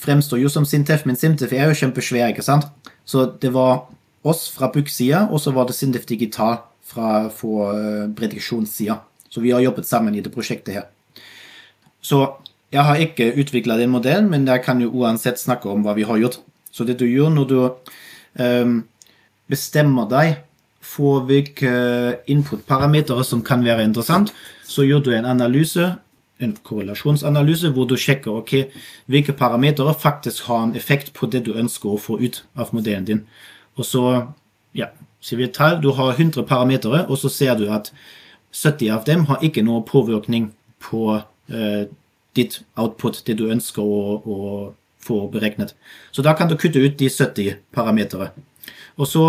fremstår 0.00 0.40
jo 0.40 0.48
som 0.50 0.64
Sintef, 0.66 1.04
men 1.06 1.14
Sintef 1.14 1.52
er 1.54 1.68
jo 1.70 1.76
kjempesvær, 1.76 2.32
ikke 2.32 2.42
sant? 2.42 2.64
Så 3.06 3.28
det 3.38 3.52
var 3.54 3.84
oss 4.26 4.48
fra 4.50 4.70
BUK-sida, 4.72 5.28
og 5.30 5.38
så 5.38 5.52
var 5.54 5.68
det 5.68 5.76
Sintef 5.76 6.08
Digital 6.08 6.56
fra 6.82 7.28
for 7.30 7.76
uh, 7.76 8.08
prediksjonssida. 8.16 8.96
Så 9.30 9.44
vi 9.44 9.52
har 9.54 9.62
jobbet 9.62 9.86
sammen 9.86 10.16
i 10.16 10.24
det 10.24 10.32
prosjektet 10.34 10.80
her. 10.80 10.88
Så 12.02 12.24
jeg 12.72 12.82
har 12.88 13.04
ikke 13.04 13.30
utvikla 13.38 13.76
den 13.78 13.92
modellen, 13.92 14.32
men 14.32 14.48
jeg 14.48 14.64
kan 14.64 14.80
jo 14.82 14.90
uansett 15.04 15.38
snakke 15.38 15.70
om 15.70 15.84
hva 15.84 15.94
vi 15.94 16.08
har 16.08 16.18
gjort. 16.18 16.40
Så 16.72 16.86
det 16.88 16.98
du 17.00 17.06
gjør 17.06 17.32
når 17.32 17.50
du 17.50 17.58
um, 18.40 18.78
bestemmer 19.52 20.08
deg 20.08 20.38
for 20.82 21.22
hvilke 21.28 21.72
input-parametere 22.30 23.24
som 23.24 23.44
kan 23.44 23.62
være 23.64 23.84
interessant, 23.86 24.32
så 24.66 24.82
gjør 24.82 25.04
du 25.04 25.12
en 25.14 25.28
analyse, 25.28 25.92
en 26.42 26.56
korrelasjonsanalyse, 26.64 27.70
hvor 27.70 27.86
du 27.86 27.94
sjekker 27.96 28.32
okay, 28.34 28.64
hvilke 29.06 29.32
parametere 29.32 29.94
faktisk 29.94 30.48
har 30.48 30.64
en 30.64 30.74
effekt 30.76 31.12
på 31.14 31.28
det 31.30 31.44
du 31.46 31.52
ønsker 31.54 31.92
å 31.92 32.00
få 32.00 32.18
ut 32.18 32.42
av 32.58 32.72
modellen 32.74 33.06
din. 33.06 33.22
Og 33.78 33.86
så 33.86 34.04
ja, 34.74 34.90
sier 35.22 35.38
vi 35.38 35.46
et 35.46 35.54
tall, 35.54 35.78
du 35.80 35.92
har 35.94 36.16
100 36.16 36.42
parametere, 36.48 37.04
og 37.06 37.20
så 37.20 37.30
ser 37.30 37.54
du 37.60 37.68
at 37.70 37.92
70 38.52 38.90
av 38.92 39.06
dem 39.06 39.26
har 39.30 39.44
ikke 39.44 39.62
noe 39.64 39.84
påvirkning 39.86 40.50
på 40.82 41.14
eh, 41.16 41.84
ditt 42.36 42.62
output, 42.74 43.22
det 43.26 43.38
du 43.38 43.46
ønsker 43.52 43.84
å, 43.84 44.18
å 44.18 44.38
få 45.02 45.26
beregnet. 45.32 45.74
Så 46.10 46.22
da 46.22 46.34
kan 46.38 46.48
du 46.48 46.56
kutte 46.56 46.82
ut 46.82 46.98
de 46.98 47.08
70 47.10 47.56
parametere. 47.74 48.30
Og 48.96 49.06
så 49.08 49.26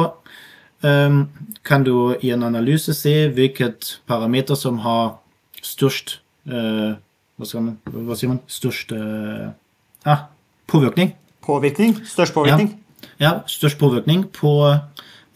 um, 0.83 1.29
kan 1.65 1.83
du 1.83 2.15
i 2.21 2.31
en 2.35 2.43
analyse 2.43 2.93
se 2.93 3.29
hvilket 3.33 3.99
parameter 4.07 4.55
som 4.59 4.79
har 4.83 5.17
størst 5.63 6.19
uh, 6.51 6.93
hva, 7.39 7.59
man, 7.59 7.77
hva 7.89 8.17
sier 8.17 8.33
man? 8.33 8.41
Størst 8.47 8.93
uh, 8.93 9.49
ah, 10.05 10.27
påvirkning. 10.67 11.15
Påvirkning? 11.43 11.95
Størst 12.05 12.35
påvirkning? 12.35 12.75
Ja, 13.19 13.39
størst 13.47 13.79
påvirkning 13.79 14.27
på 14.35 14.53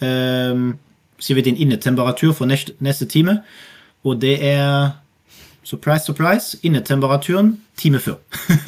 um, 0.02 0.68
sier 1.20 1.40
vi 1.40 1.46
din 1.48 1.58
innetemperatur 1.58 2.34
for 2.38 2.50
neste, 2.50 2.76
neste 2.80 3.08
time. 3.10 3.42
Og 4.06 4.22
det 4.22 4.38
er 4.46 4.94
surprise, 5.68 6.06
surprise, 6.08 6.58
innetemperaturen 6.64 7.58
time 7.78 8.00
før. 8.00 8.22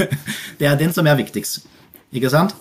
det 0.60 0.68
er 0.68 0.76
den 0.80 0.92
som 0.96 1.08
er 1.08 1.16
viktigst. 1.20 1.64
Ikke 2.12 2.32
sant? 2.34 2.56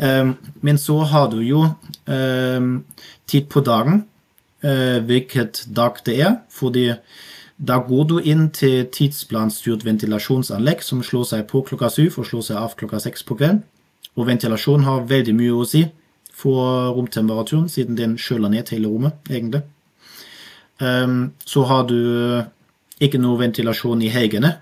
Ehm, 0.00 0.34
men 0.60 0.78
så 0.78 0.98
har 1.08 1.30
du 1.32 1.40
jo 1.44 1.64
ehm, 2.08 2.82
tid 3.30 3.48
på 3.52 3.62
dagen 3.64 4.04
eh, 4.64 5.00
hvilket 5.06 5.64
dag 5.76 6.00
det 6.06 6.20
er. 6.20 6.36
fordi 6.50 6.92
da 7.60 7.76
går 7.84 8.04
du 8.08 8.18
inn 8.24 8.48
til 8.56 8.86
tidsplanstyrt 8.88 9.84
ventilasjonsanlegg 9.84 10.80
som 10.82 11.02
slår 11.04 11.26
seg 11.28 11.42
på 11.48 11.60
klokka 11.68 11.90
syv 11.92 12.16
og 12.22 12.26
slår 12.26 12.46
seg 12.46 12.56
av 12.56 12.76
klokka 12.76 13.00
seks 13.04 13.24
på 13.28 13.36
kvelden. 13.36 13.64
Og 14.16 14.26
ventilasjon 14.26 14.86
har 14.86 15.04
veldig 15.08 15.34
mye 15.36 15.58
å 15.58 15.66
si 15.68 15.84
for 16.32 16.94
romtemperaturen, 16.96 17.68
siden 17.68 17.98
den 17.98 18.16
kjøler 18.16 18.48
ned 18.48 18.72
hele 18.72 18.88
rommet, 18.88 19.18
egentlig. 19.28 19.60
Um, 20.80 21.34
så 21.44 21.66
har 21.68 21.84
du 21.84 22.00
ikke 23.00 23.20
noe 23.20 23.40
ventilasjon 23.40 24.02
i 24.04 24.10
hegene. 24.12 24.54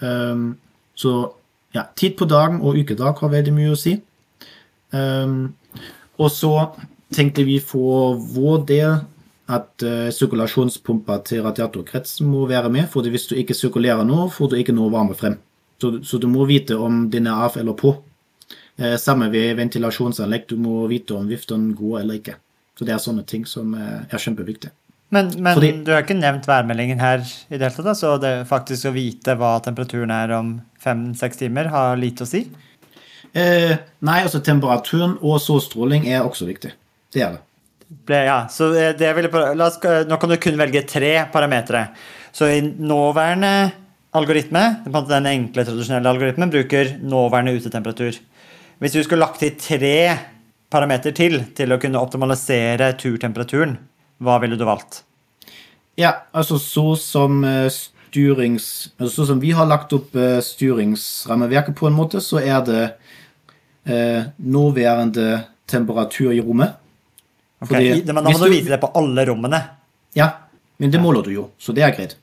Um, 0.00 0.54
så 0.96 1.12
ja, 1.74 1.86
tid 1.98 2.16
på 2.18 2.28
dagen 2.30 2.60
og 2.64 2.78
ukedag 2.78 3.18
har 3.20 3.32
veldig 3.32 3.54
mye 3.56 3.74
å 3.74 3.80
si. 3.80 3.96
Um, 4.94 5.54
og 6.16 6.30
så 6.32 6.52
tenkte 7.14 7.44
vi 7.46 7.58
for 7.62 8.16
vår 8.32 8.64
del 8.68 8.94
at 9.52 9.84
uh, 9.86 10.08
sirkulasjonspumpa 10.14 11.20
til 11.26 11.44
radiatorkretsen 11.46 12.26
må 12.30 12.46
være 12.50 12.70
med, 12.72 12.88
for 12.90 13.06
hvis 13.06 13.28
du 13.30 13.36
ikke 13.38 13.54
sirkulerer 13.54 14.06
nå, 14.06 14.26
får 14.34 14.52
du 14.52 14.56
ikke 14.60 14.74
noe 14.74 14.92
varme 14.94 15.14
frem. 15.18 15.36
Så, 15.82 15.98
så 16.06 16.18
du 16.18 16.26
må 16.30 16.46
vite 16.48 16.78
om 16.80 17.04
den 17.12 17.28
er 17.28 17.44
av 17.46 17.58
eller 17.60 17.76
på. 17.78 17.94
Uh, 18.80 18.96
samme 19.00 19.28
ved 19.34 19.54
ventilasjonsanlegg, 19.60 20.48
du 20.50 20.58
må 20.60 20.86
vite 20.90 21.14
om 21.18 21.28
viften 21.28 21.70
går 21.76 22.00
eller 22.02 22.22
ikke. 22.22 22.40
Så 22.76 22.88
det 22.88 22.96
er 22.96 23.02
sånne 23.02 23.24
ting 23.28 23.46
som 23.48 23.76
uh, 23.76 24.02
er 24.08 24.22
kjempeviktig. 24.22 24.72
Men, 25.14 25.30
men 25.38 25.54
Fordi- 25.54 25.84
du 25.84 25.92
har 25.92 26.02
ikke 26.02 26.18
nevnt 26.18 26.46
værmeldingen 26.48 26.98
her 26.98 27.20
i 27.22 27.58
det 27.58 27.68
hele 27.68 27.84
tatt, 27.84 27.98
så 27.98 28.16
det 28.20 28.48
faktisk 28.48 28.88
å 28.90 28.94
vite 28.96 29.36
hva 29.38 29.56
temperaturen 29.62 30.10
er 30.10 30.32
om 30.34 30.56
fem-seks 30.82 31.38
timer, 31.38 31.70
har 31.70 31.96
lite 31.96 32.26
å 32.26 32.30
si? 32.30 32.48
Eh, 33.36 33.76
nei, 34.00 34.20
altså 34.24 34.40
temperaturen 34.42 35.18
og 35.22 35.38
solstråling 35.40 36.08
er 36.08 36.24
også 36.26 36.46
viktig. 36.48 36.72
Det 37.12 37.22
er 37.22 37.36
det. 37.36 37.42
Ble, 38.06 38.24
ja, 38.26 38.38
så 38.50 38.72
det 38.98 39.14
vil 39.14 39.28
jeg 39.28 39.30
på, 39.30 39.42
la 39.54 39.68
oss, 39.68 39.78
Nå 40.08 40.18
kan 40.18 40.32
du 40.32 40.36
kun 40.42 40.58
velge 40.58 40.82
tre 40.88 41.12
parametere. 41.30 41.88
Så 42.34 42.48
i 42.50 42.60
nåværende 42.60 43.72
algoritme, 44.16 44.82
den 44.86 45.28
enkle, 45.30 45.64
tradisjonelle 45.64 46.10
algoritmen, 46.10 46.50
bruker 46.50 46.96
nåværende 46.98 47.54
utetemperatur. 47.54 48.18
Hvis 48.80 48.92
du 48.96 49.02
skulle 49.04 49.22
lagt 49.22 49.38
til 49.40 49.54
tre 49.60 50.18
parameter 50.72 51.14
til 51.14 51.44
til 51.54 51.72
å 51.72 51.78
kunne 51.80 52.00
optimalisere 52.02 52.90
turtemperaturen, 52.98 53.76
hva 54.22 54.38
ville 54.42 54.56
du 54.56 54.64
valgt? 54.64 55.02
Ja, 55.96 56.12
altså 56.32 56.58
så 56.60 56.96
som 57.00 57.42
eh, 57.44 57.68
styrings... 57.72 58.90
Altså 58.98 59.22
så 59.22 59.26
som 59.32 59.40
vi 59.40 59.50
har 59.56 59.66
lagt 59.68 59.92
opp 59.96 60.14
eh, 60.16 60.38
styringsrammeverket 60.44 61.76
på 61.78 61.86
en 61.88 61.96
måte, 61.96 62.20
så 62.24 62.40
er 62.40 62.60
det 62.66 62.82
eh, 63.88 64.26
nåværende 64.36 65.42
temperatur 65.68 66.32
i 66.36 66.40
rommet. 66.40 66.76
Ok, 67.60 67.68
Fordi 67.72 67.86
i- 67.94 68.02
men 68.04 68.14
da 68.14 68.22
må 68.30 68.38
du 68.38 68.44
du- 68.44 68.50
vite 68.52 68.68
det 68.74 68.80
på 68.80 68.90
alle 68.94 69.24
rommene. 69.26 69.62
Ja, 70.14 70.30
men 70.78 70.90
det 70.90 71.00
måler 71.00 71.22
du 71.24 71.30
jo, 71.32 71.50
så 71.58 71.72
det 71.74 71.82
er 71.82 71.92
greit. 71.96 72.16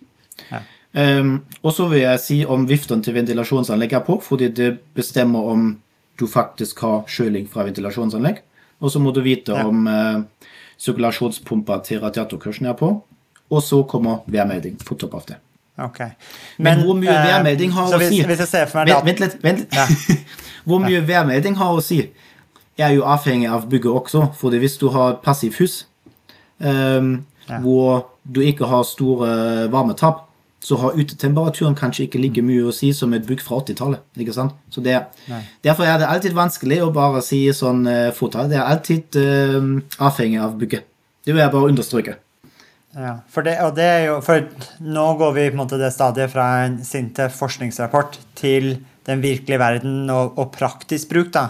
Ja. 0.52 0.62
Um, 0.96 1.40
og 1.64 1.74
så 1.74 1.88
vil 1.90 2.02
jeg 2.04 2.20
si 2.22 2.36
om 2.46 2.68
viften 2.70 3.02
til 3.02 3.16
ventilasjonsanlegg 3.16 3.94
er 3.98 4.04
på, 4.06 4.20
fordi 4.22 4.52
det 4.54 4.80
bestemmer 4.94 5.42
om 5.50 5.80
du 6.22 6.28
faktisk 6.30 6.80
har 6.86 7.04
kjøling 7.10 7.48
fra 7.50 7.64
ventilasjonsanlegg. 7.66 8.38
Og 8.80 8.92
så 8.94 9.00
må 9.02 9.12
du 9.14 9.22
vite 9.26 9.50
Ja. 9.58 9.66
om 9.66 9.88
uh, 9.88 10.22
sirkulasjonspumpa 10.78 11.80
til 11.88 12.02
radiatorkursen 12.04 12.70
er 12.70 12.78
på. 12.80 12.94
Og 13.54 13.64
så 13.64 13.84
kommer 13.84 14.24
værmelding 14.28 14.78
på 14.86 14.96
topp 14.96 15.16
av 15.20 15.26
det. 15.28 15.38
Okay. 15.78 16.10
Men, 16.58 16.84
hvor 16.86 16.94
mye 16.98 17.10
eh, 17.10 17.28
værmelding 17.28 17.74
har 17.74 17.94
å 17.94 17.98
hvis, 17.98 18.14
si? 18.14 18.22
Hvis 18.22 18.54
Vent, 18.54 19.06
vent 19.08 19.24
litt. 19.24 19.38
Vent. 19.44 19.64
Ja. 19.74 19.88
Hvor 20.70 20.80
mye 20.80 21.02
værmelding 21.04 21.58
har 21.60 21.74
å 21.76 21.82
si, 21.84 21.98
er 22.78 22.94
jo 22.96 23.04
avhengig 23.10 23.50
av 23.52 23.66
bygget 23.70 23.92
også. 23.92 24.28
For 24.38 24.54
hvis 24.56 24.78
du 24.80 24.88
har 24.94 25.16
et 25.16 25.24
passivhus 25.26 25.86
um, 26.60 27.26
Ja. 27.50 27.58
hvor 27.60 28.06
du 28.24 28.40
ikke 28.40 28.70
har 28.72 28.86
store 28.88 29.68
varmetap, 29.68 30.30
så 30.64 30.78
har 30.80 30.96
utetemperaturen 30.96 31.76
kanskje 31.76 32.06
ikke 32.08 32.22
like 32.24 32.44
mye 32.46 32.64
å 32.70 32.74
si 32.76 32.94
som 32.96 33.12
et 33.16 33.26
bygg 33.28 33.44
fra 33.44 33.60
80-tallet. 33.60 34.04
ikke 34.16 34.36
sant? 34.36 34.56
Så 34.72 34.84
det, 34.84 34.96
Derfor 35.66 35.88
er 35.88 36.00
det 36.00 36.08
alltid 36.08 36.38
vanskelig 36.38 36.80
å 36.86 36.92
bare 36.96 37.22
si 37.26 37.44
sånn 37.56 37.84
uh, 37.84 38.12
fåtall. 38.16 38.48
Det 38.52 38.60
er 38.60 38.70
alltid 38.70 39.18
uh, 39.20 39.68
avhengig 40.08 40.40
av 40.40 40.56
bygget. 40.62 40.88
Det 41.24 41.34
vil 41.34 41.44
jeg 41.44 41.54
bare 41.54 41.72
understreke. 41.74 42.16
Ja, 42.94 43.18
for 43.34 43.46
det, 43.46 43.58
og 43.66 43.74
det 43.76 43.86
er 43.90 44.04
jo, 44.06 44.18
for 44.22 44.44
nå 44.86 45.06
går 45.18 45.32
vi 45.36 45.46
på 45.50 45.56
en 45.56 45.62
måte 45.64 45.80
det 45.82 45.90
stadiet 45.96 46.32
fra 46.32 46.46
en 46.68 46.78
SINTEF 46.86 47.34
forskningsrapport 47.40 48.20
til 48.38 48.76
den 49.08 49.24
virkelige 49.24 49.60
verden 49.60 50.12
og, 50.14 50.38
og 50.38 50.52
praktisk 50.54 51.10
bruk. 51.12 51.32
da. 51.34 51.48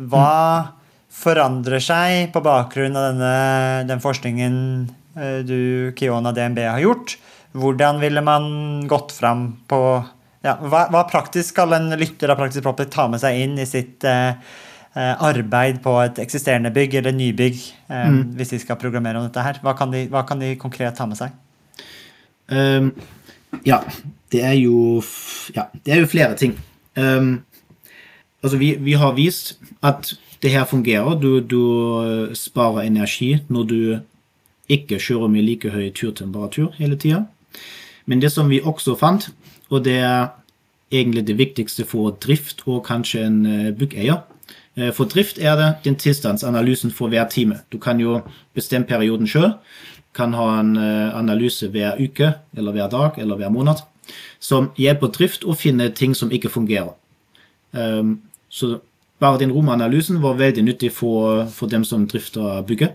Hva 0.00 0.72
forandrer 1.12 1.84
seg 1.84 2.32
på 2.32 2.42
bakgrunn 2.44 2.96
av 2.96 3.10
denne, 3.10 3.34
den 3.88 4.02
forskningen 4.02 4.56
eh, 5.20 5.38
du, 5.46 5.92
Kiona 5.98 6.32
DNB, 6.36 6.64
har 6.64 6.82
gjort? 6.82 7.18
Hvordan 7.56 8.00
ville 8.02 8.22
man 8.24 8.46
gått 8.90 9.14
fram 9.16 9.48
på 9.68 9.80
ja, 10.46 10.54
hva, 10.62 10.86
hva 10.92 11.02
praktisk 11.08 11.54
skal 11.54 11.74
en 11.74 11.90
lytter 11.98 12.30
av 12.30 12.38
Praktisk 12.38 12.64
Proppet 12.66 12.92
ta 12.92 13.08
med 13.10 13.22
seg 13.22 13.40
inn 13.42 13.56
i 13.58 13.66
sitt 13.66 14.04
eh, 14.06 14.36
eh, 14.94 15.24
arbeid 15.26 15.80
på 15.82 15.96
et 16.04 16.20
eksisterende 16.22 16.70
bygg 16.74 16.98
eller 17.00 17.16
nybygg, 17.16 17.58
eh, 17.90 18.18
hvis 18.38 18.54
de 18.54 18.60
skal 18.62 18.78
programmere 18.80 19.18
om 19.18 19.26
dette 19.26 19.42
her? 19.42 19.58
Hva 19.64 19.74
kan 19.78 19.94
de, 19.94 20.04
hva 20.12 20.22
kan 20.28 20.42
de 20.42 20.54
konkret 20.60 20.94
ta 20.98 21.08
med 21.08 21.18
seg? 21.18 21.34
Um, 22.46 22.92
ja, 23.66 23.80
det 24.30 24.44
er 24.46 24.54
jo 24.54 25.02
Ja, 25.56 25.66
det 25.82 25.96
er 25.96 26.04
jo 26.04 26.10
flere 26.10 26.36
ting. 26.38 26.54
Um, 26.94 27.40
altså, 28.42 28.60
vi, 28.60 28.76
vi 28.78 28.94
har 28.94 29.16
vist 29.18 29.56
at 29.82 30.14
det 30.44 30.52
her 30.52 30.68
fungerer. 30.68 31.16
Du, 31.18 31.40
du 31.40 31.62
uh, 32.04 32.34
sparer 32.38 32.86
energi 32.86 33.32
når 33.48 33.72
du 33.72 33.80
ikke 34.70 34.98
kjører 35.02 35.30
med 35.30 35.46
like 35.46 35.70
høy 35.70 35.90
turtemperatur 35.94 36.74
hele 36.78 36.98
tida. 36.98 37.24
Men 38.06 38.22
det 38.22 38.32
som 38.32 38.50
vi 38.50 38.60
også 38.60 38.94
fant, 38.98 39.30
og 39.70 39.84
det 39.84 39.98
er 39.98 40.28
egentlig 40.92 41.26
det 41.26 41.38
viktigste 41.38 41.84
for 41.84 42.14
drift 42.22 42.62
og 42.66 42.84
kanskje 42.86 43.24
en 43.26 43.40
uh, 43.46 43.74
byggeier 43.74 44.22
Eh, 44.76 44.92
For 44.92 45.04
drift 45.04 45.38
er 45.38 45.56
det 45.56 45.74
den 45.84 45.96
tilstandsanalysen 45.96 46.90
for 46.90 47.08
hver 47.08 47.28
time. 47.28 47.60
Du 47.72 47.78
kan 47.78 48.00
jo 48.00 48.20
bestemme 48.54 48.86
perioden 48.86 49.26
sjøl. 49.26 49.52
Kan 50.14 50.32
ha 50.32 50.60
en 50.60 50.76
eh, 50.76 51.18
analyse 51.18 51.68
hver 51.68 51.96
uke, 52.00 52.34
eller 52.56 52.72
hver 52.72 52.88
dag, 52.88 53.18
eller 53.18 53.36
hver 53.36 53.48
måned, 53.48 53.82
som 54.40 54.70
hjelper 54.76 55.08
drift 55.12 55.44
å 55.44 55.54
finne 55.54 55.88
ting 55.90 56.14
som 56.14 56.30
ikke 56.30 56.48
fungerer. 56.48 56.94
Um, 57.72 58.22
så 58.48 58.78
bare 59.20 59.38
den 59.38 59.52
romanalysen 59.52 60.22
var 60.22 60.38
veldig 60.38 60.62
nyttig 60.62 60.92
for, 60.92 61.46
for 61.46 61.68
dem 61.68 61.84
som 61.84 62.06
drifter 62.08 62.62
bygget. 62.62 62.94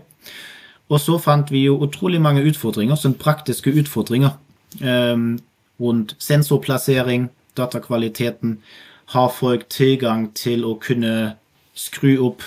Og 0.88 1.00
så 1.00 1.18
fant 1.18 1.50
vi 1.50 1.64
jo 1.66 1.76
utrolig 1.84 2.20
mange 2.20 2.42
utfordringer, 2.42 2.96
sånn 2.96 3.14
praktiske 3.14 3.70
utfordringer 3.70 4.32
um, 4.80 5.38
rundt 5.80 6.16
sensorplassering, 6.18 7.30
datakvaliteten. 7.56 8.58
Har 9.12 9.32
folk 9.34 9.68
tilgang 9.68 10.30
til 10.34 10.64
å 10.64 10.76
kunne 10.80 11.34
skru 11.74 12.16
opp 12.24 12.44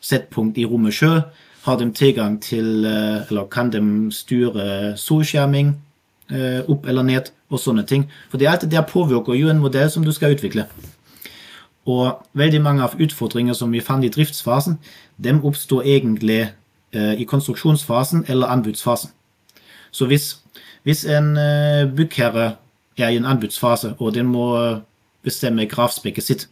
settpunkt 0.00 0.58
i 0.58 0.66
rommet 0.66 0.96
sjøl? 0.96 1.22
Har 1.62 1.78
de 1.78 1.90
tilgang 1.92 2.38
til 2.42 2.86
eh, 2.86 3.28
Eller 3.28 3.44
kan 3.50 3.70
de 3.70 3.80
styre 4.14 4.96
solskjerming 4.96 5.74
opp 6.68 6.86
eller 6.86 7.02
ned, 7.02 7.30
og 7.48 7.60
sånne 7.60 7.84
ting? 7.86 8.06
For 8.28 8.40
alt 8.44 8.64
det 8.64 8.72
der 8.72 8.86
påvirker 8.88 9.36
jo 9.36 9.48
en 9.48 9.60
modell 9.60 9.90
som 9.90 10.04
du 10.04 10.12
skal 10.12 10.34
utvikle. 10.34 10.66
Og 11.88 12.18
veldig 12.36 12.60
mange 12.62 12.84
av 12.84 12.96
utfordringer 13.00 13.56
som 13.56 13.72
vi 13.72 13.80
fant 13.80 14.04
i 14.04 14.10
driftsfasen, 14.12 14.76
dem 15.16 15.40
oppstår 15.44 15.86
egentlig 15.88 16.40
eh, 16.92 17.14
i 17.20 17.24
konstruksjonsfasen 17.24 18.26
eller 18.28 18.52
anbudsfasen. 18.52 19.10
Så 19.90 20.06
hvis, 20.06 20.36
hvis 20.88 21.04
en 21.04 21.34
eh, 21.36 21.84
byggherre 21.92 22.54
er 22.96 23.12
i 23.12 23.18
en 23.20 23.28
anbudsfase, 23.28 23.92
og 24.00 24.14
den 24.16 24.30
må 24.32 24.46
eh, 24.56 24.78
bestemme 25.22 25.68
gravspekket 25.68 26.24
sitt, 26.24 26.46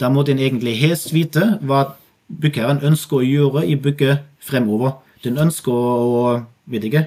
da 0.00 0.08
må 0.10 0.24
den 0.26 0.40
egentlig 0.42 0.74
helst 0.80 1.12
vite 1.14 1.52
hva 1.62 1.92
byggherren 2.26 2.82
ønsker 2.82 3.20
å 3.20 3.26
gjøre 3.26 3.62
i 3.68 3.76
bygget 3.78 4.24
fremover. 4.42 4.96
Den 5.22 5.38
ønsker 5.38 5.70
å 5.70 6.40
vet 6.70 6.86
ikke, 6.88 7.04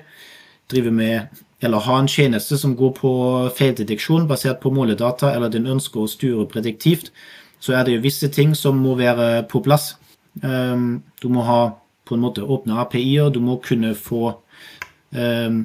drive 0.71 0.91
med 0.91 1.41
eller 1.63 1.83
ha 1.85 1.99
en 1.99 2.09
tjeneste 2.11 2.57
som 2.59 2.75
går 2.75 2.91
på 2.97 3.11
feildeteksjon 3.55 4.27
basert 4.27 4.59
på 4.63 4.71
måledata, 4.73 5.31
eller 5.31 5.51
den 5.51 5.69
ønsker 5.71 6.03
å 6.03 6.11
styre 6.11 6.47
prediktivt, 6.51 7.13
så 7.63 7.77
er 7.77 7.85
det 7.85 7.95
jo 7.95 8.03
visse 8.03 8.27
ting 8.27 8.51
som 8.55 8.81
må 8.83 8.97
være 8.99 9.45
på 9.51 9.61
plass. 9.63 9.93
Um, 10.43 11.03
du 11.23 11.29
må 11.31 11.45
ha 11.47 11.61
på 12.03 12.17
en 12.17 12.23
måte 12.25 12.43
åpne 12.43 12.81
API-er, 12.83 13.31
du 13.31 13.39
må 13.39 13.61
kunne 13.63 13.93
få 13.95 14.33
um, 15.15 15.61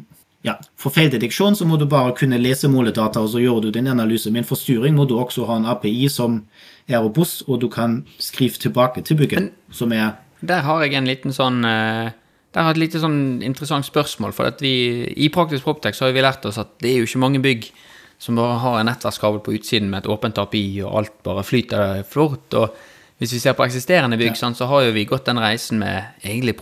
ja, 0.47 0.55
For 0.79 0.95
feildeteksjon 0.95 1.57
så 1.59 1.67
må 1.67 1.77
du 1.81 1.87
bare 1.91 2.15
kunne 2.17 2.39
lese 2.39 2.71
måledata, 2.71 3.21
og 3.25 3.33
så 3.33 3.43
gjør 3.43 3.65
du 3.65 3.73
din 3.75 3.91
analyse. 3.91 4.31
Men 4.31 4.47
for 4.47 4.61
styring 4.61 4.95
må 4.95 5.09
du 5.09 5.17
også 5.19 5.49
ha 5.49 5.59
en 5.59 5.67
API 5.67 6.07
som 6.13 6.45
er 6.87 7.03
robust, 7.03 7.43
og 7.49 7.61
du 7.65 7.67
kan 7.73 8.05
skrive 8.23 8.61
tilbake 8.63 9.03
til 9.03 9.19
bygget, 9.19 9.51
som 9.71 9.93
er 9.93 10.17
Der 10.41 10.63
har 10.63 10.85
jeg 10.85 10.95
en 10.95 11.11
liten 11.11 11.33
sånn 11.35 11.65
eh, 11.67 12.13
Der 12.55 12.63
har 12.63 12.71
jeg 12.71 12.77
et 12.77 12.85
lite 12.85 13.01
sånn 13.03 13.43
interessant 13.43 13.85
spørsmål. 13.85 14.33
For 14.33 14.47
at 14.47 14.63
vi, 14.63 15.11
i 15.17 15.29
Praktisk 15.29 15.65
Proptex 15.65 15.99
har 16.01 16.15
vi 16.15 16.23
lært 16.23 16.47
oss 16.47 16.59
at 16.59 16.79
det 16.81 16.93
er 16.93 17.03
jo 17.03 17.09
ikke 17.11 17.25
mange 17.27 17.43
bygg 17.43 17.73
som 18.19 18.39
bare 18.39 18.59
har 18.63 18.79
en 18.79 18.89
nettverkskabel 18.89 19.43
på 19.43 19.53
utsiden 19.59 19.91
med 19.91 20.03
et 20.03 20.11
åpent 20.11 20.39
API, 20.39 20.81
og 20.83 20.97
alt 21.03 21.19
bare 21.27 21.45
flyter 21.47 22.03
flott. 22.07 22.55
Og 22.55 22.75
hvis 23.19 23.35
vi 23.35 23.43
ser 23.43 23.55
på 23.59 23.67
eksisterende 23.67 24.19
bygg, 24.19 24.39
sant, 24.39 24.59
så 24.59 24.67
har 24.71 24.87
jo 24.87 24.95
vi 24.95 25.07
gått 25.07 25.27
den 25.27 25.43
reisen 25.43 25.83
med 25.83 26.23
egentlig 26.23 26.57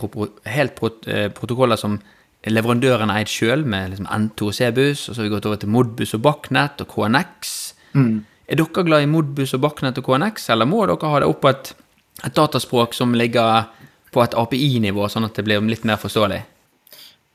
helt 0.49 0.83
eh, 1.07 1.29
protokoller 1.29 1.77
som 1.77 1.99
leverandøren 2.45 3.11
eid 3.11 3.31
sjøl, 3.31 3.65
med 3.65 3.93
liksom 3.93 4.09
N2 4.13 4.51
og 4.51 4.55
C-buss, 4.55 5.07
og 5.07 5.15
så 5.15 5.21
har 5.21 5.27
vi 5.27 5.33
gått 5.33 5.47
over 5.49 5.59
til 5.61 5.73
Modbus 5.73 6.13
og 6.17 6.23
Bachnet 6.27 6.83
og 6.83 6.93
KNX. 6.93 7.55
Er 8.47 8.61
dere 8.61 8.85
glad 8.85 9.03
i 9.03 9.09
Modbus 9.11 9.55
og 9.57 9.63
Bachnet 9.65 9.97
og 9.97 10.05
KNX, 10.07 10.49
eller 10.53 10.69
må 10.69 10.85
dere 10.85 11.11
ha 11.11 11.23
det 11.23 11.27
opp 11.27 11.41
på 11.43 11.51
et, 11.51 11.73
et 12.23 12.37
dataspråk 12.37 12.95
som 12.95 13.17
ligger 13.17 13.67
på 14.13 14.23
et 14.23 14.37
API-nivå, 14.37 15.09
sånn 15.11 15.27
at 15.27 15.35
det 15.35 15.43
blir 15.47 15.65
litt 15.67 15.83
mer 15.87 15.99
forståelig? 16.01 16.43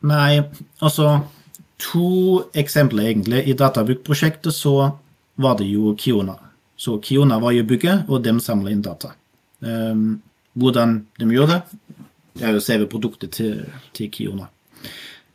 Nei, 0.08 0.42
altså 0.82 1.20
To 1.82 2.42
eksempler, 2.54 3.08
egentlig. 3.10 3.42
I 3.48 3.56
Databruk-prosjektet 3.58 4.54
så 4.54 4.92
var 5.34 5.58
det 5.58 5.66
jo 5.66 5.96
Kiona. 5.98 6.36
Så 6.76 6.98
Kiona 7.02 7.40
var 7.42 7.54
jo 7.56 7.64
bygget, 7.66 8.08
og 8.08 8.22
de 8.22 8.36
samla 8.40 8.70
inn 8.70 8.84
data. 8.84 9.12
Um, 9.60 10.20
hvordan 10.58 11.00
de 11.18 11.28
gjør 11.32 11.50
det, 11.50 11.60
det 12.38 12.46
er 12.46 12.54
jo 12.56 12.62
selve 12.62 12.88
produktet 12.90 13.34
til, 13.34 13.64
til 13.96 14.10
Kiona. 14.14 14.46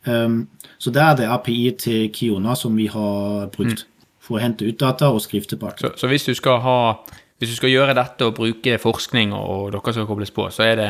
Um, 0.06 0.48
så 0.78 0.90
der 0.94 1.10
er 1.10 1.16
det 1.18 1.28
API 1.28 1.70
til 1.78 2.10
Kiona 2.14 2.54
som 2.56 2.76
vi 2.78 2.86
har 2.86 3.48
brukt 3.52 3.86
for 4.28 4.38
å 4.38 4.42
hente 4.42 4.68
ut 4.68 4.78
data 4.80 5.10
og 5.12 5.22
skrive 5.24 5.48
tilbake. 5.48 5.80
Så, 5.82 5.94
så 5.96 6.10
hvis, 6.10 6.26
du 6.28 6.50
ha, 6.64 6.78
hvis 7.40 7.54
du 7.54 7.56
skal 7.56 7.72
gjøre 7.72 7.96
dette 7.96 8.28
og 8.28 8.36
bruke 8.36 8.76
forskning, 8.82 9.32
og 9.36 9.72
dere 9.74 9.94
skal 9.94 10.08
kobles 10.08 10.34
på, 10.34 10.48
så, 10.54 10.66
er 10.68 10.76
det, 10.80 10.88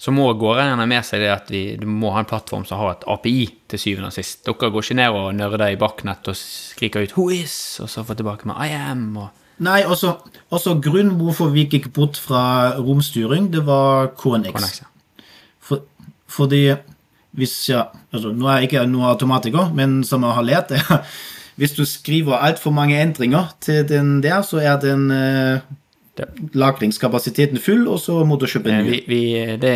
så 0.00 0.14
må 0.16 0.30
gårdeierne 0.40 0.86
med 0.88 1.06
seg 1.06 1.24
det 1.24 1.32
at 1.34 1.52
vi 1.52 1.64
du 1.80 1.86
må 1.88 2.14
ha 2.14 2.22
en 2.24 2.30
plattform 2.30 2.64
som 2.68 2.80
har 2.80 2.96
et 2.96 3.04
API 3.10 3.50
til 3.70 3.82
syvende 3.82 4.10
og 4.10 4.16
sist. 4.16 4.42
Dere 4.46 4.72
går 4.72 4.86
ikke 4.86 4.98
ned 5.02 5.18
og 5.20 5.28
nerder 5.36 5.66
i 5.68 5.80
bakknett 5.80 6.32
og 6.32 6.38
skriker 6.38 7.04
ut 7.04 7.16
'who 7.16 7.28
is', 7.34 7.82
og 7.82 7.90
så 7.92 8.04
får 8.04 8.22
tilbake 8.22 8.48
med 8.48 8.56
'I 8.56 8.72
am'. 8.92 9.18
og... 9.18 9.28
Nei, 9.60 9.82
også, 9.84 10.14
også 10.48 10.78
grunnen 10.80 11.18
hvorfor 11.20 11.50
vi 11.52 11.66
gikk 11.68 11.90
bort 11.92 12.16
fra 12.16 12.80
romstyring, 12.80 13.52
det 13.52 13.66
var 13.66 14.06
KNX. 14.16 14.56
KNX, 14.56 14.80
ja. 14.80 14.86
For, 15.60 15.82
fordi 16.24 16.62
hvis 17.38 17.52
ja, 17.70 17.84
altså, 18.12 18.32
Nå 18.34 18.48
er 18.50 18.58
jeg 18.62 18.70
ikke 18.70 18.86
noen 18.90 19.06
automatiker, 19.12 19.68
men 19.74 20.00
som 20.04 20.24
jeg 20.26 20.34
har 20.34 20.42
lært 20.48 20.72
det 20.72 20.80
Hvis 21.60 21.74
du 21.76 21.84
skriver 21.84 22.40
altfor 22.40 22.72
mange 22.74 22.96
endringer 22.98 23.52
til 23.60 23.84
den 23.86 24.22
der, 24.24 24.40
så 24.42 24.58
er 24.64 24.78
den 24.80 25.10
eh, 25.12 25.60
lagringskapasiteten 26.54 27.60
full, 27.62 27.86
og 27.88 28.00
så 28.02 28.20
må 28.28 28.36
du 28.40 28.46
kjøpe 28.50 28.70
en 28.72 28.84
ny. 28.86 28.90
Vi, 28.90 29.00
vi, 29.08 29.20
det, 29.60 29.74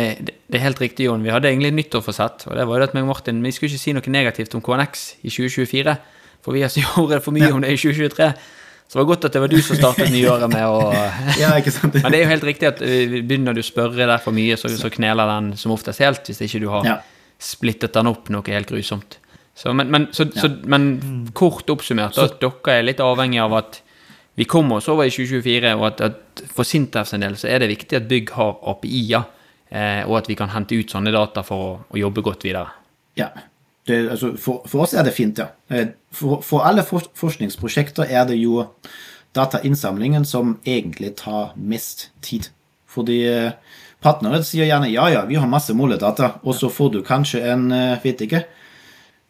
det 0.49 0.59
er 0.59 0.63
helt 0.65 0.81
riktig, 0.81 1.07
Jon. 1.07 1.23
Vi 1.25 1.31
hadde 1.33 1.49
egentlig 1.51 1.71
et 1.73 1.77
nyttårsforsett. 1.79 2.47
Og 2.49 2.57
det 2.57 2.65
var 2.67 2.77
jo 2.77 2.81
det 2.83 2.89
at 2.89 2.97
meg 2.97 3.05
og 3.05 3.11
Martin 3.13 3.41
Vi 3.45 3.53
skulle 3.55 3.71
ikke 3.71 3.81
si 3.83 3.93
noe 3.95 4.13
negativt 4.13 4.55
om 4.57 4.63
KNX 4.65 5.05
i 5.23 5.31
2024. 5.31 5.95
For 6.45 6.55
vi 6.57 6.61
har 6.65 6.73
gjort 6.81 7.23
for 7.25 7.35
mye 7.35 7.47
Ja. 7.47 7.53
om 7.55 7.63
det 7.65 7.73
i 7.73 7.79
2023. 7.79 8.29
Så 8.85 8.93
det 8.93 9.01
var 9.01 9.09
godt 9.09 9.25
at 9.25 9.33
det 9.33 9.41
var 9.41 9.49
du 9.49 9.57
som 9.65 9.77
startet 9.79 10.11
nyåret 10.13 10.51
med 10.53 10.65
å 10.69 10.91
Ja, 11.41 11.55
ikke 11.57 11.73
sant? 11.73 11.95
Men 11.97 12.11
det 12.13 12.19
er 12.19 12.27
jo 12.27 12.33
helt 12.35 12.45
riktig 12.45 12.67
at 12.69 12.81
eh, 12.85 13.15
begynner 13.25 13.55
du 13.57 13.63
å 13.63 13.65
spørre 13.65 14.05
der 14.05 14.21
for 14.21 14.35
mye, 14.35 14.57
så, 14.61 14.69
så 14.69 14.91
kneler 14.93 15.25
den 15.31 15.53
som 15.57 15.73
oftest 15.73 16.03
helt, 16.05 16.21
hvis 16.29 16.41
ikke 16.45 16.61
du 16.61 16.69
har 16.73 16.85
Ja. 16.85 16.99
Splittet 17.41 17.95
den 17.95 18.09
opp 18.09 18.29
noe 18.33 18.45
helt 18.47 18.69
grusomt. 18.71 19.19
Så, 19.55 19.71
men, 19.73 19.87
men, 19.91 20.07
så, 20.11 20.25
så, 20.35 20.49
men 20.67 21.29
kort 21.33 21.69
oppsummert, 21.71 22.17
at 22.19 22.41
dere 22.41 22.73
er 22.75 22.87
litt 22.89 22.99
avhengig 23.03 23.39
av 23.39 23.55
at 23.55 23.81
vi 24.35 24.43
kommer 24.51 24.81
oss 24.81 24.89
over 24.91 25.07
i 25.07 25.13
2024, 25.13 25.71
og 25.79 25.85
at, 25.87 26.01
at 26.03 26.43
for 26.51 26.67
Sintef 26.67 27.07
sin 27.07 27.23
del 27.23 27.37
så 27.39 27.47
er 27.47 27.63
det 27.63 27.71
viktig 27.71 27.95
at 28.01 28.09
bygg 28.09 28.33
har 28.35 28.57
API-er, 28.73 29.29
eh, 29.71 30.01
og 30.03 30.17
at 30.19 30.27
vi 30.27 30.35
kan 30.35 30.51
hente 30.51 30.75
ut 30.75 30.91
sånne 30.91 31.13
data 31.15 31.43
for 31.47 31.67
å, 31.67 31.77
å 31.87 32.01
jobbe 32.01 32.23
godt 32.25 32.43
videre. 32.47 32.73
Ja. 33.15 33.29
Det, 33.87 34.01
altså, 34.11 34.33
for, 34.41 34.65
for 34.67 34.83
oss 34.83 34.95
er 34.97 35.05
det 35.07 35.13
fint, 35.15 35.39
ja. 35.39 35.53
Eh, 35.69 35.93
For, 36.15 36.41
for 36.43 36.63
alle 36.67 36.83
for, 36.87 37.05
forskningsprosjekter 37.15 38.07
er 38.11 38.27
det 38.27 38.37
jo 38.39 38.65
datainnsamlingen 39.35 40.25
som 40.25 40.57
egentlig 40.65 41.13
tar 41.19 41.53
mest 41.55 42.09
tid. 42.23 42.49
Fordi 42.87 43.17
eh, 43.27 43.51
partnere 44.05 44.43
sier 44.45 44.69
gjerne 44.69 44.91
ja, 44.93 45.07
ja, 45.09 45.25
vi 45.25 45.39
har 45.41 45.49
masse 45.49 45.73
måledata, 45.73 46.35
og 46.45 46.55
så 46.55 46.69
får 46.69 46.93
du 46.93 47.01
kanskje 47.05 47.41
en, 47.51 47.71
eh, 47.73 47.97
vet 48.03 48.21
ikke, 48.25 48.45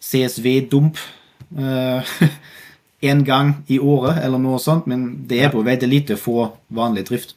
CSV-dump 0.03 0.99
en 3.11 3.23
gang 3.23 3.53
i 3.67 3.79
året, 3.79 4.19
eller 4.23 4.41
noe 4.41 4.59
sånt, 4.59 4.87
men 4.89 5.27
det 5.29 5.41
er 5.45 5.51
på 5.53 5.63
veldig 5.65 5.89
lite 5.89 6.17
for 6.19 6.55
vanlig 6.73 7.05
drift. 7.09 7.35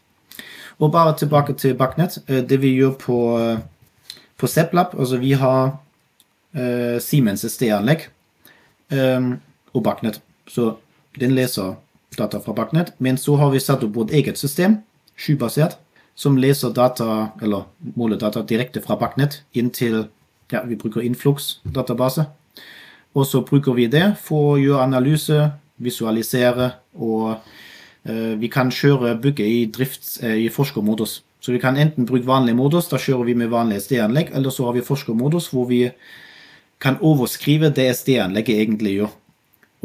Og 0.78 0.93
bare 0.95 1.16
tilbake 1.18 1.57
til 1.59 1.74
Backnet. 1.74 2.18
eh, 2.28 2.43
Det 2.43 2.61
vi 2.61 2.74
gjør 2.76 2.95
på, 2.99 3.18
eh, 3.41 3.59
på 4.39 4.47
ZepLab, 4.47 4.95
altså 4.99 5.18
vi 5.18 5.32
har 5.32 5.78
eh, 6.55 6.99
Siemens 7.01 7.45
SD-anlegg 7.45 8.09
eh, 8.91 9.32
og 9.74 9.82
Backnet. 9.82 10.20
Så 10.47 10.76
den 11.18 11.34
leser 11.34 11.76
data 12.18 12.39
fra 12.39 12.53
Backnet. 12.53 12.93
Men 12.99 13.16
så 13.16 13.36
har 13.36 13.51
vi 13.51 13.59
satt 13.61 13.82
opp 13.84 13.95
vårt 13.95 14.11
eget 14.11 14.39
system, 14.39 14.78
skybasert, 15.16 15.76
som 16.18 16.38
leser 16.40 16.74
data, 16.74 17.30
eller 17.42 17.68
måler 17.94 18.18
data 18.18 18.42
direkte 18.42 18.82
fra 18.82 18.96
Backnet 18.98 19.42
inn 19.54 19.70
til 19.70 20.08
ja, 20.50 20.64
vi 20.66 20.78
bruker 20.80 21.04
Influx-database. 21.04 22.24
Og 23.14 23.26
så 23.26 23.44
bruker 23.46 23.76
vi 23.76 23.86
det 23.90 24.16
for 24.22 24.54
å 24.54 24.58
gjøre 24.58 24.86
analyse, 24.88 25.38
visualisere, 25.78 26.72
og 26.98 27.36
eh, 28.02 28.34
vi 28.40 28.50
kan 28.50 28.72
kjøre 28.74 29.14
bygget 29.22 29.46
i 29.46 29.60
drift 29.74 30.10
eh, 30.24 30.40
i 30.46 30.48
forskermodus. 30.50 31.20
Så 31.38 31.54
vi 31.54 31.60
kan 31.62 31.78
enten 31.78 32.08
bruke 32.08 32.26
vanlig 32.26 32.56
modus, 32.58 32.90
da 32.90 32.98
kjører 32.98 33.30
vi 33.30 33.36
med 33.38 33.52
vanlig 33.52 33.78
SD-anlegg, 33.84 34.32
eller 34.34 34.54
så 34.54 34.66
har 34.66 34.74
vi 34.74 34.82
forskermodus 34.84 35.52
hvor 35.52 35.68
vi 35.70 35.84
kan 36.82 36.98
overskrive 36.98 37.70
det 37.74 37.92
SD-anlegget 37.94 38.64
egentlig 38.64 38.96
gjør. 38.98 39.14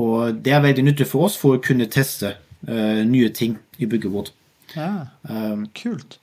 Og 0.01 0.41
det 0.41 0.55
er 0.55 0.65
veldig 0.65 0.87
nyttig 0.89 1.07
for 1.09 1.27
oss 1.29 1.37
for 1.37 1.57
å 1.57 1.61
kunne 1.61 1.85
teste 1.93 2.33
eh, 2.65 3.03
nye 3.05 3.29
ting 3.29 3.59
i 3.77 3.89
bygget 3.89 4.17
vårt. 4.17 4.33
Ja, 4.73 5.05
Um, 5.29 5.67
kult. 5.77 6.17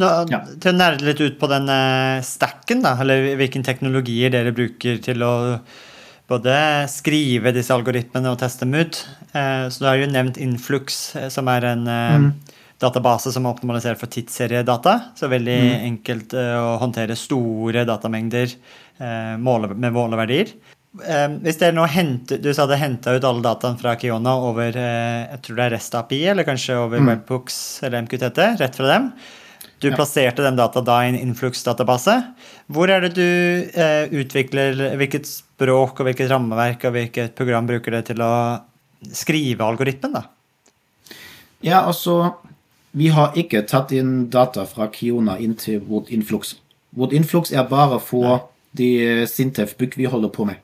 Nå, 0.00 0.10
Ja. 0.30 0.42
Til 0.58 0.72
å 0.72 0.76
nerde 0.76 1.06
litt 1.06 1.20
ut 1.22 1.38
på 1.38 1.48
den 1.50 1.68
eh, 1.70 2.20
stacken, 2.26 2.82
da, 2.82 2.96
eller 3.00 3.36
hvilke 3.38 3.62
teknologier 3.62 4.32
dere 4.34 4.54
bruker 4.54 4.98
til 5.02 5.22
å 5.22 5.34
både 6.30 6.56
skrive 6.88 7.52
disse 7.54 7.74
algoritmene 7.74 8.32
og 8.32 8.40
teste 8.40 8.64
dem 8.64 8.78
ut. 8.80 9.00
Eh, 9.32 9.66
så 9.68 9.82
du 9.82 9.88
har 9.88 10.00
jo 10.00 10.10
nevnt 10.10 10.40
Influx, 10.40 11.16
eh, 11.18 11.28
som 11.32 11.48
er 11.52 11.68
en 11.74 11.84
mm. 11.84 12.28
database 12.82 13.32
som 13.34 13.44
er 13.44 13.54
optimalisert 13.54 14.00
for 14.00 14.12
tidsseriedata. 14.12 14.96
Så 15.18 15.28
veldig 15.32 15.58
enkelt 15.90 16.36
eh, 16.38 16.54
å 16.56 16.78
håndtere 16.82 17.18
store 17.18 17.86
datamengder 17.88 18.56
med 18.94 19.90
måleverdier. 19.90 20.52
Hvis 20.94 21.56
dere 21.58 21.74
nå 21.74 21.82
henter, 21.90 22.38
Du 22.38 22.52
sa 22.54 22.68
dere 22.70 22.78
henta 22.84 23.16
ut 23.16 23.24
alle 23.26 23.42
dataene 23.42 23.80
fra 23.80 23.96
Kiona 23.98 24.36
over 24.46 24.70
jeg 24.70 25.40
tror 25.42 25.56
det 25.58 25.64
er 25.64 25.72
REST 25.74 25.96
API, 25.98 26.20
eller 26.30 26.46
kanskje 26.46 26.76
over 26.78 27.02
Webhooks 27.02 27.56
eller 27.82 28.04
MQTT, 28.06 28.38
rett 28.60 28.78
fra 28.78 28.92
dem. 28.92 29.08
Du 29.82 29.90
plasserte 29.92 30.44
den 30.44 30.56
data 30.56 30.80
da 30.84 31.00
i 31.04 31.10
en 31.10 31.18
Influx-database. 31.18 32.14
Hvor 32.72 32.90
er 32.90 33.04
det 33.04 33.14
du 33.18 33.24
eh, 33.24 34.06
utvikler 34.14 34.96
Hvilket 35.00 35.28
språk 35.28 36.00
og 36.00 36.08
hvilket 36.08 36.30
rammeverk 36.32 36.86
og 36.88 36.96
hvilket 36.96 37.34
program 37.36 37.68
bruker 37.68 37.98
det 37.98 38.04
til 38.12 38.22
å 38.24 38.32
skrive 39.12 39.66
algoritmen? 39.66 40.16
da? 40.16 40.24
Ja, 41.64 41.84
altså 41.84 42.36
Vi 42.94 43.08
har 43.10 43.34
ikke 43.34 43.64
tatt 43.66 43.90
inn 43.92 44.28
data 44.30 44.64
fra 44.70 44.86
Kiona 44.92 45.34
inn 45.42 45.56
til 45.58 45.80
vårt 45.82 46.12
Influx. 46.14 46.54
Vårt 46.94 47.12
Influx 47.12 47.50
er 47.50 47.66
bare 47.66 47.98
for 47.98 48.50
de 48.78 49.26
Sintef-bygg 49.26 49.96
vi 49.98 50.06
holder 50.06 50.30
på 50.30 50.46
med. 50.46 50.62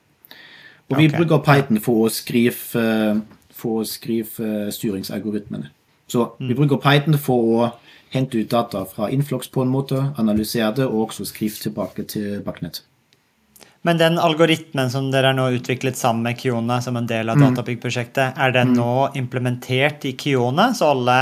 Og 0.91 0.99
vi 0.99 1.09
okay. 1.09 1.19
bruker 1.19 1.43
Python 1.43 1.81
for 1.83 2.07
å 2.07 2.11
skrive, 2.11 2.79
eh, 2.79 3.19
for 3.55 3.83
å 3.83 3.87
skrive 3.87 4.47
eh, 4.47 4.71
styringsalgoritmene. 4.75 5.71
Så 6.11 6.33
vi 6.39 6.55
bruker 6.59 6.81
Python 6.83 7.19
for 7.19 7.51
å 7.55 7.69
hente 8.11 8.39
ut 8.39 8.51
data 8.51 8.85
fra 8.85 9.11
Influx 9.11 9.49
på 9.49 9.63
en 9.63 9.73
måte, 9.73 9.99
analysere 10.19 10.73
det 10.81 10.87
og 10.87 11.09
også 11.09 11.29
skrive 11.31 11.63
tilbake 11.63 12.07
til 12.11 12.41
Backnet. 12.47 12.83
Men 13.87 13.97
den 13.97 14.19
algoritmen 14.21 14.91
som 14.93 15.09
dere 15.13 15.31
har 15.31 15.37
nå 15.39 15.47
utviklet 15.57 15.97
sammen 15.97 16.27
med 16.27 16.37
Kiona 16.41 16.83
som 16.85 16.99
en 17.01 17.07
del 17.09 17.31
av 17.33 17.41
Databygg-prosjektet, 17.41 18.37
er 18.37 18.53
den 18.53 18.75
nå 18.77 19.09
implementert 19.17 20.05
i 20.05 20.13
Kiona, 20.21 20.75
så 20.77 20.91
alle 20.93 21.17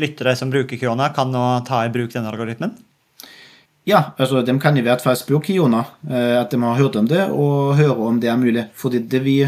lyttere 0.00 0.34
som 0.34 0.50
bruker 0.50 0.80
Kiona, 0.80 1.12
kan 1.14 1.30
nå 1.30 1.44
ta 1.68 1.84
i 1.86 1.92
bruk 1.94 2.10
den 2.16 2.26
algoritmen? 2.26 2.74
Ja, 3.86 4.14
altså 4.16 4.40
de 4.42 4.56
kan 4.58 4.76
i 4.80 4.82
hvert 4.82 5.04
fall 5.04 5.16
spørre 5.20 5.44
Kiona 5.44 5.84
eh, 6.08 6.34
at 6.40 6.50
de 6.50 6.58
har 6.62 6.80
hørt 6.80 6.96
om 6.98 7.06
det, 7.06 7.28
og 7.30 7.76
høre 7.78 8.08
om 8.08 8.18
det 8.20 8.32
er 8.32 8.40
mulig. 8.40 8.68
Fordi 8.74 8.98
det 8.98 9.22
vi 9.22 9.44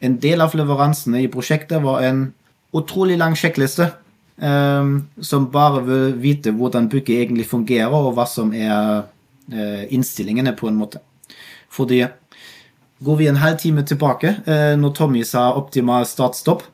En 0.00 0.14
del 0.16 0.40
av 0.40 0.54
leveransene 0.56 1.18
i 1.20 1.28
prosjektet 1.28 1.82
var 1.84 2.00
en 2.00 2.32
utrolig 2.72 3.18
lang 3.20 3.34
sjekkliste 3.36 3.90
som 4.40 5.50
bare 5.52 5.82
vil 5.84 6.14
vite 6.16 6.52
hvordan 6.56 6.88
bygget 6.88 7.26
egentlig 7.26 7.44
fungerer, 7.50 7.92
og 7.92 8.14
hva 8.16 8.24
som 8.24 8.54
er 8.56 9.02
eh, 9.52 9.82
innstillingene, 9.92 10.54
på 10.56 10.70
en 10.70 10.78
måte. 10.80 11.02
Fordi 11.68 12.06
går 13.04 13.18
vi 13.20 13.28
en 13.28 13.40
halvtime 13.42 13.84
tilbake, 13.84 14.32
eh, 14.48 14.72
når 14.80 14.94
Tommy 14.96 15.24
sa 15.28 15.50
optimal 15.60 16.08
start-stopp 16.08 16.64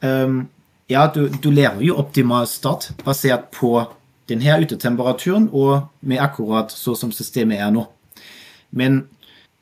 Ehm, 0.00 0.48
ja, 0.86 1.06
du, 1.14 1.28
du 1.28 1.50
lærer 1.50 1.82
jo 1.82 1.96
optimal 1.98 2.46
start 2.46 2.90
basert 3.04 3.50
på 3.54 3.72
denne 4.30 4.58
utetemperaturen 4.62 5.48
og 5.52 5.88
med 6.00 6.22
akkurat 6.22 6.72
så 6.74 6.96
som 6.98 7.12
systemet 7.14 7.62
er 7.62 7.72
nå. 7.74 7.86
Men 8.70 9.04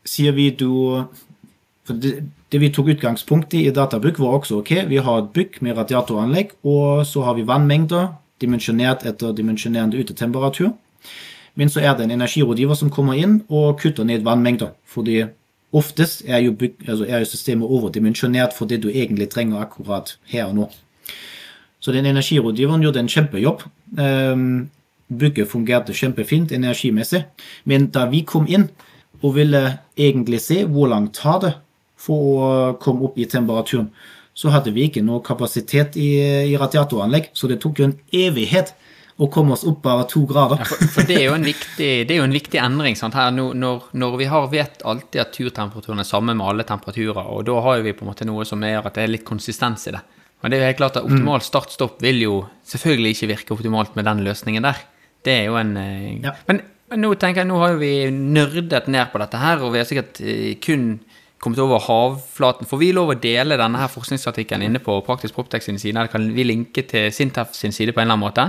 sier 0.05 0.35
vi 0.37 0.51
du 0.51 1.05
for 1.85 2.01
det, 2.01 2.25
det 2.55 2.61
vi 2.63 2.71
tok 2.71 2.93
utgangspunkt 2.93 3.55
i 3.59 3.65
i 3.67 3.73
Databook, 3.75 4.21
var 4.23 4.37
også 4.39 4.61
ok. 4.61 4.71
Vi 4.87 5.01
har 5.03 5.19
et 5.19 5.31
bygg 5.35 5.57
med 5.61 5.75
radiatoranlegg, 5.75 6.53
og 6.63 7.03
så 7.07 7.25
har 7.27 7.35
vi 7.35 7.43
vannmengder 7.43 8.13
dimensjonert 8.41 9.03
etter 9.03 9.33
dimensjonerende 9.35 9.99
utetemperatur. 9.99 10.71
Men 11.59 11.69
så 11.69 11.81
er 11.81 11.97
det 11.97 12.05
en 12.05 12.15
energirådgiver 12.15 12.79
som 12.79 12.93
kommer 12.95 13.19
inn 13.19 13.41
og 13.49 13.81
kutter 13.81 14.07
ned 14.07 14.23
vannmengder. 14.23 14.71
Fordi 14.87 15.25
oftest 15.75 16.23
er 16.27 16.45
jo, 16.45 16.53
byg, 16.53 16.77
altså 16.87 17.09
er 17.09 17.25
jo 17.25 17.31
systemet 17.33 17.67
overdimensjonert 17.67 18.55
for 18.55 18.71
det 18.71 18.85
du 18.85 18.89
egentlig 18.89 19.29
trenger 19.35 19.59
akkurat 19.59 20.15
her 20.31 20.47
og 20.47 20.55
nå. 20.55 20.69
Så 21.81 21.93
den 21.93 22.07
energirådgiveren 22.07 22.87
gjorde 22.87 23.03
en 23.03 23.11
kjempejobb. 23.11 23.67
Um, 23.99 24.71
bygget 25.11 25.51
fungerte 25.51 25.93
kjempefint 25.93 26.53
energimessig. 26.53 27.25
Men 27.65 27.91
da 27.91 28.07
vi 28.07 28.23
kom 28.23 28.47
inn 28.47 28.71
og 29.23 29.35
ville 29.35 29.79
egentlig 29.99 30.41
se 30.41 30.63
hvor 30.65 30.87
langt 30.95 31.19
tar 31.19 31.43
det 31.43 31.55
for 32.05 32.45
å 32.45 32.51
komme 32.83 33.09
opp 33.09 33.19
i 33.19 33.29
temperaturen, 33.31 33.91
så 34.35 34.51
hadde 34.51 34.73
vi 34.75 34.89
ikke 34.89 35.05
noe 35.07 35.23
kapasitet 35.25 35.99
i, 36.01 36.09
i 36.51 36.57
radiatoranlegg. 36.59 37.31
Så 37.39 37.51
det 37.51 37.61
tok 37.63 37.81
jo 37.81 37.89
en 37.89 37.99
evighet 38.11 38.75
å 39.15 39.29
komme 39.31 39.55
oss 39.55 39.63
opp 39.69 39.79
bare 39.85 40.07
to 40.11 40.25
grader. 40.27 40.59
Ja, 40.59 40.67
for, 40.67 40.89
for 40.97 41.07
det, 41.07 41.21
er 41.23 41.39
viktig, 41.39 41.91
det, 42.09 42.11
er 42.11 42.19
jo 42.19 42.27
en 42.27 42.35
viktig, 42.35 42.59
endring. 42.59 42.99
Sant? 42.99 43.15
Her, 43.15 43.31
når, 43.35 43.87
når, 43.95 44.17
vi 44.19 44.27
har, 44.31 44.49
vet 44.51 44.83
alltid 44.83 45.23
at 45.23 45.33
turtemperaturen 45.37 46.03
er 46.03 46.09
samme 46.09 46.35
med 46.35 46.47
alle 46.47 46.67
temperaturer, 46.67 47.23
og 47.23 47.47
da 47.47 47.61
har 47.69 47.85
vi 47.87 47.95
på 47.95 48.07
en 48.07 48.11
måte 48.11 48.27
noe 48.27 48.47
som 48.49 48.63
gjør 48.67 48.91
at 48.91 48.99
det 48.99 49.07
er 49.07 49.15
litt 49.15 49.27
konsistens 49.29 49.87
i 49.87 49.95
det. 49.95 50.03
Men 50.43 50.53
det 50.53 50.59
er 50.59 50.65
jo 50.65 50.71
helt 50.73 50.83
klart 50.83 50.99
at 50.99 51.07
optimal 51.07 51.39
mm. 51.41 51.47
start-stopp 51.47 52.03
vil 52.05 52.19
jo 52.21 52.35
selvfølgelig 52.69 53.15
ikke 53.15 53.31
virke 53.31 53.55
optimalt 53.55 53.95
med 53.97 54.09
den 54.11 54.27
løsningen 54.27 54.67
der. 54.67 54.83
Det 55.25 55.39
er 55.39 55.47
jo 55.47 55.57
en 55.57 55.77
eh, 55.81 56.11
ja. 56.27 56.35
men, 56.51 56.61
nå 57.01 57.15
tenker 57.17 57.43
jeg, 57.43 57.49
nå 57.49 57.61
har 57.63 57.73
jo 57.73 57.81
vi 57.81 57.95
nerdet 58.13 58.91
ned 58.93 59.09
på 59.13 59.23
dette 59.23 59.41
her, 59.41 59.63
og 59.65 59.73
vi 59.73 59.81
har 59.81 59.89
sikkert 59.89 60.21
eh, 60.21 60.51
kun 60.61 60.99
kommet 61.45 61.61
over 61.63 61.83
havflaten. 61.85 62.69
Får 62.69 62.81
vi 62.81 62.91
lov 62.97 63.13
å 63.13 63.19
dele 63.21 63.59
denne 63.61 63.81
her 63.81 63.93
forskningsartikkelen 63.93 64.67
inne 64.69 64.83
på 64.83 64.97
Praktisk 65.07 65.37
Proptex 65.37 65.69
sin 65.69 65.81
side, 65.81 65.97
eller 65.97 66.13
kan 66.13 66.27
vi 66.35 66.47
linke 66.49 66.87
til 66.89 67.11
Sintef 67.13 67.53
sin 67.57 67.75
side 67.75 67.93
på 67.93 68.03
en 68.03 68.09
eller 68.09 68.17
annen 68.17 68.27
måte? 68.27 68.49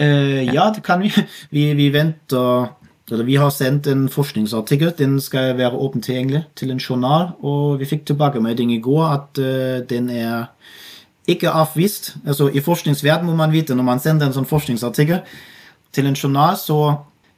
Uh, 0.00 0.42
ja, 0.48 0.70
det 0.74 0.82
kan 0.86 1.04
vi. 1.04 1.12
Vi, 1.54 1.68
vi 1.78 1.92
venter 1.94 2.72
eller 3.12 3.24
Vi 3.24 3.36
har 3.36 3.50
sendt 3.52 3.86
en 3.86 4.06
forskningsartikkel. 4.08 4.94
Den 4.96 5.18
skal 5.20 5.58
være 5.58 5.76
åpen 5.76 6.02
tilgjengelig 6.02 6.46
til 6.56 6.70
en 6.72 6.80
journal. 6.80 7.34
Og 7.44 7.78
vi 7.78 7.88
fikk 7.88 8.06
tilbakemelding 8.08 8.72
i 8.72 8.80
går 8.80 9.04
at 9.04 9.40
uh, 9.44 9.82
den 9.88 10.08
er 10.10 10.46
ikke 11.28 11.52
avvist. 11.52 12.14
Altså, 12.26 12.48
I 12.48 12.60
forskningsverden 12.64 13.26
må 13.28 13.36
man 13.36 13.52
vite 13.52 13.76
når 13.76 13.84
man 13.84 14.00
sender 14.00 14.26
en 14.26 14.36
sånn 14.36 14.48
forskningsartikkel 14.48 15.20
til 15.94 16.08
en 16.08 16.16
journal, 16.16 16.56
så 16.56 16.78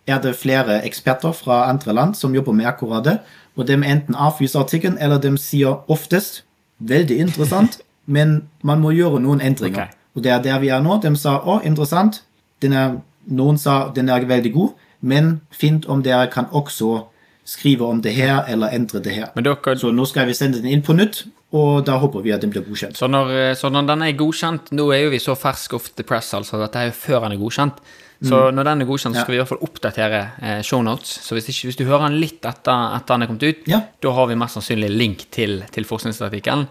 er 0.06 0.22
det 0.22 0.36
flere 0.38 0.80
eksperter 0.86 1.34
fra 1.34 1.64
andre 1.70 1.94
land 1.94 2.14
som 2.14 2.34
jobber 2.34 2.54
med 2.54 2.70
akkurat 2.70 3.04
det. 3.04 3.16
Og 3.56 3.68
de 3.68 3.72
enten 3.72 4.14
avviser 4.14 4.60
artikkelen, 4.60 4.98
eller 5.00 5.18
de 5.18 5.36
sier 5.38 5.90
oftest 5.90 6.44
'veldig 6.78 7.18
interessant', 7.18 7.80
men 8.06 8.48
man 8.62 8.80
må 8.80 8.90
gjøre 8.90 9.20
noen 9.20 9.40
endringer. 9.40 9.82
Okay. 9.82 9.92
Og 10.14 10.24
det 10.24 10.32
er 10.32 10.42
der 10.42 10.58
vi 10.58 10.68
er 10.68 10.80
nå. 10.80 11.00
De 11.02 11.16
sa 11.16 11.38
'å, 11.38 11.60
interessant'. 11.64 12.22
Er, 12.62 12.96
noen 13.26 13.58
sa 13.58 13.92
'den 13.94 14.08
er 14.08 14.24
veldig 14.24 14.52
god' 14.52 14.74
men 15.00 15.40
fint 15.50 15.86
om 15.86 16.02
dere 16.02 16.26
kan 16.32 16.46
også 16.50 17.06
skrive 17.44 17.86
om 17.86 18.02
det 18.02 18.14
her 18.14 18.44
eller 18.48 18.68
endre 18.74 19.02
det 19.02 19.12
her. 19.12 19.26
Dere... 19.36 19.78
Så 19.78 19.90
nå 19.90 20.04
skal 20.04 20.26
vi 20.26 20.34
sende 20.34 20.58
den 20.58 20.70
inn 20.72 20.82
på 20.82 20.96
nytt, 20.96 21.26
og 21.56 21.84
da 21.88 21.98
håper 22.02 22.24
vi 22.24 22.34
at 22.34 22.42
den 22.44 22.52
blir 22.52 22.64
godkjent. 22.66 22.98
Så 22.98 23.08
når, 23.10 23.30
eh, 23.34 23.52
så 23.58 23.70
når 23.72 23.88
den 23.90 24.04
er 24.06 24.18
godkjent 24.18 24.72
Nå 24.76 24.90
er 24.94 25.06
jo 25.06 25.12
vi 25.14 25.22
så 25.22 25.36
fersk 25.38 25.78
off 25.78 25.92
the 25.96 26.04
press, 26.06 26.34
altså 26.36 26.60
dette 26.62 26.82
er 26.82 26.90
jo 26.90 26.98
før 26.98 27.26
den 27.26 27.36
er 27.36 27.42
godkjent. 27.42 27.80
Så 28.24 28.36
mm. 28.36 28.56
når 28.56 28.64
den 28.64 28.80
er 28.80 28.88
godkjent, 28.88 29.16
så 29.16 29.24
skal 29.24 29.34
ja. 29.34 29.34
vi 29.34 29.36
i 29.36 29.42
hvert 29.42 29.52
fall 29.52 29.66
oppdatere 29.66 30.22
eh, 30.40 30.60
shownotes. 30.64 31.18
Så 31.26 31.36
hvis, 31.36 31.50
ikke, 31.52 31.68
hvis, 31.68 31.78
du 31.80 31.84
hører 31.84 32.08
den 32.08 32.18
litt 32.22 32.46
etter, 32.48 32.96
at 32.96 33.04
den 33.10 33.22
er 33.22 33.30
kommet 33.30 33.44
ut, 33.44 33.68
ja. 33.68 33.82
da 34.02 34.16
har 34.16 34.28
vi 34.30 34.38
mest 34.40 34.56
sannsynlig 34.56 34.90
link 34.94 35.26
til, 35.34 35.60
til 35.74 35.88
forskningsartikkelen. 35.88 36.64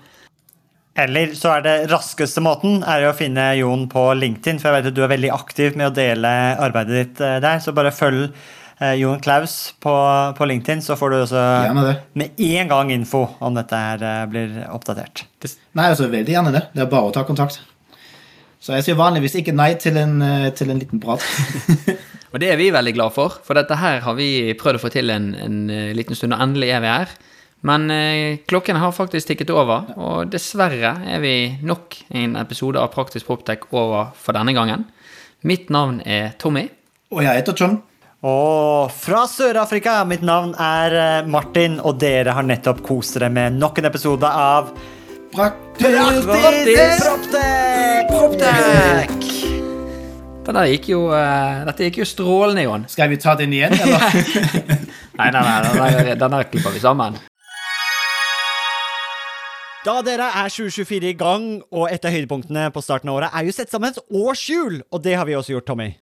Eller 1.06 1.34
så 1.36 1.58
er 1.58 1.66
det 1.66 1.76
raskeste 1.92 2.42
måten 2.44 2.80
er 2.88 3.10
å 3.10 3.16
finne 3.18 3.50
Jon 3.60 3.84
på 3.92 4.08
LinkedIn, 4.16 4.62
for 4.62 4.72
jeg 4.72 4.78
vet 4.78 4.94
at 4.94 4.98
du 4.98 5.02
er 5.04 5.12
veldig 5.12 5.32
aktiv 5.36 5.76
med 5.76 5.90
å 5.90 5.96
dele 5.96 6.32
arbeidet 6.56 7.02
ditt 7.02 7.24
eh, 7.26 7.40
der. 7.44 7.60
Så 7.62 7.76
bare 7.78 7.94
følg 7.94 8.30
Jon 9.00 9.22
Klaus 9.24 9.76
på, 9.80 9.92
på, 10.38 10.48
LinkedIn, 10.50 10.82
så 10.84 10.98
får 11.00 11.14
du 11.14 11.18
også 11.22 11.44
med 12.20 12.42
en 12.44 12.72
gang 12.72 12.92
info 12.92 13.22
om 13.40 13.56
dette 13.56 13.78
her 13.80 14.04
eh, 14.04 14.26
blir 14.28 14.58
oppdatert. 14.68 15.24
Nei, 15.78 15.86
altså 15.94 16.10
veldig 16.12 16.36
gjerne 16.36 16.52
det. 16.56 16.66
Det 16.76 16.84
er 16.84 16.90
bare 16.92 17.08
å 17.08 17.14
ta 17.16 17.24
kontakt. 17.28 17.62
Så 18.60 18.76
jeg 18.76 18.88
sier 18.88 19.00
vanligvis 19.00 19.38
ikke 19.40 19.54
nei 19.56 19.76
til 19.80 19.96
en, 20.02 20.18
til 20.58 20.74
en 20.74 20.82
liten 20.82 21.00
prat. 21.00 21.24
og 22.34 22.42
det 22.42 22.50
er 22.52 22.60
vi 22.60 22.72
veldig 22.74 22.96
glad 22.98 23.16
for, 23.16 23.38
for 23.46 23.56
dette 23.56 23.78
her 23.80 24.02
har 24.04 24.18
vi 24.18 24.58
prøvd 24.60 24.80
å 24.80 24.84
få 24.84 24.92
til 24.92 25.14
en, 25.14 25.32
en 25.38 25.60
liten 25.96 26.18
stund, 26.18 26.36
og 26.36 26.44
endelig 26.44 26.74
er 26.74 26.84
vi 26.84 26.92
her. 26.92 27.16
Men 27.66 27.90
eh, 27.92 28.38
klokken 28.46 28.78
har 28.78 28.94
faktisk 28.94 29.32
tikket 29.32 29.54
over, 29.54 29.88
og 29.98 30.30
dessverre 30.34 30.92
er 31.10 31.22
vi 31.24 31.36
nok 31.66 31.98
en 32.14 32.36
episode 32.38 32.82
av 32.82 32.92
Praktisk 32.94 33.26
Proptech 33.30 33.66
over 33.72 34.12
for 34.20 34.38
denne 34.38 34.54
gangen. 34.54 34.86
Mitt 35.46 35.72
navn 35.74 35.98
er 36.06 36.36
Tommy. 36.42 36.68
Og 37.14 37.24
jeg 37.26 37.42
heter 37.42 37.58
John. 37.58 37.80
Og 38.26 38.90
fra 38.90 39.28
Sør-Afrika, 39.30 40.00
mitt 40.10 40.24
navn 40.26 40.56
er 40.58 40.94
eh, 40.98 41.28
Martin, 41.30 41.76
og 41.78 42.00
dere 42.02 42.34
har 42.34 42.46
nettopp 42.48 42.80
kost 42.88 43.20
dere 43.20 43.28
med 43.30 43.60
nok 43.60 43.78
en 43.78 43.86
episode 43.92 44.26
av 44.26 44.72
Praktisk 45.36 46.32
Proptek! 48.10 49.14
Dette 50.46 50.64
gikk 50.72 50.90
jo, 50.90 51.02
uh, 51.10 51.66
dette 51.68 51.86
gikk 51.88 52.00
jo 52.02 52.08
strålende, 52.10 52.64
Jon. 52.66 52.86
Skal 52.90 53.12
vi 53.14 53.20
ta 53.22 53.36
den 53.38 53.54
igjen, 53.54 53.74
eller? 53.78 54.02
nei, 55.20 55.30
nei, 55.34 55.44
nei, 55.76 56.16
denne 56.18 56.42
klipper 56.50 56.74
vi 56.74 56.82
sammen. 56.82 57.18
Da 59.86 60.00
dere 60.06 60.32
er 60.34 60.50
2024 60.50 61.12
i 61.12 61.18
gang, 61.18 61.46
og 61.70 61.92
et 61.94 62.06
av 62.06 62.14
høydepunktene 62.14 62.72
på 62.74 62.82
starten 62.82 63.14
av 63.14 63.20
året 63.20 63.38
er 63.38 63.46
jo 63.46 63.54
sett 63.54 63.74
sammen 63.74 63.94
et 63.94 64.02
årshjul, 64.10 64.82
og 64.90 65.06
det 65.06 65.14
har 65.18 65.30
vi 65.30 65.38
også 65.38 65.58
gjort, 65.58 65.70
Tommy. 65.70 65.92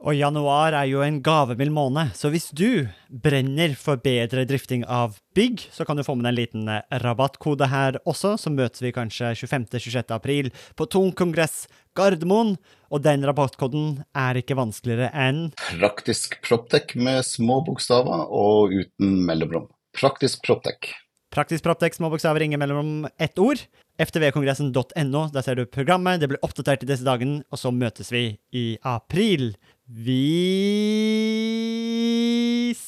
Og 0.00 0.16
januar 0.16 0.72
er 0.72 0.86
jo 0.88 1.02
en 1.04 1.18
gavemild 1.20 1.74
måned, 1.76 2.14
så 2.16 2.30
hvis 2.32 2.46
du 2.56 2.88
brenner 3.12 3.74
for 3.76 4.00
bedre 4.00 4.46
drifting 4.48 4.80
av 4.88 5.18
bygg, 5.36 5.66
så 5.74 5.84
kan 5.84 6.00
du 6.00 6.04
få 6.06 6.14
med 6.16 6.24
deg 6.24 6.30
en 6.32 6.38
liten 6.38 6.70
eh, 6.72 7.00
rabattkode 7.02 7.68
her 7.68 7.98
også, 8.08 8.38
så 8.40 8.52
møtes 8.54 8.80
vi 8.80 8.94
kanskje 8.96 9.34
25.-26. 9.36 10.14
april 10.16 10.48
på 10.80 10.88
Tung 10.88 11.12
kongress 11.12 11.66
Gardermoen. 11.98 12.54
Og 12.88 13.04
den 13.04 13.28
rabattkoden 13.28 14.00
er 14.16 14.40
ikke 14.40 14.56
vanskeligere 14.58 15.12
enn 15.12 15.50
Praktisk 15.68 16.40
Proptek 16.48 16.96
med 16.96 17.20
små 17.28 17.60
bokstaver 17.68 18.24
og 18.32 18.72
uten 18.72 19.20
mellomrom. 19.28 19.68
Praktisk 20.00 20.40
Proptek. 20.48 20.94
Praktisk 21.30 21.62
Proptek, 21.62 21.94
små 21.94 22.08
bokstaver, 22.10 22.42
ingen 22.42 22.58
mellom 22.58 23.04
ett 23.20 23.38
ord. 23.38 23.60
ftvkongressen.no, 24.00 25.20
der 25.30 25.44
ser 25.46 25.60
du 25.60 25.66
programmet. 25.68 26.18
Det 26.18 26.26
blir 26.32 26.40
oppdatert 26.42 26.82
i 26.82 26.88
disse 26.88 27.06
dagene, 27.06 27.44
og 27.52 27.60
så 27.60 27.70
møtes 27.70 28.10
vi 28.10 28.24
i 28.50 28.64
april. 28.82 29.52
Vi 29.92 30.10